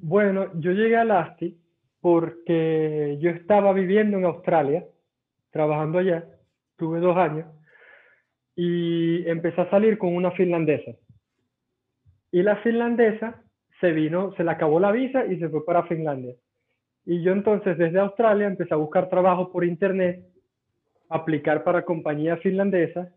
Bueno, 0.00 0.50
yo 0.54 0.72
llegué 0.72 0.96
a 0.96 1.04
Lasti 1.04 1.58
porque 2.00 3.18
yo 3.20 3.30
estaba 3.30 3.72
viviendo 3.72 4.18
en 4.18 4.24
Australia, 4.26 4.84
trabajando 5.56 5.98
allá, 5.98 6.24
tuve 6.76 7.00
dos 7.00 7.16
años, 7.16 7.46
y 8.54 9.26
empecé 9.28 9.62
a 9.62 9.70
salir 9.70 9.96
con 9.96 10.14
una 10.14 10.30
finlandesa. 10.32 10.92
Y 12.30 12.42
la 12.42 12.56
finlandesa 12.56 13.42
se 13.80 13.92
vino, 13.92 14.34
se 14.36 14.44
le 14.44 14.50
acabó 14.50 14.78
la 14.78 14.92
visa 14.92 15.24
y 15.24 15.38
se 15.38 15.48
fue 15.48 15.64
para 15.64 15.84
Finlandia. 15.84 16.34
Y 17.06 17.22
yo 17.22 17.32
entonces 17.32 17.78
desde 17.78 18.00
Australia 18.00 18.46
empecé 18.46 18.74
a 18.74 18.78
buscar 18.78 19.08
trabajo 19.08 19.50
por 19.50 19.64
internet, 19.64 20.24
aplicar 21.08 21.64
para 21.64 21.84
compañías 21.84 22.40
finlandesas, 22.40 23.08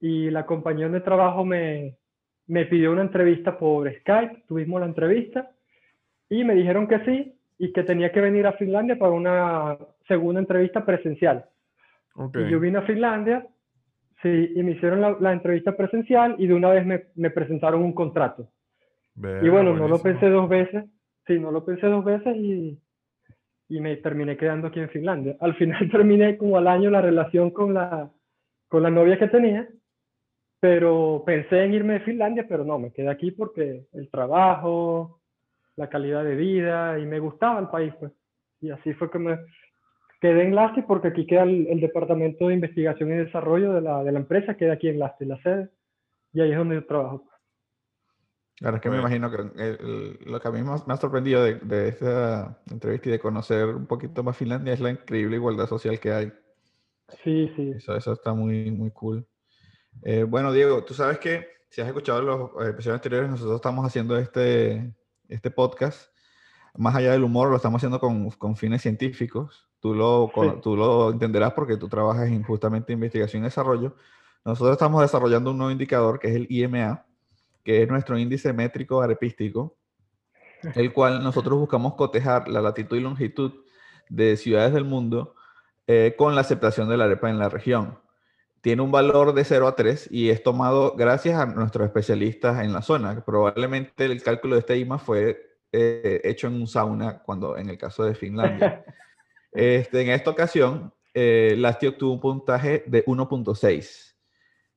y 0.00 0.30
la 0.30 0.44
compañía 0.44 0.86
donde 0.86 1.00
trabajo 1.00 1.44
me, 1.44 1.96
me 2.46 2.66
pidió 2.66 2.92
una 2.92 3.02
entrevista 3.02 3.58
por 3.58 3.90
Skype, 4.00 4.44
tuvimos 4.46 4.80
la 4.80 4.86
entrevista 4.86 5.50
y 6.28 6.44
me 6.44 6.54
dijeron 6.54 6.86
que 6.86 7.00
sí 7.04 7.37
y 7.58 7.72
que 7.72 7.82
tenía 7.82 8.12
que 8.12 8.20
venir 8.20 8.46
a 8.46 8.52
Finlandia 8.52 8.98
para 8.98 9.12
una 9.12 9.76
segunda 10.06 10.40
entrevista 10.40 10.84
presencial. 10.84 11.44
Ok. 12.14 12.36
Y 12.36 12.46
yo 12.46 12.60
vine 12.60 12.78
a 12.78 12.82
Finlandia, 12.82 13.46
sí, 14.22 14.52
y 14.54 14.62
me 14.62 14.72
hicieron 14.72 15.00
la, 15.00 15.16
la 15.20 15.32
entrevista 15.32 15.76
presencial 15.76 16.36
y 16.38 16.46
de 16.46 16.54
una 16.54 16.70
vez 16.70 16.86
me, 16.86 17.04
me 17.16 17.30
presentaron 17.30 17.82
un 17.82 17.92
contrato. 17.92 18.48
Y 19.40 19.48
Verga, 19.48 19.50
bueno, 19.50 19.74
no 19.74 19.88
lo 19.88 19.98
buenísimo. 19.98 20.02
pensé 20.02 20.28
dos 20.30 20.48
veces, 20.48 20.84
sí, 21.26 21.38
no 21.38 21.50
lo 21.50 21.64
pensé 21.64 21.86
dos 21.88 22.04
veces 22.04 22.36
y, 22.36 22.80
y 23.68 23.80
me 23.80 23.96
terminé 23.96 24.36
quedando 24.36 24.68
aquí 24.68 24.80
en 24.80 24.90
Finlandia. 24.90 25.36
Al 25.40 25.54
final 25.56 25.88
terminé 25.90 26.36
como 26.36 26.56
al 26.56 26.68
año 26.68 26.90
la 26.90 27.02
relación 27.02 27.50
con 27.50 27.74
la, 27.74 28.10
con 28.68 28.82
la 28.82 28.90
novia 28.90 29.18
que 29.18 29.28
tenía, 29.28 29.68
pero 30.60 31.22
pensé 31.26 31.64
en 31.64 31.74
irme 31.74 31.94
de 31.94 32.00
Finlandia, 32.00 32.46
pero 32.48 32.64
no, 32.64 32.78
me 32.78 32.92
quedé 32.92 33.08
aquí 33.08 33.30
porque 33.30 33.86
el 33.92 34.10
trabajo, 34.10 35.20
la 35.78 35.88
calidad 35.88 36.24
de 36.24 36.34
vida 36.36 36.98
y 36.98 37.06
me 37.06 37.20
gustaba 37.20 37.60
el 37.60 37.68
país, 37.68 37.94
pues. 37.98 38.12
Y 38.60 38.70
así 38.70 38.92
fue 38.94 39.10
que 39.10 39.18
me 39.18 39.38
quedé 40.20 40.42
en 40.42 40.54
Lasti 40.54 40.82
porque 40.82 41.08
aquí 41.08 41.26
queda 41.26 41.44
el, 41.44 41.66
el 41.68 41.80
departamento 41.80 42.48
de 42.48 42.54
investigación 42.54 43.10
y 43.12 43.16
desarrollo 43.16 43.72
de 43.72 43.80
la, 43.80 44.02
de 44.02 44.12
la 44.12 44.18
empresa, 44.18 44.56
queda 44.56 44.74
aquí 44.74 44.88
en 44.88 44.98
Lasti, 44.98 45.24
la 45.24 45.40
sede, 45.42 45.70
y 46.32 46.40
ahí 46.40 46.50
es 46.50 46.58
donde 46.58 46.74
yo 46.74 46.86
trabajo. 46.86 47.24
Claro, 48.56 48.76
es 48.76 48.82
que 48.82 48.90
me 48.90 48.96
Bueno. 49.00 49.08
imagino 49.16 49.30
que 49.30 49.62
el- 49.62 49.78
el- 49.80 50.18
lo 50.32 50.40
que 50.40 50.48
a 50.48 50.50
mí 50.50 50.62
más 50.62 50.84
me 50.88 50.94
ha 50.94 50.96
sorprendido 50.96 51.44
de, 51.44 51.54
de 51.60 51.88
esta 51.88 52.58
entrevista 52.68 53.08
y 53.08 53.12
de 53.12 53.20
conocer 53.20 53.66
un 53.68 53.86
poquito 53.86 54.24
más 54.24 54.36
Finlandia 54.36 54.72
es 54.74 54.80
la 54.80 54.90
increíble 54.90 55.36
igualdad 55.36 55.66
social 55.68 56.00
que 56.00 56.10
hay. 56.12 56.32
Sí, 57.22 57.52
sí. 57.54 57.72
Eso, 57.76 57.94
eso 57.96 58.12
está 58.12 58.34
muy, 58.34 58.72
muy 58.72 58.90
cool. 58.90 59.24
Eh, 60.02 60.24
bueno, 60.24 60.52
Diego, 60.52 60.84
tú 60.84 60.92
sabes 60.92 61.18
que 61.18 61.46
si 61.70 61.80
has 61.80 61.86
escuchado 61.86 62.20
los 62.22 62.50
eh, 62.66 62.70
episodios 62.70 62.96
anteriores, 62.96 63.30
nosotros 63.30 63.54
estamos 63.56 63.86
haciendo 63.86 64.16
este, 64.18 64.92
este 65.28 65.50
podcast. 65.50 66.10
Más 66.76 66.94
allá 66.94 67.12
del 67.12 67.24
humor, 67.24 67.50
lo 67.50 67.56
estamos 67.56 67.78
haciendo 67.78 67.98
con, 68.00 68.30
con 68.30 68.56
fines 68.56 68.82
científicos. 68.82 69.68
Tú 69.80 69.94
lo, 69.94 70.30
Sí. 70.34 70.40
tú 70.62 70.76
lo 70.76 71.10
entenderás 71.10 71.52
porque 71.52 71.76
tú 71.76 71.88
trabajas 71.88 72.28
en 72.28 72.42
justamente 72.42 72.92
investigación 72.92 73.42
y 73.42 73.44
desarrollo. 73.44 73.94
Nosotros 74.44 74.72
estamos 74.72 75.00
desarrollando 75.02 75.50
un 75.50 75.58
nuevo 75.58 75.70
indicador 75.70 76.18
que 76.18 76.28
es 76.28 76.36
el 76.36 76.46
IMA, 76.50 77.04
que 77.64 77.82
es 77.82 77.88
nuestro 77.88 78.18
índice 78.18 78.52
métrico 78.52 79.00
arepístico, 79.02 79.76
el 80.74 80.92
cual 80.92 81.22
nosotros 81.22 81.58
buscamos 81.58 81.94
cotejar 81.94 82.48
la 82.48 82.60
latitud 82.60 82.96
y 82.96 83.00
longitud 83.00 83.52
de 84.08 84.36
ciudades 84.36 84.72
del 84.72 84.84
mundo 84.84 85.34
eh, 85.86 86.14
con 86.16 86.34
la 86.34 86.40
aceptación 86.40 86.88
de 86.88 86.96
la 86.96 87.04
arepa 87.04 87.30
en 87.30 87.38
la 87.38 87.48
región. 87.48 87.98
Tiene 88.60 88.82
un 88.82 88.90
valor 88.90 89.34
de 89.34 89.44
0 89.44 89.66
a 89.68 89.76
3 89.76 90.08
y 90.10 90.30
es 90.30 90.42
tomado 90.42 90.94
gracias 90.96 91.38
a 91.38 91.46
nuestros 91.46 91.86
especialistas 91.86 92.62
en 92.64 92.72
la 92.72 92.82
zona. 92.82 93.24
Probablemente 93.24 94.04
el 94.04 94.22
cálculo 94.22 94.54
de 94.56 94.60
este 94.60 94.76
IMA 94.78 94.98
fue 94.98 95.56
eh, 95.72 96.20
hecho 96.24 96.48
en 96.48 96.54
un 96.54 96.66
sauna, 96.66 97.22
cuando 97.22 97.56
en 97.56 97.68
el 97.70 97.78
caso 97.78 98.04
de 98.04 98.14
Finlandia. 98.14 98.84
Este, 99.50 100.02
en 100.02 100.10
esta 100.10 100.30
ocasión, 100.30 100.92
eh, 101.14 101.54
Lasti 101.56 101.86
obtuvo 101.86 102.12
un 102.12 102.20
puntaje 102.20 102.84
de 102.86 103.02
1.6, 103.06 104.14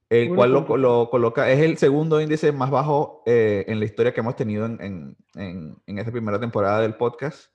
el 0.10 0.34
cual 0.34 0.54
lo, 0.54 0.66
1.6. 0.66 0.78
lo 0.78 1.10
coloca, 1.10 1.52
es 1.52 1.60
el 1.60 1.78
segundo 1.78 2.22
índice 2.22 2.54
más 2.54 2.72
bajo 2.72 3.22
eh, 3.26 3.66
en 3.68 3.80
la 3.80 3.86
historia 3.86 4.14
que 4.14 4.22
hemos 4.22 4.38
tenido 4.38 4.66
en, 4.66 4.80
en, 4.82 5.18
en- 5.36 5.78
en 5.86 5.98
esta 6.00 6.10
primera 6.12 6.40
temporada 6.40 6.80
del 6.82 6.96
podcast. 6.96 7.51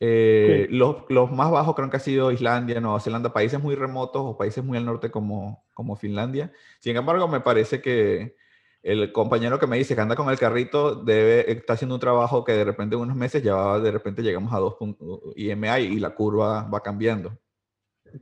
Eh, 0.00 0.66
Sí. 0.68 0.74
los, 0.76 1.04
los 1.08 1.30
más 1.32 1.50
bajos 1.50 1.74
creo 1.74 1.88
que 1.90 1.96
ha 1.96 2.00
sido 2.00 2.30
Islandia, 2.30 2.80
Nueva 2.80 3.00
Zelanda, 3.00 3.32
países 3.32 3.60
muy 3.62 3.74
remotos 3.74 4.22
o 4.24 4.36
países 4.36 4.62
muy 4.62 4.76
al 4.76 4.84
norte 4.84 5.10
como, 5.10 5.64
como 5.74 5.96
Finlandia. 5.96 6.52
Sin 6.80 6.96
embargo, 6.96 7.28
me 7.28 7.40
parece 7.40 7.80
que 7.80 8.36
el 8.82 9.10
compañero 9.12 9.58
que 9.58 9.66
me 9.66 9.78
dice 9.78 9.94
que 9.94 10.00
anda 10.02 10.14
con 10.14 10.28
el 10.28 10.38
carrito 10.38 10.94
debe, 10.94 11.50
está 11.50 11.72
haciendo 11.72 11.94
un 11.96 12.00
trabajo 12.00 12.44
que 12.44 12.52
de 12.52 12.64
repente 12.64 12.94
en 12.94 13.02
unos 13.02 13.16
meses 13.16 13.42
ya 13.42 13.54
va- 13.54 13.80
de 13.80 13.90
repente 13.90 14.22
llegamos 14.22 14.52
a 14.52 14.58
2 14.58 14.74
puntos 14.74 15.20
IMA 15.34 15.80
y 15.80 15.98
la 15.98 16.10
curva 16.14 16.62
va 16.68 16.82
cambiando. 16.82 17.36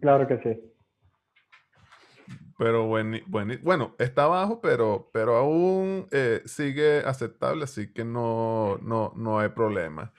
Claro 0.00 0.26
que 0.26 0.38
sí. 0.38 0.60
Pero 2.56 2.86
bueno, 2.86 3.18
bueno, 3.62 3.94
está 3.98 4.26
bajo, 4.26 4.60
pero, 4.60 5.10
pero 5.12 5.36
aún 5.36 6.06
eh, 6.12 6.40
sigue 6.46 6.98
aceptable, 7.00 7.64
así 7.64 7.92
que 7.92 8.04
no, 8.04 8.78
no, 8.80 9.12
no 9.16 9.40
hay 9.40 9.48
problema. 9.48 10.12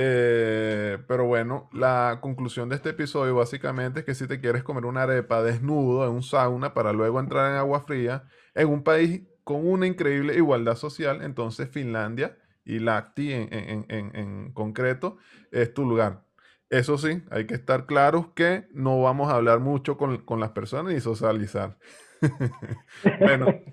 Eh, 0.00 0.98
pero 1.08 1.24
bueno, 1.26 1.68
la 1.72 2.18
conclusión 2.20 2.68
de 2.68 2.76
este 2.76 2.90
episodio 2.90 3.34
básicamente 3.34 4.00
es 4.00 4.06
que 4.06 4.14
si 4.14 4.28
te 4.28 4.40
quieres 4.40 4.62
comer 4.62 4.84
una 4.86 5.02
arepa 5.02 5.42
desnudo 5.42 6.06
en 6.06 6.12
un 6.12 6.22
sauna 6.22 6.72
para 6.74 6.92
luego 6.92 7.18
entrar 7.20 7.50
en 7.50 7.56
agua 7.56 7.80
fría, 7.80 8.24
en 8.54 8.68
un 8.68 8.84
país 8.84 9.22
con 9.44 9.66
una 9.66 9.86
increíble 9.86 10.36
igualdad 10.36 10.76
social, 10.76 11.22
entonces 11.22 11.68
Finlandia 11.70 12.36
y 12.64 12.78
Lahti 12.80 13.32
en, 13.32 13.52
en- 13.52 13.86
en- 13.88 14.14
en 14.16 14.52
concreto 14.52 15.16
es 15.50 15.72
tu 15.74 15.84
lugar. 15.84 16.24
Eso 16.70 16.98
sí, 16.98 17.22
hay 17.30 17.46
que 17.46 17.54
estar 17.54 17.86
claros 17.86 18.28
que 18.34 18.68
no 18.72 19.00
vamos 19.02 19.30
a 19.32 19.36
hablar 19.36 19.58
mucho 19.60 19.96
con, 19.96 20.18
con 20.18 20.38
las 20.40 20.50
personas 20.50 20.92
y 20.94 21.00
socializar. 21.00 21.78
Bueno, 23.22 23.64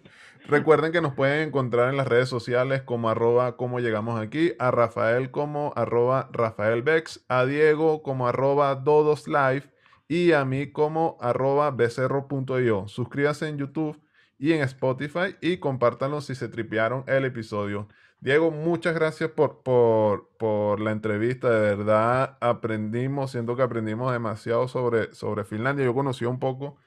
recuerden 0.47 0.91
que 0.91 1.01
nos 1.01 1.13
pueden 1.13 1.47
encontrar 1.47 1.89
en 1.89 1.97
las 1.97 2.07
redes 2.07 2.29
sociales 2.29 2.81
como 2.81 3.09
arroba 3.09 3.57
como 3.57 3.79
llegamos 3.79 4.19
aquí, 4.19 4.53
a 4.59 4.71
Rafael 4.71 5.31
como 5.31 5.73
arroba 5.75 6.29
Rafael 6.31 6.81
Bex, 6.81 7.25
a 7.27 7.45
Diego 7.45 8.03
como 8.03 8.27
arroba 8.27 8.75
Dodos 8.75 9.27
Live 9.27 9.71
y 10.07 10.31
a 10.33 10.45
mí 10.45 10.71
como 10.71 11.17
arroba 11.19 11.71
becerro.io. 11.71 12.87
Suscríbanse 12.87 13.47
en 13.47 13.57
YouTube 13.57 13.99
y 14.37 14.53
en 14.53 14.61
Spotify 14.61 15.35
y 15.41 15.57
compártanlo 15.57 16.21
si 16.21 16.35
se 16.35 16.47
tripearon 16.47 17.03
el 17.07 17.25
episodio. 17.25 17.87
Diego, 18.19 18.49
muchas 18.49 18.95
gracias 18.95 19.29
por, 19.31 19.61
por, 19.61 20.29
por 20.37 20.79
la 20.79 20.91
entrevista. 20.91 21.49
De 21.49 21.75
verdad 21.75 22.37
aprendimos, 22.41 23.31
siento 23.31 23.55
que 23.55 23.61
aprendimos 23.61 24.11
demasiado 24.11 24.67
sobre, 24.67 25.13
sobre 25.13 25.43
Finlandia. 25.43 25.85
Yo 25.85 25.93
conocí 25.93 26.25
un 26.25 26.39
poco, 26.39 26.77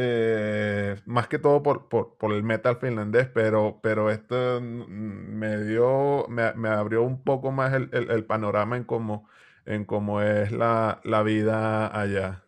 eh, 0.00 0.96
más 1.06 1.28
que 1.28 1.38
todo 1.38 1.62
por, 1.62 1.88
por, 1.88 2.16
por 2.18 2.32
el 2.32 2.42
metal 2.44 2.76
finlandés, 2.78 3.28
pero, 3.28 3.80
pero 3.82 4.10
esto 4.10 4.60
me 4.62 5.64
dio, 5.64 6.26
me, 6.28 6.52
me 6.54 6.68
abrió 6.68 7.02
un 7.02 7.22
poco 7.24 7.50
más 7.52 7.72
el, 7.74 7.88
el- 7.92 8.10
el 8.10 8.24
panorama 8.24 8.76
en 8.76 8.84
cómo, 8.84 9.28
en 9.66 9.84
cómo 9.84 10.20
es 10.22 10.52
la, 10.52 11.00
la 11.04 11.22
vida 11.22 11.88
allá. 12.00 12.44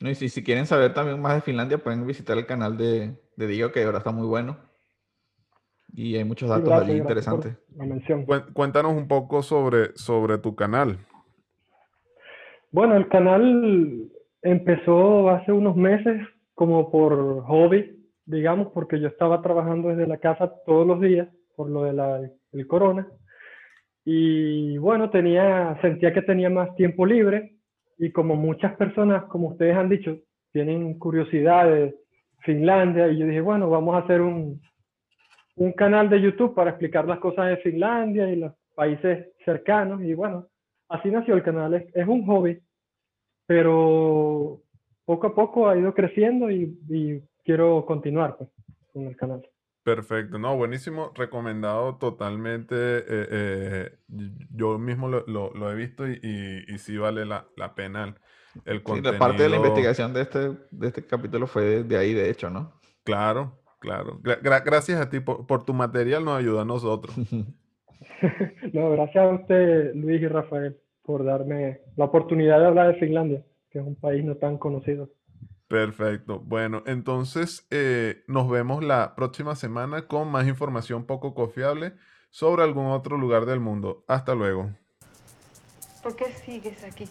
No, 0.00 0.10
y 0.10 0.14
si, 0.14 0.28
si 0.28 0.42
quieren 0.42 0.66
saber 0.66 0.94
también 0.94 1.20
más 1.20 1.34
de 1.34 1.40
Finlandia, 1.42 1.78
pueden 1.78 2.06
visitar 2.06 2.36
el 2.38 2.46
canal 2.46 2.76
de, 2.76 3.14
de 3.36 3.46
Diego, 3.46 3.72
que 3.72 3.84
ahora 3.84 3.98
está 3.98 4.12
muy 4.12 4.26
bueno. 4.26 4.58
Y 5.92 6.16
hay 6.16 6.24
muchos 6.24 6.48
Sí, 6.48 6.52
datos 6.52 6.68
gracias, 6.68 6.88
allí 6.88 6.98
interesantes. 6.98 7.56
La 7.76 7.84
mención. 7.84 8.24
Cuen- 8.26 8.52
Cuéntanos 8.52 8.92
un 8.94 9.08
poco 9.08 9.42
sobre, 9.42 9.96
sobre 9.96 10.38
tu 10.38 10.54
canal. 10.54 10.98
Bueno, 12.70 12.96
el 12.96 13.08
canal 13.08 14.10
empezó 14.42 15.28
hace 15.30 15.52
unos 15.52 15.76
meses 15.76 16.20
como 16.60 16.90
por 16.90 17.42
hobby, 17.44 18.06
digamos, 18.26 18.68
porque 18.74 19.00
yo 19.00 19.08
estaba 19.08 19.40
trabajando 19.40 19.88
desde 19.88 20.06
la 20.06 20.18
casa 20.18 20.52
todos 20.66 20.86
los 20.86 21.00
días 21.00 21.26
por 21.56 21.70
lo 21.70 21.84
de 21.84 21.94
la, 21.94 22.20
el 22.52 22.66
corona. 22.66 23.08
Y 24.04 24.76
bueno, 24.76 25.08
tenía, 25.08 25.78
sentía 25.80 26.12
que 26.12 26.20
tenía 26.20 26.50
más 26.50 26.76
tiempo 26.76 27.06
libre 27.06 27.54
y 27.96 28.12
como 28.12 28.36
muchas 28.36 28.76
personas, 28.76 29.24
como 29.30 29.48
ustedes 29.48 29.74
han 29.74 29.88
dicho, 29.88 30.18
tienen 30.52 30.98
curiosidad 30.98 31.64
de 31.64 31.96
Finlandia 32.40 33.08
y 33.08 33.16
yo 33.16 33.24
dije, 33.24 33.40
bueno, 33.40 33.70
vamos 33.70 33.94
a 33.94 34.04
hacer 34.04 34.20
un, 34.20 34.60
un 35.56 35.72
canal 35.72 36.10
de 36.10 36.20
YouTube 36.20 36.54
para 36.54 36.72
explicar 36.72 37.06
las 37.06 37.20
cosas 37.20 37.48
de 37.48 37.56
Finlandia 37.56 38.30
y 38.30 38.36
los 38.36 38.52
países 38.74 39.28
cercanos 39.46 40.02
y 40.02 40.12
bueno, 40.12 40.48
así 40.90 41.10
nació 41.10 41.36
el 41.36 41.42
canal. 41.42 41.72
Es, 41.72 41.96
es 41.96 42.06
un 42.06 42.26
hobby, 42.26 42.60
pero 43.46 44.60
poco 45.10 45.26
a 45.26 45.34
poco 45.34 45.68
ha 45.68 45.76
ido 45.76 45.92
creciendo 45.92 46.50
y, 46.52 46.78
y 46.88 47.20
quiero 47.44 47.84
continuar 47.84 48.36
pues, 48.36 48.48
con 48.92 49.06
el 49.08 49.16
canal. 49.16 49.42
Perfecto, 49.82 50.38
no, 50.38 50.56
buenísimo, 50.56 51.10
recomendado 51.16 51.96
totalmente. 51.96 52.74
eh, 52.76 53.02
eh, 53.08 53.90
yo 54.54 54.78
mismo 54.78 55.08
lo, 55.08 55.24
lo- 55.26 55.52
lo 55.52 55.72
he 55.72 55.74
visto 55.74 56.06
y, 56.06 56.20
y, 56.22 56.74
y 56.74 56.78
sí 56.78 56.96
vale 56.96 57.24
la, 57.26 57.46
la 57.56 57.74
pena 57.74 58.04
el, 58.04 58.14
el 58.66 58.78
Sí, 58.78 58.84
contenido. 58.84 59.12
la 59.12 59.18
parte 59.18 59.42
de 59.42 59.48
la 59.48 59.56
investigación 59.56 60.12
de 60.14 60.20
este, 60.20 60.38
de 60.70 60.86
este 60.86 61.04
capítulo 61.04 61.46
fue 61.48 61.62
de, 61.64 61.82
de 61.84 61.96
ahí, 61.96 62.14
de 62.14 62.30
hecho, 62.30 62.48
¿no? 62.50 62.72
Claro, 63.02 63.58
claro. 63.80 64.20
Gra- 64.22 64.40
gra- 64.40 64.62
gracias 64.64 65.00
a 65.00 65.08
ti 65.10 65.18
por, 65.18 65.44
por 65.46 65.64
tu 65.64 65.74
material, 65.74 66.24
nos 66.24 66.38
ayuda 66.38 66.62
a 66.62 66.64
nosotros. 66.66 67.16
No, 68.72 68.90
gracias 68.90 69.24
a 69.24 69.28
usted, 69.28 69.94
Luis 69.94 70.22
y 70.22 70.28
Rafael, 70.28 70.76
por 71.02 71.24
darme 71.24 71.80
la 71.96 72.04
oportunidad 72.04 72.60
de 72.60 72.66
hablar 72.66 72.92
de 72.92 73.00
Finlandia, 73.00 73.44
que 73.70 73.78
es 73.78 73.86
un 73.86 73.96
país 73.96 74.24
no 74.24 74.36
tan 74.36 74.58
conocido. 74.58 75.10
Perfecto. 75.68 76.40
Bueno, 76.40 76.82
entonces 76.86 77.66
eh, 77.70 78.24
nos 78.26 78.50
vemos 78.50 78.82
la 78.82 79.14
próxima 79.14 79.54
semana 79.54 80.08
con 80.08 80.28
más 80.28 80.48
información 80.48 81.04
poco 81.04 81.32
confiable 81.32 81.94
sobre 82.30 82.64
algún 82.64 82.86
otro 82.86 83.16
lugar 83.16 83.46
del 83.46 83.60
mundo. 83.60 84.04
Hasta 84.08 84.34
luego. 84.34 84.70
¿Por 86.02 86.16
qué 86.16 86.26
sigues 86.44 86.82
aquí? 86.82 87.04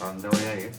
¿A 0.00 0.06
dónde 0.06 0.28
voy 0.28 0.44
a 0.44 0.60
ir? 0.60 0.72